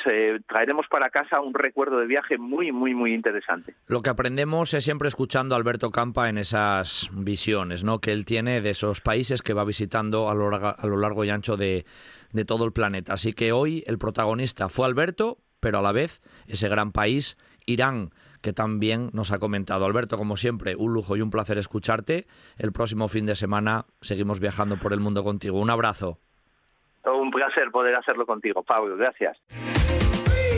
traeremos 0.47 0.87
para 0.87 1.09
casa 1.09 1.41
un 1.41 1.53
recuerdo 1.53 1.99
de 1.99 2.07
viaje 2.07 2.37
muy, 2.37 2.71
muy, 2.71 2.93
muy 2.93 3.13
interesante. 3.13 3.75
Lo 3.87 4.01
que 4.01 4.09
aprendemos 4.09 4.73
es 4.73 4.83
siempre 4.83 5.07
escuchando 5.07 5.55
a 5.55 5.57
Alberto 5.57 5.91
Campa 5.91 6.29
en 6.29 6.37
esas 6.37 7.09
visiones 7.13 7.83
¿no? 7.83 7.99
que 7.99 8.11
él 8.11 8.25
tiene 8.25 8.61
de 8.61 8.71
esos 8.71 9.01
países 9.01 9.41
que 9.41 9.53
va 9.53 9.63
visitando 9.65 10.29
a 10.29 10.35
lo, 10.35 10.53
a 10.53 10.87
lo 10.87 10.97
largo 10.97 11.23
y 11.23 11.29
ancho 11.29 11.57
de 11.57 11.85
todo 12.45 12.65
el 12.65 12.73
planeta. 12.73 13.13
Así 13.13 13.33
que 13.33 13.51
hoy 13.51 13.83
el 13.87 13.97
protagonista 13.97 14.69
fue 14.69 14.85
Alberto, 14.85 15.37
pero 15.59 15.79
a 15.79 15.81
la 15.81 15.91
vez 15.91 16.21
ese 16.47 16.69
gran 16.69 16.91
país, 16.91 17.37
Irán, 17.65 18.11
que 18.41 18.53
también 18.53 19.09
nos 19.13 19.31
ha 19.31 19.39
comentado. 19.39 19.85
Alberto, 19.85 20.17
como 20.17 20.37
siempre, 20.37 20.75
un 20.75 20.93
lujo 20.93 21.15
y 21.15 21.21
un 21.21 21.29
placer 21.29 21.57
escucharte. 21.57 22.27
El 22.57 22.71
próximo 22.71 23.07
fin 23.07 23.25
de 23.25 23.35
semana 23.35 23.85
seguimos 24.01 24.39
viajando 24.39 24.77
por 24.77 24.93
el 24.93 24.99
mundo 24.99 25.23
contigo. 25.23 25.59
Un 25.59 25.69
abrazo. 25.69 26.19
Un 27.05 27.31
placer 27.31 27.71
poder 27.71 27.95
hacerlo 27.95 28.25
contigo, 28.25 28.63
Pablo. 28.63 28.97
Gracias. 28.97 29.37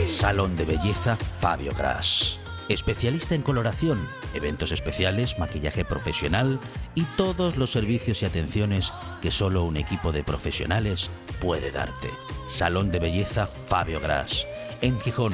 Salón 0.06 0.56
de 0.56 0.64
Belleza 0.64 1.16
Fabio 1.16 1.72
Gras. 1.76 2.38
Especialista 2.68 3.34
en 3.34 3.42
coloración, 3.42 4.08
eventos 4.34 4.72
especiales, 4.72 5.38
maquillaje 5.38 5.84
profesional 5.84 6.60
y 6.94 7.04
todos 7.16 7.56
los 7.56 7.70
servicios 7.70 8.22
y 8.22 8.26
atenciones 8.26 8.92
que 9.20 9.30
solo 9.30 9.64
un 9.64 9.76
equipo 9.76 10.12
de 10.12 10.22
profesionales 10.22 11.10
puede 11.40 11.70
darte. 11.70 12.08
Salón 12.46 12.90
de 12.90 13.00
Belleza 13.00 13.46
Fabio 13.46 14.00
Gras. 14.00 14.46
En 14.80 14.98
Gijón, 15.00 15.32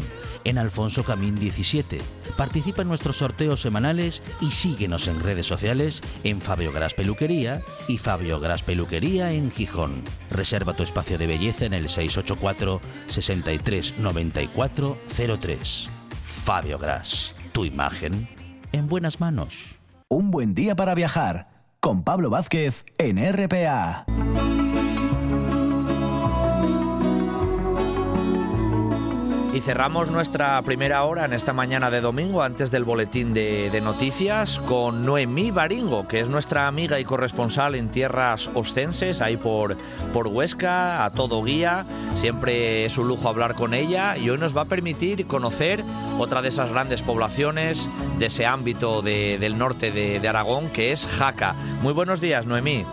en 0.48 0.58
Alfonso 0.58 1.04
Camín 1.04 1.34
17. 1.34 1.98
Participa 2.36 2.82
en 2.82 2.88
nuestros 2.88 3.18
sorteos 3.18 3.60
semanales 3.60 4.22
y 4.40 4.50
síguenos 4.50 5.06
en 5.06 5.22
redes 5.22 5.46
sociales 5.46 6.02
en 6.24 6.40
Fabio 6.40 6.72
Gras 6.72 6.94
Peluquería 6.94 7.62
y 7.86 7.98
Fabio 7.98 8.40
Gras 8.40 8.62
Peluquería 8.62 9.32
en 9.32 9.50
Gijón. 9.50 10.02
Reserva 10.30 10.74
tu 10.74 10.82
espacio 10.82 11.18
de 11.18 11.26
belleza 11.26 11.66
en 11.66 11.74
el 11.74 11.88
684 11.88 12.80
63 13.08 13.94
94 13.98 14.98
03. 15.40 15.90
Fabio 16.44 16.78
Gras, 16.78 17.34
tu 17.52 17.64
imagen 17.64 18.28
en 18.72 18.86
buenas 18.86 19.20
manos. 19.20 19.78
Un 20.08 20.30
buen 20.30 20.54
día 20.54 20.74
para 20.74 20.94
viajar 20.94 21.48
con 21.80 22.02
Pablo 22.02 22.30
Vázquez 22.30 22.84
en 22.98 23.18
RPA. 23.18 24.06
Y 29.54 29.62
cerramos 29.62 30.10
nuestra 30.10 30.60
primera 30.62 31.04
hora 31.04 31.24
en 31.24 31.32
esta 31.32 31.54
mañana 31.54 31.90
de 31.90 32.02
domingo 32.02 32.42
antes 32.42 32.70
del 32.70 32.84
boletín 32.84 33.32
de, 33.32 33.80
noticias 33.82 34.58
con 34.66 35.06
Noemí 35.06 35.50
Baringo, 35.50 36.06
que 36.06 36.20
es 36.20 36.28
nuestra 36.28 36.68
amiga 36.68 37.00
y 37.00 37.04
corresponsal 37.04 37.74
en 37.74 37.88
tierras 37.88 38.50
ostenses, 38.54 39.22
ahí 39.22 39.38
por, 39.38 39.76
por 40.12 40.28
Huesca, 40.28 41.04
a 41.04 41.10
todo 41.10 41.42
guía. 41.42 41.86
Siempre 42.14 42.84
es 42.84 42.98
un 42.98 43.08
lujo 43.08 43.28
hablar 43.28 43.54
con 43.54 43.72
ella 43.72 44.18
y 44.18 44.28
hoy 44.28 44.38
nos 44.38 44.56
va 44.56 44.62
a 44.62 44.66
permitir 44.66 45.26
conocer 45.26 45.82
otra 46.18 46.42
de 46.42 46.48
esas 46.48 46.70
grandes 46.70 47.00
poblaciones 47.00 47.88
de 48.18 48.26
ese 48.26 48.44
ámbito 48.44 49.00
del 49.00 49.56
norte 49.56 49.90
de, 49.90 50.20
de 50.20 50.28
Aragón, 50.28 50.68
que 50.68 50.92
es 50.92 51.06
Jaca. 51.06 51.54
Muy 51.80 51.94
buenos 51.94 52.20
días, 52.20 52.44
Noemí. 52.44 52.84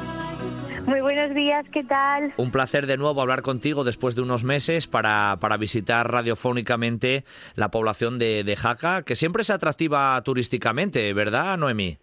Muy 0.85 1.01
buenos 1.01 1.33
días, 1.33 1.67
¿qué 1.69 1.83
tal? 1.83 2.33
Un 2.37 2.51
placer 2.51 2.85
de 2.85 2.97
nuevo 2.97 3.19
hablar 3.19 3.41
contigo 3.41 3.83
después 3.83 4.15
de 4.15 4.21
unos 4.21 4.43
meses 4.43 4.85
para, 4.85 5.37
para 5.41 5.57
visitar 5.57 6.11
radiofónicamente 6.11 7.23
la 7.55 7.69
población 7.71 8.19
de, 8.19 8.55
Jaca, 8.55 9.03
que 9.03 9.15
siempre 9.15 9.41
es 9.41 9.49
atractiva 9.49 10.21
turísticamente, 10.23 11.11
¿verdad, 11.13 11.57
Noemí? 11.57 11.97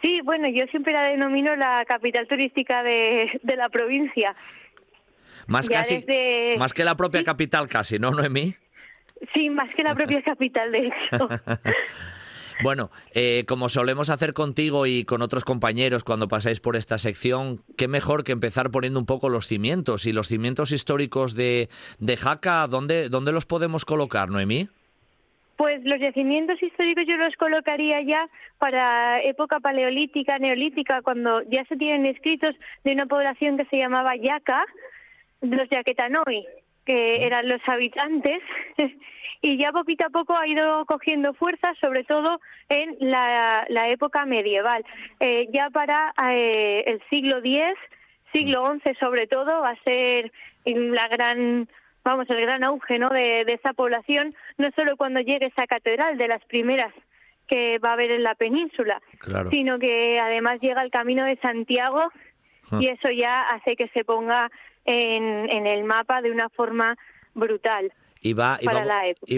Sí, 0.00 0.20
bueno, 0.22 0.48
yo 0.48 0.66
siempre 0.70 0.92
la 0.92 1.02
denomino 1.02 1.56
la 1.56 1.84
capital 1.84 2.28
turística 2.28 2.84
de, 2.84 3.40
la 3.44 3.68
provincia. 3.68 4.36
Más, 5.48 5.68
casi, 5.68 6.04
más 6.58 6.72
que 6.72 6.84
la 6.84 6.94
propia 6.94 7.24
capital 7.24 7.66
casi, 7.68 7.98
¿no, 7.98 8.12
Noemí? 8.12 8.54
Sí, 9.34 9.50
más 9.50 9.68
que 9.74 9.82
la 9.82 9.94
propia 9.94 10.22
capital, 10.22 10.70
de 10.70 10.86
hecho. 10.86 11.28
Bueno, 12.62 12.90
eh, 13.14 13.44
como 13.48 13.68
solemos 13.68 14.10
hacer 14.10 14.34
contigo 14.34 14.86
y 14.86 15.04
con 15.04 15.22
otros 15.22 15.44
compañeros 15.44 16.04
cuando 16.04 16.28
pasáis 16.28 16.60
por 16.60 16.76
esta 16.76 16.98
sección, 16.98 17.60
qué 17.76 17.88
mejor 17.88 18.24
que 18.24 18.32
empezar 18.32 18.70
poniendo 18.70 19.00
un 19.00 19.06
poco 19.06 19.28
los 19.28 19.46
cimientos. 19.46 20.06
Y 20.06 20.12
los 20.12 20.28
cimientos 20.28 20.72
históricos 20.72 21.34
de, 21.34 21.68
de 21.98 22.16
Jaca, 22.16 22.66
¿dónde, 22.66 23.08
¿dónde 23.08 23.32
los 23.32 23.46
podemos 23.46 23.84
colocar, 23.84 24.28
Noemí? 24.28 24.68
Pues 25.56 25.84
los 25.84 26.00
yacimientos 26.00 26.62
históricos 26.62 27.04
yo 27.06 27.18
los 27.18 27.36
colocaría 27.36 28.00
ya 28.00 28.28
para 28.58 29.20
época 29.22 29.60
paleolítica, 29.60 30.38
neolítica, 30.38 31.02
cuando 31.02 31.42
ya 31.42 31.66
se 31.66 31.76
tienen 31.76 32.06
escritos 32.06 32.54
de 32.82 32.92
una 32.92 33.04
población 33.04 33.58
que 33.58 33.66
se 33.66 33.76
llamaba 33.76 34.16
Yaca, 34.16 34.64
los 35.42 35.68
Yaquetanoi, 35.68 36.46
que 36.90 37.24
eran 37.24 37.48
los 37.48 37.60
habitantes 37.68 38.42
y 39.42 39.56
ya 39.56 39.70
poquito 39.70 40.06
a 40.06 40.10
poco 40.10 40.36
ha 40.36 40.48
ido 40.48 40.84
cogiendo 40.86 41.34
fuerza, 41.34 41.72
sobre 41.80 42.02
todo 42.02 42.40
en 42.68 42.96
la, 42.98 43.64
época 43.90 44.26
medieval. 44.26 44.84
Eh, 45.20 45.46
ya 45.52 45.70
para 45.70 46.12
eh, 46.32 46.82
el 46.88 47.00
siglo 47.08 47.38
X, 47.38 47.78
siglo 48.32 48.74
XI 48.82 48.94
sobre 48.98 49.28
todo, 49.28 49.60
va 49.60 49.70
a 49.70 49.82
ser 49.84 50.32
la 50.64 51.06
gran 51.06 51.68
vamos, 52.02 52.28
el 52.28 52.40
gran 52.40 52.64
auge 52.64 52.98
¿no? 52.98 53.08
de, 53.10 53.42
esa 53.42 53.72
población, 53.72 54.34
no 54.58 54.72
solo 54.72 54.96
cuando 54.96 55.20
llegue 55.20 55.46
esa 55.46 55.68
catedral 55.68 56.18
de 56.18 56.26
las 56.26 56.44
primeras 56.46 56.92
que 57.46 57.78
va 57.78 57.90
a 57.90 57.92
haber 57.92 58.10
en 58.10 58.24
la 58.24 58.34
península, 58.34 59.00
sino 59.50 59.78
que 59.78 60.18
además 60.18 60.60
llega 60.60 60.82
el 60.82 60.90
camino 60.90 61.24
de 61.24 61.36
Santiago 61.36 62.10
ah. 62.72 62.78
y 62.80 62.88
eso 62.88 63.10
ya 63.10 63.42
hace 63.50 63.76
que 63.76 63.88
se 63.88 64.04
ponga 64.04 64.50
en, 64.84 65.50
en 65.50 65.66
el 65.66 65.84
mapa 65.84 66.22
de 66.22 66.30
una 66.30 66.48
forma 66.48 66.96
brutal. 67.34 67.92
Y 68.22 68.34
va, 68.34 68.58
y, 68.60 68.66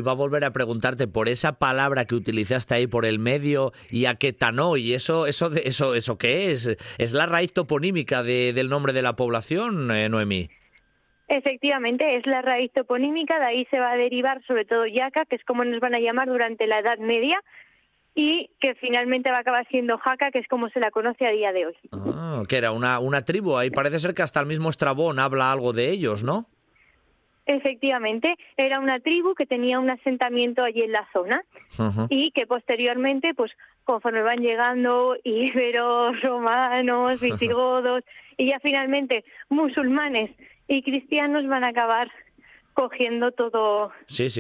va, 0.01 0.11
a 0.11 0.15
volver 0.15 0.45
a 0.45 0.51
preguntarte 0.51 1.07
por 1.07 1.29
esa 1.29 1.61
palabra 1.61 2.05
que 2.05 2.17
utilizaste 2.17 2.75
ahí 2.75 2.89
por 2.89 3.07
el 3.07 3.21
medio 3.21 3.71
y 3.91 4.07
a 4.07 4.17
qué 4.17 4.35
y 4.77 4.95
eso, 4.95 5.27
eso, 5.29 5.53
eso, 5.55 5.95
eso 5.95 6.19
qué 6.19 6.51
es? 6.51 6.77
¿Es 6.99 7.13
la 7.13 7.27
raíz 7.27 7.53
toponímica 7.53 8.25
de, 8.25 8.53
del 8.53 8.69
nombre 8.69 8.93
de 8.93 9.03
la 9.03 9.15
población, 9.15 9.89
eh, 9.93 10.09
Noemí? 10.09 10.51
Efectivamente, 11.29 12.17
es 12.17 12.27
la 12.27 12.43
raíz 12.43 12.73
toponímica, 12.73 13.39
de 13.39 13.47
ahí 13.47 13.65
se 13.71 13.79
va 13.79 13.93
a 13.93 13.97
derivar 13.97 14.43
sobre 14.47 14.65
todo 14.65 14.85
Yaca, 14.87 15.27
que 15.27 15.37
es 15.37 15.45
como 15.45 15.65
nos 15.65 15.79
van 15.79 15.95
a 15.95 16.01
llamar 16.01 16.27
durante 16.27 16.67
la 16.67 16.81
Edad 16.81 16.99
Media, 16.99 17.41
y 18.15 18.51
que 18.61 18.75
finalmente 18.75 19.31
va 19.31 19.39
a 19.39 19.41
acabar 19.41 19.67
siendo 19.69 19.99
Jaca, 19.99 20.31
que 20.31 20.39
es 20.39 20.49
como 20.49 20.69
se 20.69 20.81
la 20.81 20.91
conoce 20.91 21.27
a 21.27 21.31
día 21.31 21.53
de 21.53 21.67
hoy. 21.67 21.77
Ah, 21.93 22.43
que 22.49 22.57
era 22.57 22.73
una, 22.73 22.99
una 22.99 23.25
tribu, 23.25 23.57
ahí 23.57 23.71
parece 23.71 24.01
ser 24.01 24.15
que 24.15 24.23
hasta 24.23 24.41
el 24.41 24.47
mismo 24.47 24.69
Estrabón 24.69 25.19
habla 25.19 25.51
algo 25.51 25.73
de 25.73 25.91
ellos, 25.91 26.23
¿no? 26.23 26.47
Efectivamente, 27.47 28.37
era 28.57 28.79
una 28.79 29.01
tribu 29.01 29.35
que 29.35 29.47
tenía 29.47 29.81
un 29.81 29.91
asentamiento 29.91 30.63
allí 30.63 30.83
en 30.83 30.93
la 30.93 31.09
zona 31.13 31.43
y 32.09 32.31
que 32.31 32.47
posteriormente, 32.47 33.35
pues 33.35 33.51
conforme 33.85 34.23
van 34.23 34.39
llegando 34.39 35.17
íberos, 35.25 36.21
romanos, 36.23 37.21
visigodos 37.21 38.05
y 38.37 38.51
ya 38.51 38.61
finalmente 38.61 39.25
musulmanes 39.49 40.31
y 40.69 40.83
cristianos 40.83 41.47
van 41.49 41.65
a 41.65 41.69
acabar 41.69 42.11
cogiendo 42.75 43.33
todo, 43.33 43.91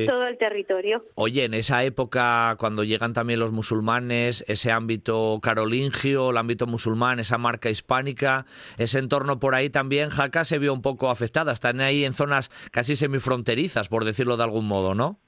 todo 0.06 0.26
el 0.26 0.38
territorio. 0.38 1.04
Oye, 1.14 1.44
en 1.44 1.54
esa 1.54 1.84
época, 1.84 2.56
cuando 2.58 2.84
llegan 2.84 3.12
también 3.12 3.40
los 3.40 3.52
musulmanes, 3.52 4.44
ese 4.48 4.72
ámbito 4.72 5.38
carolingio, 5.42 6.30
el 6.30 6.36
ámbito 6.36 6.66
musulmán, 6.66 7.20
esa 7.20 7.38
marca 7.38 7.70
hispánica, 7.70 8.46
ese 8.78 8.98
entorno 8.98 9.38
por 9.38 9.54
ahí 9.54 9.70
también, 9.70 10.10
Jaca, 10.10 10.44
se 10.44 10.58
vio 10.58 10.72
un 10.72 10.82
poco 10.82 11.10
afectada. 11.10 11.52
Están 11.52 11.80
ahí 11.80 12.04
en 12.04 12.14
zonas 12.14 12.50
casi 12.70 12.96
semifronterizas, 12.96 13.88
por 13.88 14.04
decirlo 14.04 14.36
de 14.36 14.44
algún 14.44 14.66
modo, 14.66 14.94
¿no? 14.94 15.18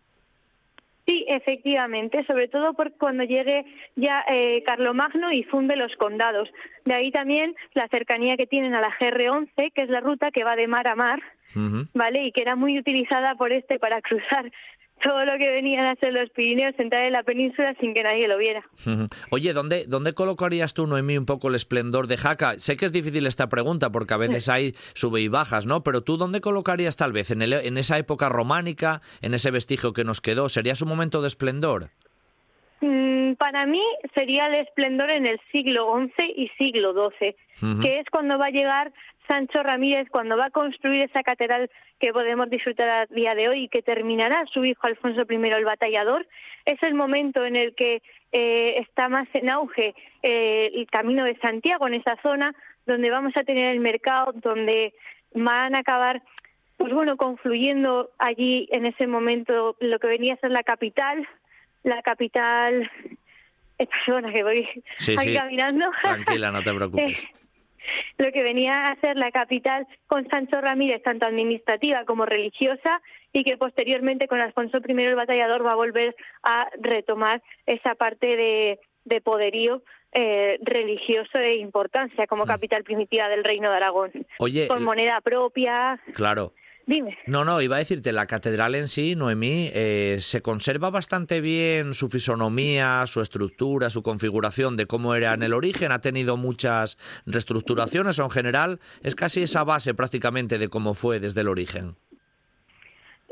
Sí, 1.07 1.27
efectivamente, 1.29 2.25
sobre 2.25 2.49
todo 2.49 2.73
porque 2.73 2.97
cuando 2.97 3.25
llegue 3.25 3.67
ya 3.95 4.25
eh, 4.27 4.63
Carlomagno 4.65 5.33
y 5.33 5.43
funde 5.45 5.77
los 5.77 5.95
condados. 5.97 6.49
De 6.87 6.95
ahí 6.95 7.11
también 7.11 7.55
la 7.75 7.89
cercanía 7.89 8.39
que 8.39 8.47
tienen 8.47 8.75
a 8.75 8.81
la 8.81 8.91
GR11, 8.99 9.73
que 9.73 9.83
es 9.83 9.91
la 9.91 10.01
ruta 10.01 10.31
que 10.31 10.45
va 10.45 10.57
de 10.57 10.67
mar 10.67 10.89
a 10.89 10.95
mar, 10.95 11.21
¿vale? 11.93 12.25
Y 12.25 12.33
que 12.33 12.41
era 12.41 12.57
muy 12.57 12.79
utilizada 12.79 13.35
por 13.35 13.53
este 13.53 13.79
para 13.79 14.01
cruzar 14.01 14.51
todo 15.03 15.25
lo 15.25 15.37
que 15.39 15.51
venían 15.51 15.85
a 15.85 15.93
hacer 15.93 16.13
los 16.13 16.31
Pirineos, 16.31 16.75
entrar 16.79 17.05
en 17.05 17.13
la 17.13 17.23
península 17.23 17.75
sin 17.81 17.93
que 17.95 18.03
nadie 18.03 18.27
lo 18.27 18.39
viera. 18.39 18.63
Oye, 19.31 19.53
¿dónde, 19.53 19.85
¿dónde 19.87 20.15
colocarías 20.15 20.73
tú, 20.73 20.87
Noemí, 20.87 21.19
un 21.19 21.27
poco 21.27 21.49
el 21.49 21.55
esplendor 21.55 22.07
de 22.07 22.17
Jaca? 22.17 22.59
Sé 22.59 22.77
que 22.77 22.87
es 22.87 22.93
difícil 22.93 23.27
esta 23.27 23.49
pregunta 23.49 23.91
porque 23.91 24.15
a 24.15 24.19
veces 24.19 24.49
hay 24.49 24.73
sube 24.95 25.21
y 25.21 25.29
bajas, 25.29 25.67
¿no? 25.67 25.83
Pero 25.83 26.03
tú, 26.03 26.17
¿dónde 26.17 26.41
colocarías 26.41 26.97
tal 26.97 27.13
vez? 27.13 27.31
¿En, 27.31 27.43
en 27.43 27.79
esa 27.79 27.99
época 27.99 28.29
románica, 28.29 29.03
en 29.21 29.35
ese 29.35 29.51
vestigio 29.51 29.93
que 29.93 30.05
nos 30.05 30.21
quedó? 30.21 30.49
¿Sería 30.49 30.75
su 30.75 30.87
momento 30.87 31.21
de 31.21 31.29
esplendor? 31.29 31.91
Mm, 32.81 33.35
para 33.35 33.67
mí 33.67 33.83
sería 34.15 34.47
el 34.47 34.67
esplendor 34.67 35.11
en 35.11 35.27
el 35.27 35.41
siglo 35.51 35.87
XI 36.17 36.33
y 36.37 36.49
siglo 36.59 36.93
XII, 36.93 37.35
que 37.81 38.01
es 38.01 38.07
cuando 38.11 38.39
va 38.39 38.47
a 38.47 38.51
llegar 38.51 38.93
Sancho 39.27 39.63
Ramírez, 39.63 40.09
cuando 40.11 40.37
va 40.37 40.47
a 40.47 40.51
construir 40.51 41.03
esa 41.03 41.23
catedral 41.23 41.71
que 41.99 42.13
podemos 42.13 42.51
disfrutar 42.51 42.89
a 42.89 43.07
día 43.07 43.35
de 43.35 43.49
hoy 43.49 43.65
y 43.65 43.69
que 43.69 43.83
terminará 43.83 44.45
su 44.53 44.65
hijo 44.65 44.87
Alfonso 44.87 45.23
I 45.29 45.35
el 45.35 45.65
batallador, 45.65 46.27
es 46.65 46.83
el 46.83 46.95
momento 46.95 47.45
en 47.45 47.57
el 47.57 47.75
que 47.75 48.03
eh, 48.33 48.79
está 48.79 49.09
más 49.09 49.29
en 49.35 49.49
auge 49.51 49.95
eh, 50.23 50.71
el 50.75 50.87
camino 50.89 51.25
de 51.25 51.37
Santiago 51.37 51.87
en 51.87 51.95
esa 51.95 52.17
zona, 52.23 52.55
donde 52.87 53.11
vamos 53.11 53.37
a 53.37 53.45
tener 53.45 53.73
el 53.73 53.81
mercado, 53.81 54.33
donde 54.35 54.95
van 55.33 55.75
a 55.75 55.81
acabar 55.81 56.23
pues 56.77 56.93
bueno, 56.93 57.17
confluyendo 57.17 58.11
allí 58.19 58.69
en 58.73 58.85
ese 58.85 59.07
momento 59.07 59.77
lo 59.81 59.99
que 59.99 60.07
venía 60.07 60.35
a 60.35 60.39
ser 60.39 60.51
la 60.51 60.65
capital, 60.65 61.27
la 61.83 62.03
capital, 62.03 62.91
eh, 63.79 63.87
perdona 64.05 64.33
que 64.33 64.43
voy 64.43 64.69
ahí 65.17 65.35
caminando. 65.35 65.87
Tranquila, 66.03 66.51
no 66.51 66.63
te 66.63 66.75
preocupes. 66.75 67.25
Lo 68.19 68.33
que 68.33 68.43
venía 68.43 68.91
a 68.91 68.97
ser 68.97 69.17
la 69.17 69.31
capital 69.31 69.87
con 70.07 70.29
Sancho 70.29 70.61
Ramírez, 70.61 71.03
tanto 71.03 71.27
administrativa 71.27 72.05
como 72.05 72.27
religiosa, 72.27 73.01
y 73.33 73.45
que 73.45 73.57
posteriormente 73.57 74.29
con 74.29 74.41
Alfonso 74.41 74.79
I 74.87 75.03
el 75.03 75.17
Batallador 75.17 75.67
va 75.67 75.73
a 75.73 75.77
volver 75.77 76.15
a 76.43 76.69
retomar 76.81 77.43
esa 77.67 77.95
parte 77.95 78.37
de, 78.37 78.79
de 79.05 79.21
poderío 79.21 79.83
eh, 80.13 80.59
religioso 80.63 81.39
e 81.39 81.57
importancia 81.57 82.29
como 82.29 82.47
capital 82.47 82.85
primitiva 82.85 83.29
del 83.29 83.43
Reino 83.43 83.71
de 83.71 83.77
Aragón. 83.77 84.13
Oye, 84.39 84.69
con 84.69 84.85
moneda 84.85 85.21
propia. 85.21 85.99
Claro. 86.15 86.53
Dime. 86.87 87.17
No, 87.27 87.45
no, 87.45 87.63
iba 87.63 87.77
a 87.77 87.79
decirte, 87.79 88.13
la 88.13 88.27
catedral 88.27 88.75
en 88.75 88.89
sí, 88.89 89.17
Noemí, 89.17 89.71
eh, 89.73 90.19
se 90.21 90.43
conserva 90.43 90.91
bastante 90.91 91.41
bien 91.41 91.95
su 91.95 92.11
fisonomía, 92.11 93.07
su 93.07 93.23
estructura, 93.23 93.89
su 93.89 94.03
configuración 94.03 94.77
de 94.77 94.87
cómo 94.87 95.15
era 95.15 95.33
en 95.33 95.43
el 95.43 95.55
origen. 95.55 95.93
Ha 95.93 96.01
tenido 96.01 96.37
muchas 96.37 96.99
reestructuraciones 97.25 98.19
o 98.19 98.25
en 98.25 98.31
general 98.31 98.81
es 99.03 99.15
casi 99.15 99.43
esa 99.43 99.65
base 99.65 99.95
prácticamente 99.95 100.59
de 100.59 100.69
cómo 100.69 100.93
fue 100.93 101.21
desde 101.21 101.41
el 101.41 101.49
origen. 101.49 101.97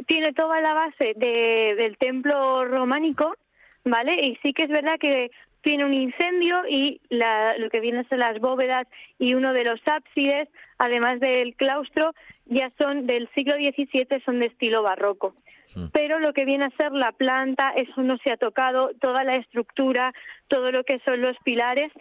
Tiene 0.06 0.32
toda 0.32 0.60
la 0.60 0.72
base 0.72 1.12
del 1.14 1.96
templo 1.98 2.64
románico, 2.64 3.36
¿vale? 3.84 4.28
Y 4.28 4.36
sí 4.36 4.54
que 4.54 4.64
es 4.64 4.70
verdad 4.70 4.98
que 4.98 5.30
tiene 5.62 5.84
un 5.84 5.94
incendio 5.94 6.66
y 6.68 7.00
lo 7.10 7.70
que 7.70 7.80
viene 7.80 8.00
a 8.00 8.04
ser 8.04 8.18
las 8.18 8.38
bóvedas 8.40 8.86
y 9.18 9.34
uno 9.34 9.52
de 9.52 9.64
los 9.64 9.80
ábsides, 9.86 10.48
además 10.78 11.20
del 11.20 11.54
claustro, 11.54 12.12
ya 12.46 12.70
son 12.78 13.06
del 13.06 13.28
siglo 13.34 13.54
XVII, 13.54 14.20
son 14.24 14.40
de 14.40 14.46
estilo 14.46 14.82
barroco. 14.82 15.34
Mm. 15.74 15.86
Pero 15.92 16.18
lo 16.18 16.32
que 16.32 16.44
viene 16.44 16.66
a 16.66 16.76
ser 16.76 16.92
la 16.92 17.12
planta, 17.12 17.70
eso 17.70 18.02
no 18.02 18.18
se 18.18 18.30
ha 18.30 18.36
tocado, 18.36 18.90
toda 19.00 19.24
la 19.24 19.36
estructura, 19.36 20.12
todo 20.48 20.70
lo 20.70 20.84
que 20.84 20.98
son 21.00 21.20
los 21.20 21.36
pilares, 21.44 21.92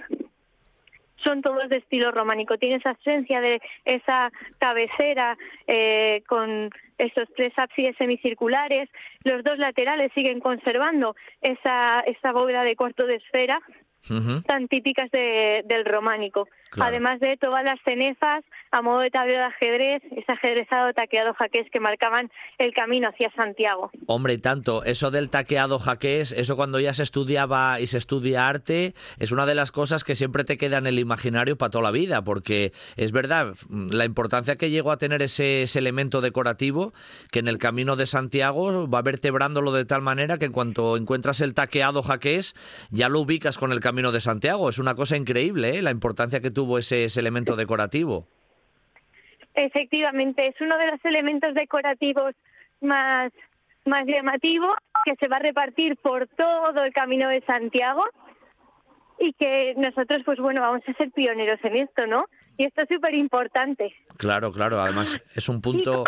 son 1.24 1.42
todos 1.42 1.70
de 1.70 1.78
estilo 1.78 2.12
románico. 2.12 2.58
Tiene 2.58 2.76
esa 2.76 2.92
esencia 2.92 3.42
de 3.42 3.62
esa 3.86 4.32
cabecera 4.60 5.38
eh, 5.68 6.24
con 6.28 6.70
esos 6.98 7.28
tres 7.36 7.54
ábsides 7.58 7.96
semicirculares. 7.98 8.90
Los 9.24 9.44
dos 9.44 9.58
laterales 9.58 10.12
siguen 10.14 10.40
conservando 10.40 11.16
esa, 11.42 12.02
esa 12.02 12.32
bóveda 12.32 12.64
de 12.64 12.76
cuarto 12.76 13.06
de 13.06 13.16
esfera 13.16 13.62
tan 14.48 14.68
típicas 14.68 15.12
del 15.12 15.86
románico. 15.86 16.48
Además 16.80 17.20
de 17.20 17.38
todas 17.38 17.64
las 17.64 17.80
cenefas 17.84 18.44
a 18.72 18.82
modo 18.82 19.00
de 19.00 19.12
tablero 19.12 19.40
de 19.40 19.46
ajedrez, 19.46 20.04
ese 20.12 20.32
ajedrezado 20.32 20.94
taqueado 20.94 21.34
jaqués 21.34 21.68
que 21.72 21.80
marcaban 21.82 22.32
el 22.58 22.74
camino 22.74 23.10
hacia 23.10 23.30
Santiago. 23.32 23.92
Hombre, 24.08 24.38
tanto, 24.38 24.84
eso 24.86 25.12
del 25.12 25.30
taqueado 25.30 25.78
jaqués, 25.78 26.32
eso 26.32 26.56
cuando 26.56 26.80
ya 26.80 26.94
se 26.94 27.04
estudiaba 27.04 27.82
y 27.82 27.88
se 27.88 27.98
estudia 27.98 28.48
arte, 28.48 28.94
es 29.20 29.32
una 29.32 29.46
de 29.46 29.56
las 29.56 29.74
cosas 29.74 30.06
que 30.06 30.16
siempre 30.16 30.46
te 30.46 30.58
queda 30.58 30.78
en 30.78 30.88
el 30.88 31.00
imaginario 31.00 31.58
para 31.58 31.70
toda 31.70 31.84
la 31.84 31.92
vida, 31.92 32.24
porque 32.24 32.72
es 32.96 33.12
verdad, 33.12 33.56
la 33.70 34.06
importancia 34.06 34.56
que 34.56 34.70
llegó 34.70 34.92
a 34.92 34.98
tener 34.98 35.22
ese, 35.22 35.64
ese 35.64 35.80
elemento 35.80 36.22
decorativo, 36.22 36.94
que 37.32 37.40
en 37.40 37.50
el 37.50 37.58
camino 37.58 37.98
de 37.98 38.06
Santiago 38.06 38.90
va 38.90 39.02
vertebrándolo 39.02 39.74
de 39.74 39.84
tal 39.84 40.02
manera 40.02 40.38
que 40.38 40.46
en 40.46 40.54
cuanto 40.54 40.96
encuentras 40.96 41.42
el 41.42 41.54
taqueado 41.54 42.04
jaqués, 42.04 42.56
ya 42.90 43.10
lo 43.10 43.20
ubicas 43.20 43.58
con 43.58 43.74
el 43.74 43.82
camino 43.82 44.14
de 44.14 44.22
Santiago. 44.22 44.70
Es 44.70 44.80
una 44.80 44.96
cosa 44.96 45.18
increíble, 45.18 45.78
¿eh? 45.78 45.82
la 45.82 45.92
importancia 45.92 46.40
que 46.40 46.52
tuvo 46.62 46.78
ese, 46.78 47.06
elemento 47.20 47.56
decorativo. 47.56 48.28
Efectivamente, 49.56 50.46
es 50.46 50.62
uno 50.62 50.78
de 50.78 50.92
los 50.92 51.04
elementos 51.06 51.56
decorativos 51.56 52.36
más, 52.82 53.32
más 53.86 54.06
llamativos 54.06 54.76
que 55.04 55.16
se 55.16 55.28
va 55.28 55.38
a 55.38 55.40
repartir 55.40 55.98
por 55.98 56.28
todo 56.28 56.84
el 56.84 56.94
camino 56.94 57.30
de 57.30 57.42
Santiago 57.42 58.04
y 59.20 59.34
que 59.34 59.74
nosotros, 59.76 60.22
pues 60.24 60.38
bueno, 60.40 60.62
vamos 60.62 60.84
a 60.88 60.94
ser 60.94 61.10
pioneros 61.10 61.60
en 61.64 61.78
esto, 61.78 62.06
¿no? 62.06 62.26
Y 62.58 62.66
esto 62.66 62.84
es 62.84 62.90
súper 62.90 63.16
importante. 63.16 63.92
Claro, 64.18 64.52
claro, 64.52 64.80
además 64.80 65.20
es 65.36 65.50
un 65.50 65.62
punto 65.62 66.04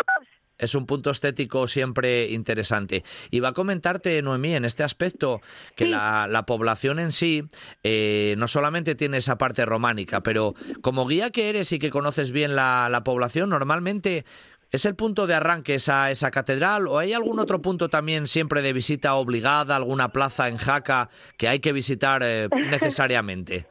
es 0.58 0.74
un 0.74 0.86
punto 0.86 1.10
estético 1.10 1.66
siempre 1.68 2.30
interesante. 2.30 3.02
Y 3.30 3.40
va 3.40 3.48
a 3.48 3.52
comentarte, 3.52 4.20
Noemí, 4.22 4.54
en 4.54 4.64
este 4.64 4.84
aspecto, 4.84 5.40
que 5.76 5.86
la, 5.86 6.44
población 6.46 6.98
en 6.98 7.10
sí 7.10 7.44
eh, 7.82 8.34
no 8.38 8.46
solamente 8.48 8.94
tiene 8.94 9.16
esa 9.16 9.38
parte 9.38 9.64
románica, 9.64 10.22
pero 10.22 10.54
como 10.82 11.06
guía 11.06 11.30
que 11.30 11.48
eres 11.48 11.72
y 11.72 11.78
que 11.78 11.90
conoces 11.90 12.32
bien 12.32 12.54
la, 12.54 13.02
población, 13.04 13.50
normalmente 13.50 14.24
¿Es 14.72 14.86
el 14.86 14.96
punto 14.96 15.28
de 15.28 15.34
arranque 15.34 15.74
esa, 15.74 16.10
esa 16.10 16.32
catedral 16.32 16.88
o 16.88 16.98
hay 16.98 17.12
algún 17.12 17.38
otro 17.38 17.62
punto 17.62 17.88
también 17.88 18.26
siempre 18.26 18.60
de 18.60 18.72
visita 18.72 19.14
obligada, 19.14 19.76
alguna 19.76 20.08
plaza 20.08 20.48
en 20.48 20.56
Jaca 20.56 21.10
que 21.38 21.46
hay 21.46 21.60
que 21.60 21.72
visitar 21.72 22.22
eh, 22.24 22.48
necesariamente? 22.70 23.66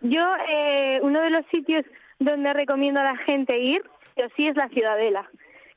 Yo, 0.00 0.24
eh, 0.48 0.98
uno 1.02 1.20
de 1.20 1.28
los 1.28 1.44
sitios 1.50 1.84
donde 2.20 2.54
recomiendo 2.54 3.00
a 3.00 3.04
la 3.04 3.16
gente 3.18 3.58
ir, 3.58 3.82
sí 4.34 4.46
es 4.46 4.56
la 4.56 4.70
Ciudadela 4.70 5.28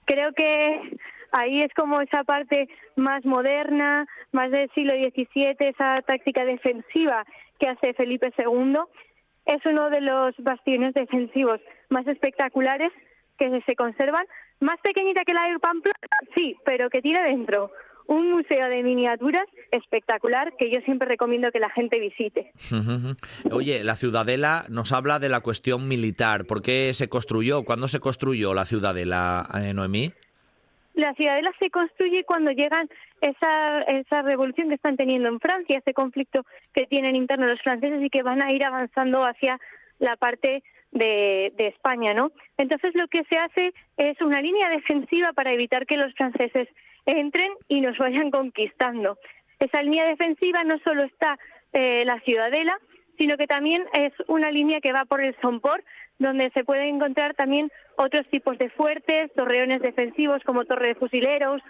creo 0.07 0.33
que 0.33 0.97
ahí 1.31 1.61
es 1.61 1.71
como 1.73 2.01
esa 2.01 2.23
parte 2.23 2.67
más 2.95 3.23
moderna, 3.25 4.07
más 4.31 4.49
del 4.49 4.69
siglo 4.71 4.93
XVII, 4.93 5.55
esa 5.59 6.01
táctica 6.01 6.43
defensiva 6.45 7.23
que 7.59 7.67
hace 7.67 7.93
Felipe 7.93 8.33
II. 8.37 8.77
Es 9.45 9.65
uno 9.65 9.89
de 9.89 10.01
los 10.01 10.35
bastiones 10.39 10.93
defensivos 10.93 11.61
más 11.89 12.07
espectaculares 12.07 12.91
que 13.37 13.61
se 13.61 13.75
conservan. 13.75 14.25
Más 14.59 14.79
pequeñita 14.81 15.23
que 15.23 15.33
la 15.33 15.47
de 15.47 15.59
Pamplona, 15.59 16.17
sí, 16.33 16.55
pero 16.65 16.89
que 16.89 17.01
tiene 17.01 17.21
dentro 17.23 17.69
un 18.07 18.31
museo 18.31 18.69
de 18.69 18.83
miniaturas 18.83 19.47
espectacular 19.71 20.53
que 20.57 20.71
yo 20.71 20.79
siempre 20.81 21.07
recomiendo 21.07 21.51
que 21.51 21.59
la 21.59 21.69
gente 21.69 21.99
visite. 21.99 22.51
Oye, 23.51 23.83
la 23.83 23.95
ciudadela 23.95 24.65
nos 24.69 24.91
habla 24.91 25.19
de 25.19 25.29
la 25.29 25.41
cuestión 25.41 25.87
militar. 25.87 26.45
¿Por 26.45 26.61
qué 26.61 26.93
se 26.93 27.09
construyó? 27.09 27.63
¿Cuándo 27.63 27.87
se 27.87 27.99
construyó 27.99 28.53
la 28.53 28.65
ciudadela, 28.65 29.47
eh, 29.61 29.73
Noemí? 29.73 30.11
La 30.95 31.13
ciudadela 31.13 31.51
se 31.59 31.69
construye 31.69 32.23
cuando 32.23 32.51
llegan 32.51 32.89
esa, 33.21 33.81
esa 33.83 34.23
revolución 34.23 34.69
que 34.69 34.75
están 34.75 34.97
teniendo 34.97 35.29
en 35.29 35.39
Francia, 35.39 35.77
ese 35.77 35.93
conflicto 35.93 36.43
que 36.73 36.87
tienen 36.87 37.15
interno 37.15 37.45
los 37.45 37.61
franceses 37.61 38.01
y 38.03 38.09
que 38.09 38.23
van 38.23 38.41
a 38.41 38.51
ir 38.51 38.63
avanzando 38.63 39.23
hacia 39.23 39.59
la 39.99 40.15
parte 40.15 40.63
de, 40.91 41.53
de, 41.55 41.67
España, 41.67 42.13
¿no? 42.13 42.31
Entonces 42.57 42.95
lo 42.95 43.07
que 43.09 43.23
se 43.25 43.37
hace 43.37 43.73
es 43.97 44.19
una 44.21 44.41
línea 44.41 44.69
defensiva 44.69 45.33
para 45.33 45.53
evitar 45.53 45.85
que 45.85 45.97
los 45.97 46.13
franceses 46.15 46.67
entren 47.07 47.51
y 47.67 47.81
nos 47.81 47.97
vayan 47.97 48.29
conquistando. 48.29 49.17
Esa 49.59 49.81
línea 49.81 50.05
defensiva 50.05 50.63
no 50.63 50.77
solo 50.79 51.03
está 51.03 51.39
eh, 51.73 52.03
la 52.05 52.19
ciudadela, 52.19 52.77
sino 53.17 53.37
que 53.37 53.47
también 53.47 53.85
es 53.93 54.13
una 54.27 54.51
línea 54.51 54.79
que 54.79 54.93
va 54.93 55.05
por 55.05 55.21
el 55.21 55.35
Somport, 55.41 55.83
donde 56.19 56.49
se 56.51 56.63
pueden 56.63 56.95
encontrar 56.95 57.35
también 57.35 57.71
otros 57.97 58.25
tipos 58.27 58.57
de 58.57 58.69
fuertes, 58.69 59.31
torreones 59.35 59.81
defensivos 59.81 60.41
como 60.43 60.65
Torre 60.65 60.89
de 60.89 60.95
Fusileros 60.95 61.61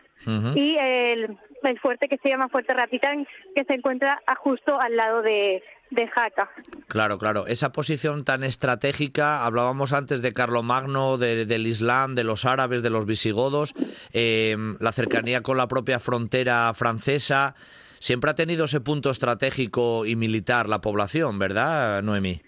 y 0.55 0.75
el, 0.77 1.37
fuerte 1.81 2.07
que 2.07 2.17
se 2.17 2.29
llama 2.29 2.49
Fuerte 2.49 2.73
Rapitán, 2.73 3.27
que 3.55 3.63
se 3.65 3.73
encuentra 3.73 4.21
justo 4.39 4.79
al 4.79 4.95
lado 4.95 5.21
de, 5.21 5.61
de 5.91 6.07
Jaca. 6.07 6.49
Claro, 6.87 7.17
claro. 7.17 7.47
Esa 7.47 7.71
posición 7.71 8.25
tan 8.25 8.43
estratégica, 8.43 9.45
hablábamos 9.45 9.93
antes 9.93 10.21
de 10.21 10.33
Carlomagno, 10.33 11.17
de, 11.17 11.45
del 11.45 11.67
Islam, 11.67 12.15
de 12.15 12.23
los 12.23 12.45
árabes, 12.45 12.83
de 12.83 12.89
los 12.89 13.05
visigodos, 13.05 13.73
eh, 14.11 14.55
la 14.79 14.91
cercanía 14.91 15.41
con 15.41 15.57
la 15.57 15.67
propia 15.67 15.99
frontera 15.99 16.73
francesa. 16.73 17.55
Siempre 17.99 18.31
ha 18.31 18.35
tenido 18.35 18.65
ese 18.65 18.81
punto 18.81 19.09
estratégico 19.09 20.05
y 20.05 20.15
militar 20.15 20.69
la 20.69 20.81
población, 20.81 21.39
¿verdad, 21.39 22.03
Noemí? 22.03 22.41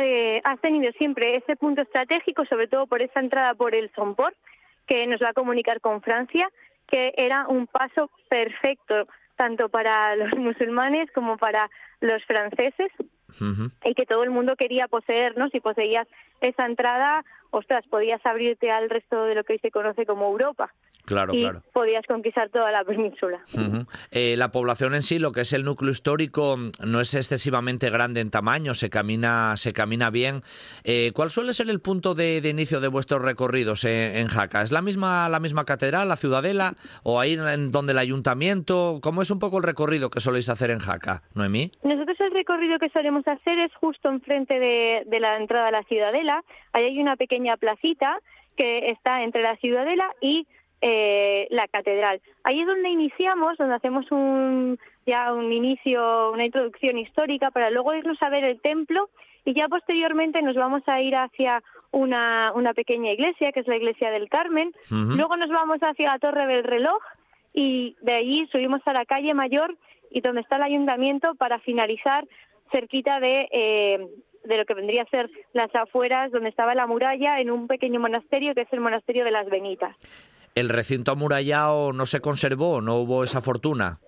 Eh, 0.00 0.40
ha 0.44 0.56
tenido 0.58 0.92
siempre 0.92 1.36
ese 1.36 1.56
punto 1.56 1.82
estratégico, 1.82 2.44
sobre 2.46 2.68
todo 2.68 2.86
por 2.86 3.02
esa 3.02 3.20
entrada 3.20 3.54
por 3.54 3.74
el 3.74 3.90
Somport, 3.94 4.36
que 4.86 5.06
nos 5.06 5.20
va 5.20 5.30
a 5.30 5.34
comunicar 5.34 5.80
con 5.80 6.02
Francia, 6.02 6.48
que 6.88 7.12
era 7.16 7.46
un 7.48 7.66
paso 7.66 8.10
perfecto 8.28 9.06
tanto 9.36 9.68
para 9.68 10.14
los 10.22 10.32
musulmanes 10.36 11.10
como 11.12 11.36
para 11.36 11.70
los 12.00 12.24
franceses 12.24 12.92
y 13.84 13.94
que 13.94 14.04
todo 14.04 14.24
el 14.24 14.30
mundo 14.30 14.56
quería 14.56 14.88
poseernos 14.88 15.50
Si 15.52 15.60
poseías 15.60 16.06
esa 16.42 16.66
entrada, 16.66 17.24
ostras, 17.52 17.84
podías 17.88 18.24
abrirte 18.26 18.70
al 18.70 18.90
resto 18.90 19.24
de 19.24 19.34
lo 19.34 19.44
que 19.44 19.54
hoy 19.54 19.58
se 19.60 19.70
conoce 19.70 20.04
como 20.04 20.26
Europa. 20.26 20.72
Claro, 21.04 21.34
y 21.34 21.42
claro. 21.42 21.62
podías 21.72 22.06
conquistar 22.06 22.48
toda 22.50 22.70
la 22.70 22.84
península. 22.84 23.40
Eh, 24.12 24.36
la 24.38 24.52
población 24.52 24.94
en 24.94 25.02
sí, 25.02 25.18
lo 25.18 25.32
que 25.32 25.40
es 25.40 25.52
el 25.52 25.64
núcleo 25.64 25.90
histórico, 25.90 26.56
no 26.84 27.00
es 27.00 27.14
excesivamente 27.14 27.90
grande 27.90 28.20
en 28.20 28.30
tamaño, 28.30 28.74
se 28.74 28.88
camina, 28.88 29.56
se 29.56 29.72
camina 29.72 30.10
bien. 30.10 30.42
Eh, 30.84 31.10
¿Cuál 31.12 31.30
suele 31.30 31.54
ser 31.54 31.68
el 31.70 31.80
punto 31.80 32.14
de, 32.14 32.38
inicio 32.48 32.80
de 32.80 32.88
vuestros 32.88 33.20
recorridos 33.20 33.84
en, 33.84 34.28
Jaca? 34.28 34.62
¿Es 34.62 34.70
la 34.70 34.80
misma, 34.80 35.28
la 35.28 35.40
misma 35.40 35.64
catedral, 35.64 36.08
la 36.08 36.16
ciudadela, 36.16 36.74
o 37.02 37.18
ahí 37.18 37.34
en 37.34 37.72
donde 37.72 37.92
el 37.92 37.98
ayuntamiento? 37.98 39.00
¿Cómo 39.02 39.22
es 39.22 39.30
un 39.30 39.40
poco 39.40 39.58
el 39.58 39.64
recorrido 39.64 40.08
que 40.08 40.20
soléis 40.20 40.48
hacer 40.48 40.70
en 40.70 40.78
Jaca, 40.78 41.22
Noemí? 41.34 41.72
Nosotros 41.82 42.18
el 42.20 42.30
recorrido 42.30 42.78
que 42.78 42.90
solemos 42.90 43.26
hacer 43.26 43.58
es 43.58 43.74
justo 43.74 44.08
enfrente 44.08 44.58
de, 44.58 45.02
de 45.06 45.20
la 45.20 45.36
entrada 45.36 45.68
a 45.68 45.72
la 45.72 45.82
ciudadela. 45.82 46.44
Ahí 46.72 46.84
hay 46.84 47.00
una 47.00 47.16
pequeña 47.16 47.41
placita 47.56 48.18
que 48.56 48.90
está 48.90 49.22
entre 49.22 49.42
la 49.42 49.56
ciudadela 49.56 50.10
y 50.20 50.46
eh, 50.80 51.46
la 51.50 51.68
catedral. 51.68 52.20
Ahí 52.44 52.60
es 52.60 52.66
donde 52.66 52.88
iniciamos, 52.88 53.56
donde 53.56 53.76
hacemos 53.76 54.10
un, 54.10 54.78
ya 55.06 55.32
un 55.32 55.52
inicio, 55.52 56.32
una 56.32 56.44
introducción 56.44 56.98
histórica 56.98 57.50
para 57.50 57.70
luego 57.70 57.94
irnos 57.94 58.20
a 58.22 58.28
ver 58.28 58.44
el 58.44 58.60
templo 58.60 59.08
y 59.44 59.54
ya 59.54 59.68
posteriormente 59.68 60.42
nos 60.42 60.56
vamos 60.56 60.82
a 60.86 61.00
ir 61.00 61.14
hacia 61.14 61.62
una, 61.92 62.52
una 62.54 62.74
pequeña 62.74 63.12
iglesia, 63.12 63.52
que 63.52 63.60
es 63.60 63.68
la 63.68 63.76
iglesia 63.76 64.10
del 64.10 64.28
Carmen. 64.28 64.72
Luego 64.90 65.36
nos 65.36 65.50
vamos 65.50 65.78
hacia 65.80 66.12
la 66.12 66.18
Torre 66.18 66.46
del 66.46 66.64
Reloj 66.64 67.02
y 67.52 67.96
de 68.00 68.14
allí 68.14 68.46
subimos 68.50 68.80
a 68.86 68.92
la 68.92 69.04
calle 69.04 69.34
Mayor 69.34 69.76
y 70.10 70.20
donde 70.20 70.40
está 70.40 70.56
el 70.56 70.62
ayuntamiento 70.62 71.34
para 71.34 71.58
finalizar 71.60 72.26
cerquita 72.70 73.20
de, 73.20 73.48
eh, 73.52 74.08
de 74.44 74.56
lo 74.56 74.64
que 74.64 74.74
vendría 74.74 75.02
a 75.02 75.06
ser 75.06 75.30
las 75.52 75.74
afueras, 75.74 76.30
donde 76.32 76.48
estaba 76.48 76.74
la 76.74 76.86
muralla, 76.86 77.40
en 77.40 77.50
un 77.50 77.66
pequeño 77.66 78.00
monasterio 78.00 78.54
que 78.54 78.62
es 78.62 78.72
el 78.72 78.80
monasterio 78.80 79.24
de 79.24 79.30
las 79.30 79.48
Benitas. 79.48 79.96
¿El 80.54 80.68
recinto 80.68 81.12
amurallado 81.12 81.92
no 81.92 82.06
se 82.06 82.20
conservó? 82.20 82.80
¿No 82.80 82.96
hubo 82.96 83.24
esa 83.24 83.40
fortuna? 83.40 83.98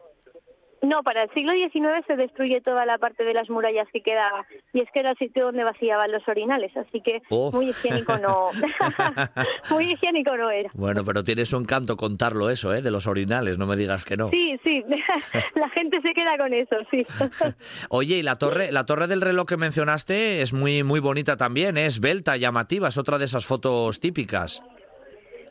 No, 0.84 1.02
para 1.02 1.22
el 1.22 1.30
siglo 1.30 1.52
XIX 1.52 2.06
se 2.06 2.16
destruye 2.16 2.60
toda 2.60 2.84
la 2.84 2.98
parte 2.98 3.24
de 3.24 3.32
las 3.32 3.48
murallas 3.48 3.88
que 3.92 4.02
quedaba 4.02 4.44
y 4.72 4.80
es 4.80 4.90
que 4.92 5.00
era 5.00 5.12
el 5.12 5.16
sitio 5.16 5.46
donde 5.46 5.64
vaciaban 5.64 6.12
los 6.12 6.26
orinales, 6.28 6.76
así 6.76 7.00
que 7.00 7.22
oh. 7.30 7.50
muy 7.52 7.70
higiénico 7.70 8.18
no, 8.18 8.50
muy 9.70 9.92
higiénico 9.92 10.36
no 10.36 10.50
era. 10.50 10.70
Bueno, 10.74 11.02
pero 11.04 11.24
tiene 11.24 11.46
su 11.46 11.56
encanto 11.56 11.96
contarlo 11.96 12.50
eso, 12.50 12.74
¿eh? 12.74 12.82
De 12.82 12.90
los 12.90 13.06
orinales, 13.06 13.56
no 13.56 13.66
me 13.66 13.76
digas 13.76 14.04
que 14.04 14.16
no. 14.16 14.28
Sí, 14.30 14.58
sí, 14.62 14.84
la 15.54 15.68
gente 15.70 16.02
se 16.02 16.12
queda 16.12 16.36
con 16.36 16.52
eso, 16.52 16.76
sí. 16.90 17.06
Oye, 17.88 18.18
y 18.18 18.22
la 18.22 18.36
torre, 18.36 18.70
la 18.70 18.84
torre 18.84 19.06
del 19.06 19.22
reloj 19.22 19.46
que 19.46 19.56
mencionaste 19.56 20.42
es 20.42 20.52
muy, 20.52 20.82
muy 20.82 21.00
bonita 21.00 21.36
también, 21.36 21.78
¿eh? 21.78 21.86
es 21.86 22.00
belta, 22.00 22.36
llamativa, 22.36 22.88
es 22.88 22.98
otra 22.98 23.18
de 23.18 23.24
esas 23.24 23.46
fotos 23.46 24.00
típicas. 24.00 24.62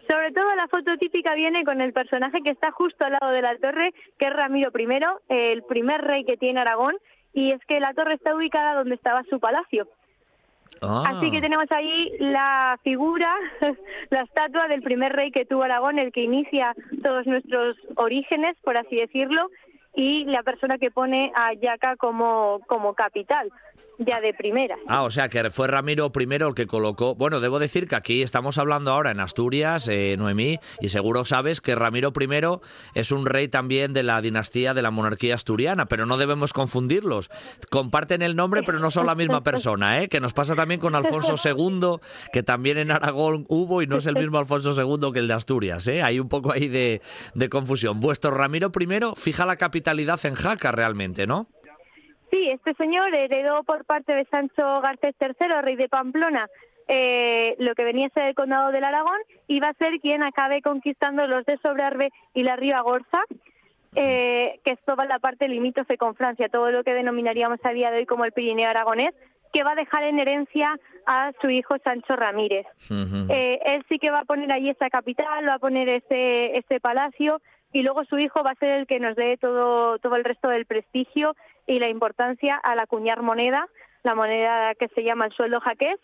Sobre 0.07 0.31
todo 0.31 0.55
la 0.55 0.67
foto 0.67 0.97
típica 0.97 1.33
viene 1.33 1.63
con 1.63 1.81
el 1.81 1.93
personaje 1.93 2.41
que 2.43 2.49
está 2.49 2.71
justo 2.71 3.05
al 3.05 3.13
lado 3.13 3.31
de 3.31 3.41
la 3.41 3.57
torre, 3.57 3.93
que 4.17 4.27
es 4.27 4.33
Ramiro 4.33 4.71
I, 4.77 4.87
el 5.29 5.63
primer 5.63 6.01
rey 6.01 6.25
que 6.25 6.37
tiene 6.37 6.59
Aragón, 6.59 6.95
y 7.33 7.51
es 7.51 7.63
que 7.65 7.79
la 7.79 7.93
torre 7.93 8.15
está 8.15 8.35
ubicada 8.35 8.75
donde 8.75 8.95
estaba 8.95 9.23
su 9.23 9.39
palacio. 9.39 9.87
Ah. 10.81 11.03
Así 11.07 11.31
que 11.31 11.39
tenemos 11.39 11.71
ahí 11.71 12.11
la 12.19 12.77
figura, 12.83 13.33
la 14.09 14.21
estatua 14.21 14.67
del 14.67 14.81
primer 14.81 15.13
rey 15.13 15.31
que 15.31 15.45
tuvo 15.45 15.63
Aragón, 15.63 15.99
el 15.99 16.11
que 16.11 16.21
inicia 16.21 16.75
todos 17.01 17.25
nuestros 17.25 17.77
orígenes, 17.95 18.57
por 18.63 18.77
así 18.77 18.95
decirlo, 18.95 19.49
y 19.95 20.25
la 20.25 20.41
persona 20.41 20.77
que 20.77 20.89
pone 20.89 21.31
a 21.35 21.53
Yaca 21.53 21.95
como, 21.97 22.61
como 22.67 22.95
capital, 22.95 23.51
ya 23.99 24.19
de 24.21 24.33
primera. 24.33 24.75
Ah, 24.87 25.03
o 25.03 25.11
sea 25.11 25.29
que 25.29 25.51
fue 25.51 25.67
Ramiro 25.67 26.11
I 26.15 26.23
el 26.23 26.55
que 26.55 26.65
colocó. 26.65 27.13
Bueno, 27.13 27.39
debo 27.39 27.59
decir 27.59 27.87
que 27.87 27.95
aquí 27.95 28.23
estamos 28.23 28.57
hablando 28.57 28.91
ahora 28.91 29.11
en 29.11 29.19
Asturias, 29.19 29.87
eh, 29.87 30.15
Noemí, 30.17 30.59
y 30.81 30.89
seguro 30.89 31.25
sabes 31.25 31.61
que 31.61 31.75
Ramiro 31.75 32.11
I 32.19 32.59
es 32.95 33.11
un 33.11 33.27
rey 33.27 33.47
también 33.49 33.93
de 33.93 34.01
la 34.01 34.19
dinastía 34.21 34.73
de 34.73 34.81
la 34.81 34.89
monarquía 34.89 35.35
asturiana, 35.35 35.85
pero 35.85 36.07
no 36.07 36.17
debemos 36.17 36.53
confundirlos. 36.53 37.29
Comparten 37.69 38.23
el 38.23 38.35
nombre, 38.35 38.63
pero 38.63 38.79
no 38.79 38.89
son 38.89 39.05
la 39.05 39.15
misma 39.15 39.43
persona, 39.43 40.01
¿eh? 40.01 40.09
Que 40.09 40.19
nos 40.19 40.33
pasa 40.33 40.55
también 40.55 40.79
con 40.79 40.95
Alfonso 40.95 41.35
II, 41.43 41.99
que 42.31 42.41
también 42.41 42.79
en 42.79 42.91
Aragón 42.91 43.45
hubo 43.47 43.83
y 43.83 43.87
no 43.87 43.97
es 43.97 44.07
el 44.07 44.15
mismo 44.15 44.39
Alfonso 44.39 44.73
II 44.73 45.11
que 45.13 45.19
el 45.19 45.27
de 45.27 45.33
Asturias, 45.35 45.87
¿eh? 45.87 46.01
Hay 46.01 46.19
un 46.19 46.29
poco 46.29 46.51
ahí 46.51 46.67
de, 46.67 47.01
de 47.35 47.49
confusión. 47.49 47.99
Vuestro 47.99 48.31
Ramiro 48.31 48.71
I 48.79 48.87
fija 49.15 49.45
la 49.45 49.55
capital 49.55 49.82
en 49.91 50.35
Jaca 50.35 50.71
realmente, 50.71 51.27
¿no? 51.27 51.47
Sí, 52.29 52.49
este 52.49 52.73
señor 52.73 53.13
heredó 53.13 53.63
por 53.63 53.85
parte 53.85 54.13
de 54.13 54.25
Sancho 54.25 54.81
Garcés 54.81 55.15
III, 55.21 55.61
rey 55.61 55.75
de 55.75 55.87
Pamplona, 55.87 56.47
eh, 56.87 57.55
lo 57.59 57.75
que 57.75 57.83
venía 57.83 58.07
a 58.07 58.09
ser 58.09 58.23
el 58.23 58.35
condado 58.35 58.71
del 58.71 58.83
Aragón 58.83 59.19
y 59.47 59.59
va 59.59 59.69
a 59.69 59.73
ser 59.73 59.99
quien 60.01 60.23
acabe 60.23 60.61
conquistando 60.61 61.27
los 61.27 61.45
de 61.45 61.57
Sobrarbe 61.57 62.09
y 62.33 62.43
la 62.43 62.55
Ribagorza, 62.55 63.21
eh, 63.95 64.59
que 64.65 64.71
es 64.71 64.79
toda 64.85 65.05
la 65.05 65.19
parte 65.19 65.47
limítrofe 65.47 65.97
con 65.97 66.15
Francia, 66.15 66.49
todo 66.49 66.71
lo 66.71 66.83
que 66.83 66.93
denominaríamos 66.93 67.59
a 67.63 67.69
día 67.69 67.91
de 67.91 67.99
hoy 67.99 68.05
como 68.05 68.25
el 68.25 68.31
Pirineo 68.31 68.69
aragonés, 68.69 69.13
que 69.53 69.63
va 69.63 69.73
a 69.73 69.75
dejar 69.75 70.03
en 70.03 70.17
herencia 70.17 70.75
a 71.05 71.31
su 71.39 71.49
hijo 71.49 71.75
Sancho 71.83 72.15
Ramírez. 72.15 72.65
Eh, 72.89 73.59
él 73.63 73.85
sí 73.87 73.99
que 73.99 74.09
va 74.09 74.21
a 74.21 74.25
poner 74.25 74.51
ahí 74.51 74.69
esa 74.69 74.89
capital, 74.89 75.47
va 75.47 75.53
a 75.53 75.59
poner 75.59 75.87
ese, 75.87 76.57
ese 76.57 76.79
palacio 76.79 77.39
y 77.73 77.81
luego 77.81 78.05
su 78.05 78.19
hijo 78.19 78.43
va 78.43 78.51
a 78.51 78.55
ser 78.55 78.69
el 78.69 78.87
que 78.87 78.99
nos 78.99 79.15
dé 79.15 79.37
todo, 79.37 79.97
todo 79.99 80.15
el 80.15 80.23
resto 80.23 80.47
del 80.47 80.65
prestigio 80.65 81.35
y 81.67 81.79
la 81.79 81.89
importancia 81.89 82.55
al 82.55 82.79
acuñar 82.79 83.21
moneda, 83.21 83.67
la 84.03 84.15
moneda 84.15 84.75
que 84.75 84.87
se 84.89 85.03
llama 85.03 85.25
el 85.25 85.33
sueldo 85.33 85.59
jaqués, 85.59 85.99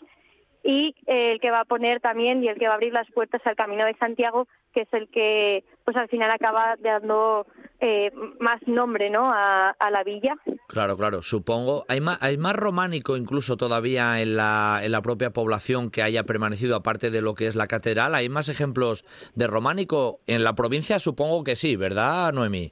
y 0.64 0.96
el 1.06 1.40
que 1.40 1.52
va 1.52 1.62
a 1.62 1.66
poner 1.66 2.02
también 2.02 2.44
y 2.44 2.48
el 2.48 2.58
que 2.58 2.68
va 2.68 2.74
a 2.74 2.76
abrir 2.76 2.94
las 2.94 3.10
puertas 3.12 3.42
al 3.46 3.56
Camino 3.56 3.86
de 3.86 3.96
Santiago, 3.96 4.48
que 4.74 4.82
es 4.82 4.94
el 4.94 5.10
que 5.10 5.64
pues 5.86 5.96
al 5.96 6.10
final 6.10 6.30
acaba 6.32 6.76
dando 6.80 7.48
eh, 7.80 8.12
más 8.40 8.60
nombre 8.68 9.10
¿no? 9.10 9.32
A, 9.32 9.74
la 9.92 10.04
villa. 10.04 10.36
Claro, 10.68 10.98
claro, 10.98 11.22
supongo. 11.22 11.86
¿Hay 11.88 12.02
más, 12.02 12.22
¿Hay 12.22 12.38
más 12.38 12.56
románico 12.56 13.18
incluso 13.18 13.58
todavía 13.58 14.22
en 14.22 14.36
la, 14.36 14.82
en 14.84 14.92
la 14.92 15.02
propia 15.02 15.32
población 15.32 15.90
que 15.90 16.04
haya 16.04 16.24
permanecido 16.24 16.76
aparte 16.76 17.10
de 17.10 17.22
lo 17.22 17.34
que 17.34 17.48
es 17.48 17.56
la 17.56 17.68
catedral? 17.68 18.14
¿Hay 18.14 18.30
más 18.30 18.50
ejemplos 18.50 19.04
de 19.36 19.48
románico? 19.48 20.20
En 20.28 20.44
la 20.44 20.54
provincia 20.54 21.00
supongo 21.00 21.44
que 21.44 21.56
sí, 21.56 21.76
¿verdad, 21.76 22.34
Noemí? 22.34 22.72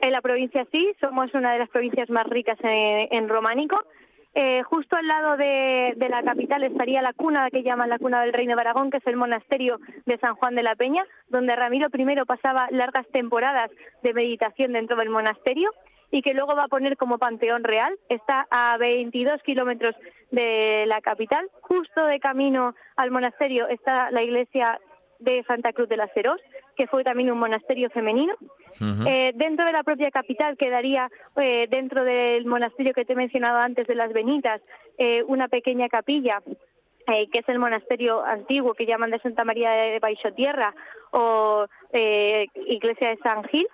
En 0.00 0.12
la 0.12 0.20
provincia 0.20 0.66
sí, 0.72 0.92
somos 1.00 1.32
una 1.32 1.52
de 1.52 1.60
las 1.60 1.70
provincias 1.70 2.10
más 2.10 2.26
ricas 2.26 2.58
en 2.62 3.28
románico. 3.28 3.78
Eh, 4.34 4.62
justo 4.62 4.96
al 4.96 5.06
lado 5.06 5.36
de, 5.36 5.94
la 6.08 6.22
capital 6.22 6.64
estaría 6.64 7.02
la 7.02 7.12
cuna 7.12 7.50
que 7.50 7.62
llaman 7.62 7.90
la 7.90 7.98
cuna 7.98 8.22
del 8.22 8.32
Reino 8.32 8.54
de 8.54 8.62
Aragón, 8.62 8.90
que 8.90 8.96
es 8.96 9.06
el 9.06 9.16
monasterio 9.16 9.78
de 10.06 10.18
San 10.18 10.36
Juan 10.36 10.54
de 10.54 10.62
la 10.62 10.74
Peña, 10.74 11.04
donde 11.28 11.54
Ramiro 11.54 11.88
I 11.92 12.24
pasaba 12.26 12.68
largas 12.70 13.06
temporadas 13.08 13.70
de 14.02 14.14
meditación 14.14 14.72
dentro 14.72 14.96
del 14.96 15.10
monasterio 15.10 15.70
y 16.10 16.22
que 16.22 16.34
luego 16.34 16.54
va 16.54 16.64
a 16.64 16.68
poner 16.68 16.96
como 16.96 17.18
panteón 17.18 17.64
real. 17.64 17.94
Está 18.08 18.46
a 18.50 18.76
22 18.78 19.42
kilómetros 19.42 19.94
de 20.30 20.84
la 20.86 21.00
capital. 21.00 21.48
Justo 21.60 22.04
de 22.04 22.20
camino 22.20 22.74
al 22.96 23.10
monasterio 23.10 23.68
está 23.68 24.10
la 24.10 24.22
iglesia 24.22 24.78
de 25.18 25.42
Santa 25.44 25.72
Cruz 25.72 25.88
de 25.88 25.96
las 25.96 26.14
Heros, 26.16 26.40
que 26.76 26.86
fue 26.86 27.04
también 27.04 27.30
un 27.30 27.38
monasterio 27.38 27.90
femenino. 27.90 28.34
Eh, 29.06 29.32
dentro 29.34 29.64
de 29.64 29.72
la 29.72 29.82
propia 29.82 30.10
capital 30.10 30.56
quedaría, 30.56 31.08
eh, 31.36 31.66
dentro 31.70 32.04
del 32.04 32.46
monasterio 32.46 32.92
que 32.94 33.04
te 33.04 33.12
he 33.12 33.16
mencionado 33.16 33.58
antes 33.58 33.86
de 33.86 33.94
las 33.94 34.12
Benitas, 34.12 34.60
eh, 34.98 35.22
una 35.26 35.48
pequeña 35.48 35.88
capilla 35.88 36.42
que 37.04 37.38
es 37.40 37.48
el 37.48 37.58
monasterio 37.58 38.24
antiguo 38.24 38.74
que 38.74 38.86
llaman 38.86 39.10
de 39.10 39.18
Santa 39.18 39.44
María 39.44 39.70
de 39.70 39.98
Baixotierra 39.98 40.72
o 41.10 41.66
iglesia 42.54 43.10
de 43.10 43.16
San 43.18 43.42
Gil, 43.44 43.66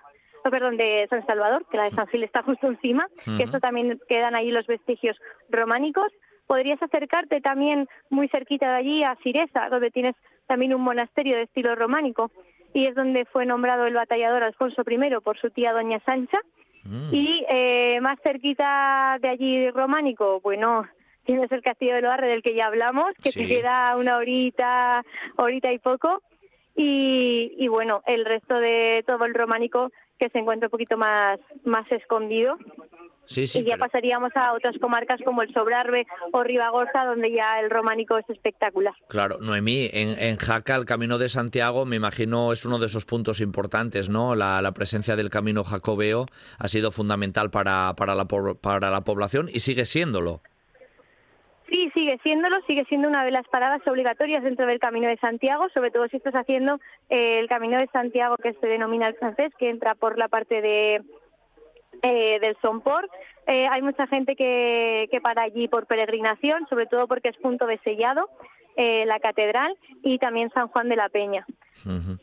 o 0.43 0.49
perdón, 0.49 0.77
de 0.77 1.07
San 1.09 1.25
Salvador, 1.25 1.63
que 1.69 1.77
la 1.77 1.83
de 1.85 1.91
San 1.91 2.07
Gil 2.07 2.23
está 2.23 2.41
justo 2.41 2.67
encima, 2.67 3.07
que 3.37 3.43
eso 3.43 3.59
también 3.59 3.99
quedan 4.09 4.35
ahí 4.35 4.51
los 4.51 4.67
vestigios 4.67 5.15
románicos. 5.49 6.11
Podrías 6.47 6.81
acercarte 6.81 7.39
también 7.39 7.87
muy 8.09 8.27
cerquita 8.29 8.71
de 8.71 8.77
allí 8.77 9.03
a 9.03 9.15
Siresa, 9.23 9.69
donde 9.69 9.91
tienes 9.91 10.15
también 10.47 10.73
un 10.73 10.81
monasterio 10.81 11.37
de 11.37 11.43
estilo 11.43 11.75
románico 11.75 12.31
y 12.73 12.85
es 12.85 12.95
donde 12.95 13.25
fue 13.25 13.45
nombrado 13.45 13.85
el 13.85 13.93
batallador 13.93 14.43
Alfonso 14.43 14.83
I 14.87 15.21
por 15.23 15.39
su 15.39 15.49
tía 15.49 15.73
Doña 15.73 15.99
Sancha. 16.05 16.39
Mm. 16.83 17.13
Y 17.13 17.45
eh, 17.49 17.99
más 18.01 18.19
cerquita 18.23 19.17
de 19.21 19.29
allí 19.29 19.69
románico, 19.71 20.39
bueno, 20.41 20.87
tienes 21.25 21.51
el 21.51 21.61
Castillo 21.61 21.95
de 21.95 22.01
Loarre 22.01 22.27
del 22.27 22.41
que 22.41 22.55
ya 22.55 22.67
hablamos, 22.67 23.13
que 23.21 23.31
te 23.31 23.45
queda 23.45 23.95
una 23.97 24.17
horita, 24.17 25.03
horita 25.35 25.71
y 25.71 25.79
poco. 25.79 26.21
Y, 26.81 27.55
y 27.57 27.67
bueno, 27.67 28.01
el 28.07 28.23
resto 28.23 28.55
de 28.55 29.03
todo 29.05 29.25
el 29.25 29.33
románico 29.33 29.91
que 30.17 30.29
se 30.29 30.39
encuentra 30.39 30.67
un 30.67 30.71
poquito 30.71 30.95
más, 30.95 31.37
más 31.65 31.91
escondido. 31.91 32.57
Sí, 33.25 33.47
sí, 33.47 33.59
y 33.59 33.63
ya 33.65 33.75
pasaríamos 33.75 34.31
a 34.35 34.53
otras 34.53 34.77
comarcas 34.79 35.19
como 35.25 35.41
el 35.41 35.53
Sobrarbe 35.53 36.07
o 36.31 36.41
Ribagorza, 36.41 37.03
donde 37.03 37.33
ya 37.33 37.59
el 37.59 37.69
románico 37.69 38.17
es 38.17 38.27
espectacular. 38.29 38.93
Claro, 39.09 39.39
Noemí, 39.41 39.89
en, 39.91 40.17
en 40.17 40.37
Jaca 40.37 40.77
el 40.77 40.85
Camino 40.85 41.17
de 41.17 41.27
Santiago, 41.27 41.85
me 41.85 41.97
imagino, 41.97 42.53
es 42.53 42.65
uno 42.65 42.79
de 42.79 42.85
esos 42.85 43.03
puntos 43.03 43.41
importantes, 43.41 44.07
¿no? 44.07 44.33
La, 44.33 44.61
la 44.61 44.71
presencia 44.71 45.17
del 45.17 45.29
Camino 45.29 45.65
Jacobeo 45.65 46.27
ha 46.57 46.67
sido 46.69 46.91
fundamental 46.91 47.51
para, 47.51 47.93
para, 47.97 48.15
la, 48.15 48.25
para 48.25 48.89
la 48.89 49.01
población 49.01 49.49
y 49.49 49.59
sigue 49.59 49.83
siéndolo. 49.85 50.41
Sí, 51.79 51.89
sigue 51.93 52.19
siéndolo, 52.23 52.59
sigue 52.67 52.83
siendo 52.89 53.07
una 53.07 53.23
de 53.23 53.31
las 53.31 53.47
paradas 53.47 53.81
obligatorias 53.87 54.43
dentro 54.43 54.65
del 54.65 54.81
Camino 54.81 55.07
de 55.07 55.15
Santiago, 55.15 55.69
sobre 55.69 55.91
todo 55.91 56.09
si 56.09 56.17
estás 56.17 56.35
haciendo 56.35 56.77
eh, 57.09 57.39
el 57.39 57.47
Camino 57.47 57.77
de 57.77 57.87
Santiago 57.87 58.35
que 58.35 58.51
se 58.51 58.67
denomina 58.67 59.07
el 59.07 59.13
francés, 59.13 59.53
que 59.57 59.69
entra 59.69 59.95
por 59.95 60.17
la 60.17 60.27
parte 60.27 60.61
de 60.61 61.01
eh, 62.01 62.37
del 62.41 62.57
Somport. 62.61 63.09
Eh, 63.47 63.65
hay 63.71 63.81
mucha 63.81 64.07
gente 64.07 64.35
que, 64.35 65.07
que 65.09 65.21
para 65.21 65.43
allí 65.43 65.69
por 65.69 65.87
peregrinación, 65.87 66.67
sobre 66.67 66.85
todo 66.85 67.07
porque 67.07 67.29
es 67.29 67.37
punto 67.37 67.65
de 67.65 67.77
sellado, 67.77 68.27
eh, 68.81 69.03
la 69.05 69.19
catedral 69.19 69.75
y 70.03 70.19
también 70.19 70.49
San 70.51 70.69
Juan 70.69 70.87
de 70.87 70.95
la 70.95 71.09
Peña. 71.09 71.45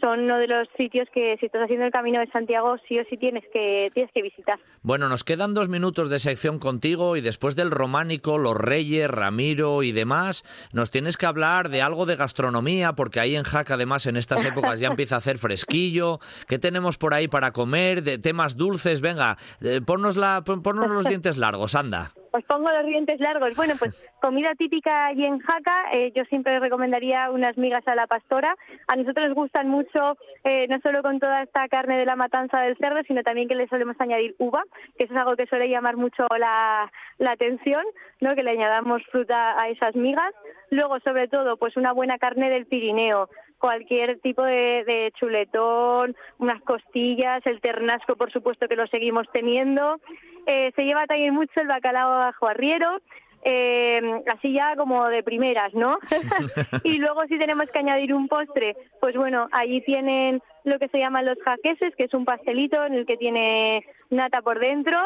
Son 0.00 0.20
uno 0.20 0.38
de 0.38 0.46
los 0.46 0.68
sitios 0.76 1.07
que 1.12 1.36
si 1.38 1.46
estás 1.46 1.62
haciendo 1.64 1.84
el 1.84 1.92
Camino 1.92 2.20
de 2.20 2.26
Santiago 2.28 2.76
sí 2.88 2.98
o 2.98 3.04
sí 3.11 3.16
tienes 3.16 3.44
que, 3.52 3.90
tienes 3.92 4.11
que 4.12 4.22
visitar. 4.22 4.59
Bueno, 4.82 5.09
nos 5.09 5.24
quedan 5.24 5.52
dos 5.52 5.68
minutos 5.68 6.09
de 6.09 6.18
sección 6.18 6.59
contigo 6.59 7.16
y 7.16 7.20
después 7.20 7.57
del 7.57 7.70
románico, 7.70 8.38
los 8.38 8.57
reyes, 8.57 9.11
Ramiro 9.11 9.82
y 9.82 9.92
demás, 9.92 10.44
nos 10.72 10.90
tienes 10.90 11.16
que 11.16 11.26
hablar 11.26 11.68
de 11.68 11.82
algo 11.82 12.07
de 12.07 12.16
gastronomía 12.16 12.94
porque 12.94 13.20
ahí 13.20 13.36
en 13.36 13.44
Jaca 13.44 13.74
además 13.74 14.07
en 14.07 14.16
estas 14.16 14.42
épocas 14.44 14.80
ya 14.80 14.88
empieza 14.90 15.16
a 15.16 15.18
hacer 15.18 15.36
fresquillo. 15.36 16.20
¿Qué 16.48 16.59
tenemos 16.59 16.96
por 16.96 17.12
ahí 17.12 17.28
para 17.28 17.52
comer? 17.52 18.02
De 18.02 18.18
temas 18.18 18.57
dulces, 18.57 19.02
venga, 19.02 19.36
eh, 19.61 19.80
ponnos, 19.84 20.16
la, 20.16 20.42
ponnos 20.42 20.90
los 20.90 21.04
dientes 21.04 21.36
largos, 21.36 21.74
anda. 21.74 22.09
Os 22.37 22.45
pongo 22.45 22.70
los 22.70 22.84
dientes 22.84 23.18
largos. 23.18 23.57
Bueno, 23.57 23.74
pues 23.78 23.97
comida 24.20 24.55
típica 24.57 25.07
allí 25.07 25.24
en 25.24 25.39
Jaca, 25.39 25.91
eh, 25.95 26.12
yo 26.14 26.22
siempre 26.26 26.61
recomendaría 26.61 27.30
unas 27.30 27.57
migas 27.57 27.87
a 27.89 27.95
la 27.95 28.07
pastora. 28.07 28.55
A 28.89 28.97
nosotros 28.97 29.28
nos 29.28 29.34
gustan 29.34 29.68
mucho, 29.68 30.18
eh, 30.45 30.66
no 30.68 30.78
solo 30.80 31.03
con 31.03 31.18
toda 31.18 31.45
esta 31.45 31.66
carne 31.68 31.97
de 31.97 32.05
la 32.05 32.14
matanza 32.14 32.61
del 32.61 32.76
cerdo, 32.76 33.01
sino 33.07 33.22
también 33.22 33.49
que 33.49 33.55
le 33.55 33.68
solemos 33.68 33.99
añadir 33.99 34.34
uva, 34.39 34.64
que 34.99 35.05
eso 35.05 35.14
es 35.14 35.18
algo 35.18 35.34
que 35.34 35.47
suele 35.47 35.70
llamar 35.70 35.97
mucho 35.97 36.26
la, 36.39 36.93
la 37.16 37.32
atención, 37.32 37.84
¿no? 38.20 38.34
que 38.34 38.43
le 38.43 38.51
añadamos 38.51 39.03
fruta 39.11 39.59
a 39.59 39.70
esas 39.70 39.97
migas. 39.97 40.34
Luego, 40.70 41.01
sobre 41.01 41.28
todo, 41.28 41.57
pues 41.57 41.74
una 41.78 41.93
buena 41.93 42.18
carne 42.18 42.51
del 42.51 42.66
Pirineo, 42.66 43.30
cualquier 43.59 44.18
tipo 44.20 44.42
de, 44.42 44.84
de, 44.86 45.12
chuletón, 45.18 46.14
unas 46.38 46.62
costillas, 46.62 47.44
el 47.46 47.61
ternasco, 47.61 48.16
por 48.16 48.30
supuesto 48.32 48.68
que 48.68 48.76
lo 48.76 48.86
seguimos 48.86 49.26
teniendo. 49.32 50.00
Eh, 50.46 50.72
se 50.76 50.84
lleva 50.84 51.07
también 51.07 51.34
mucho 51.34 51.61
el 51.61 51.68
bacalao 51.68 52.11
bajo 52.11 52.46
arriero, 52.46 53.00
eh, 53.44 54.00
así 54.32 54.52
ya 54.52 54.74
como 54.76 55.07
de 55.09 55.22
primeras, 55.22 55.72
¿no? 55.74 55.98
y 56.84 56.98
luego 56.98 57.24
si 57.26 57.38
tenemos 57.38 57.70
que 57.70 57.78
añadir 57.78 58.12
un 58.12 58.28
postre, 58.28 58.76
pues 59.00 59.16
bueno, 59.16 59.48
allí 59.52 59.80
tienen 59.82 60.42
lo 60.64 60.78
que 60.78 60.88
se 60.88 60.98
llaman 60.98 61.26
los 61.26 61.38
jaqueses, 61.42 61.94
que 61.96 62.04
es 62.04 62.14
un 62.14 62.24
pastelito 62.24 62.84
en 62.84 62.94
el 62.94 63.07
que 63.07 63.16
tiene 63.16 63.84
nata 64.11 64.42
por 64.42 64.59
dentro. 64.59 64.98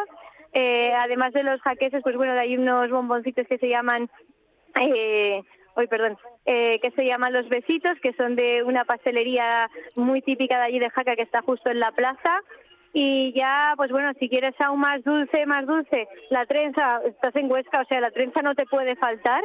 Eh, 0.53 0.93
además 0.97 1.33
de 1.33 1.43
los 1.43 1.61
jaqueses, 1.61 2.03
pues 2.03 2.17
bueno, 2.17 2.33
hay 2.33 2.57
unos 2.57 2.91
bomboncitos 2.91 3.47
que 3.47 3.59
se 3.59 3.69
llaman 3.69 4.09
hoy 5.75 5.87
perdón, 5.87 6.17
eh, 6.47 6.79
que 6.81 6.91
se 6.93 7.05
llaman 7.05 7.33
Los 7.33 7.49
Besitos, 7.49 7.99
que 8.01 8.13
son 8.15 8.37
de 8.37 8.63
una 8.63 8.85
pastelería 8.85 9.69
muy 9.97 10.23
típica 10.23 10.57
de 10.59 10.65
allí 10.65 10.79
de 10.79 10.91
Jaca 10.91 11.17
que 11.17 11.23
está 11.23 11.43
justo 11.43 11.71
en 11.71 11.81
la 11.81 11.93
plaza. 11.93 12.41
Y 12.93 13.33
ya, 13.35 13.75
pues 13.77 13.93
bueno, 13.93 14.13
si 14.19 14.29
quieres 14.29 14.55
aún 14.61 14.81
más 14.81 15.05
dulce, 15.05 15.47
más 15.47 15.67
dulce, 15.67 16.09
la 16.31 16.45
trenza, 16.47 17.01
estás 17.07 17.37
en 17.37 17.51
Huesca, 17.51 17.81
o 17.81 17.85
sea, 17.85 18.01
la 18.01 18.11
trenza 18.11 18.43
no 18.43 18.55
te 18.55 18.67
puede 18.67 18.97
faltar. 18.97 19.45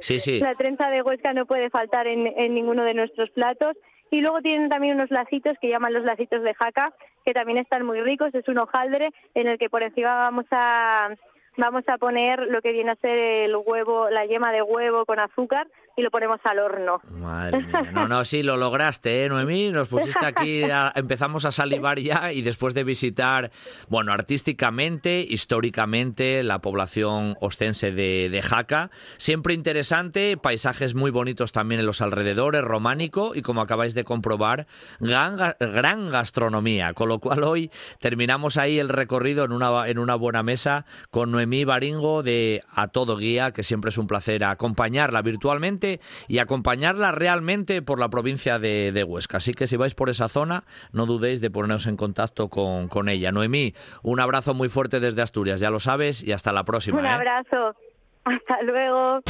Sí, 0.00 0.18
sí. 0.18 0.40
la 0.40 0.54
trenza 0.54 0.88
de 0.88 1.02
Huesca 1.02 1.34
no 1.34 1.44
puede 1.44 1.68
faltar 1.68 2.06
en, 2.06 2.26
en 2.26 2.54
ninguno 2.54 2.84
de 2.84 2.94
nuestros 2.94 3.30
platos. 3.30 3.76
Y 4.10 4.20
luego 4.20 4.40
tienen 4.40 4.68
también 4.68 4.94
unos 4.94 5.10
lacitos 5.10 5.58
que 5.60 5.68
llaman 5.68 5.92
los 5.92 6.04
lacitos 6.04 6.42
de 6.42 6.54
jaca, 6.54 6.94
que 7.24 7.34
también 7.34 7.58
están 7.58 7.84
muy 7.84 8.00
ricos. 8.00 8.34
Es 8.34 8.46
un 8.48 8.58
hojaldre 8.58 9.10
en 9.34 9.48
el 9.48 9.58
que 9.58 9.68
por 9.68 9.82
encima 9.82 10.14
vamos 10.14 10.46
a, 10.50 11.10
vamos 11.56 11.84
a 11.88 11.98
poner 11.98 12.40
lo 12.48 12.60
que 12.60 12.72
viene 12.72 12.92
a 12.92 12.96
ser 12.96 13.16
el 13.18 13.56
huevo, 13.56 14.10
la 14.10 14.26
yema 14.26 14.52
de 14.52 14.62
huevo 14.62 15.04
con 15.04 15.18
azúcar 15.18 15.66
y 15.96 16.02
lo 16.02 16.10
ponemos 16.10 16.40
al 16.44 16.58
horno. 16.58 17.00
Madre 17.10 17.60
mía. 17.62 17.90
No, 17.92 18.08
no, 18.08 18.24
sí, 18.24 18.42
lo 18.42 18.56
lograste, 18.56 19.24
¿eh, 19.24 19.28
Noemí? 19.28 19.70
Nos 19.70 19.88
pusiste 19.88 20.26
aquí, 20.26 20.62
empezamos 20.94 21.44
a 21.44 21.52
salivar 21.52 22.00
ya 22.00 22.32
y 22.32 22.42
después 22.42 22.74
de 22.74 22.82
visitar, 22.82 23.52
bueno, 23.88 24.12
artísticamente, 24.12 25.24
históricamente, 25.28 26.42
la 26.42 26.60
población 26.60 27.36
ostense 27.40 27.92
de, 27.92 28.28
de 28.28 28.42
Jaca. 28.42 28.90
Siempre 29.18 29.54
interesante, 29.54 30.36
paisajes 30.36 30.94
muy 30.94 31.12
bonitos 31.12 31.52
también 31.52 31.80
en 31.80 31.86
los 31.86 32.00
alrededores, 32.00 32.62
románico 32.62 33.32
y 33.34 33.42
como 33.42 33.60
acabáis 33.60 33.94
de 33.94 34.04
comprobar, 34.04 34.66
gran, 34.98 35.54
gran 35.60 36.10
gastronomía. 36.10 36.92
Con 36.94 37.08
lo 37.08 37.20
cual 37.20 37.44
hoy 37.44 37.70
terminamos 38.00 38.56
ahí 38.56 38.80
el 38.80 38.88
recorrido 38.88 39.44
en 39.44 39.52
una, 39.52 39.88
en 39.88 39.98
una 39.98 40.16
buena 40.16 40.42
mesa 40.42 40.86
con 41.10 41.30
Noemí 41.30 41.64
Baringo 41.64 42.24
de 42.24 42.62
A 42.74 42.88
Todo 42.88 43.16
Guía, 43.16 43.52
que 43.52 43.62
siempre 43.62 43.90
es 43.90 43.98
un 43.98 44.08
placer 44.08 44.42
acompañarla 44.42 45.22
virtualmente 45.22 45.83
y 46.28 46.38
acompañarla 46.38 47.12
realmente 47.12 47.82
por 47.82 47.98
la 47.98 48.08
provincia 48.08 48.58
de, 48.58 49.04
Huesca. 49.06 49.38
Así 49.38 49.54
que 49.54 49.66
si 49.66 49.76
vais 49.76 49.94
por 49.94 50.08
esa 50.08 50.28
zona, 50.28 50.64
no 50.92 51.06
dudéis 51.06 51.40
de 51.40 51.50
poneros 51.50 51.86
en 51.86 51.96
contacto 51.96 52.48
con, 52.48 52.88
con 52.88 53.08
ella. 53.08 53.32
Noemí, 53.32 53.74
un 54.02 54.20
abrazo 54.20 54.54
muy 54.54 54.68
fuerte 54.68 55.00
desde 55.00 55.22
Asturias, 55.22 55.60
ya 55.60 55.70
lo 55.70 55.80
sabes, 55.80 56.22
y 56.22 56.32
hasta 56.32 56.52
la 56.52 56.64
próxima. 56.64 56.98
Un 56.98 57.06
¿eh? 57.06 57.10
abrazo. 57.10 57.76
Hasta 58.24 58.62
luego. 58.62 59.20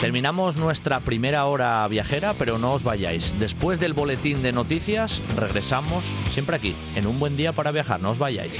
Terminamos 0.00 0.56
nuestra 0.56 1.00
primera 1.00 1.46
hora 1.46 1.88
viajera, 1.88 2.34
pero 2.38 2.58
no 2.58 2.74
os 2.74 2.84
vayáis. 2.84 3.38
Después 3.40 3.80
del 3.80 3.94
boletín 3.94 4.42
de 4.42 4.52
noticias, 4.52 5.22
regresamos 5.36 6.04
siempre 6.30 6.56
aquí, 6.56 6.74
en 6.96 7.06
un 7.06 7.18
buen 7.18 7.36
día 7.36 7.52
para 7.52 7.72
viajar. 7.72 8.00
No 8.00 8.10
os 8.10 8.18
vayáis. 8.18 8.52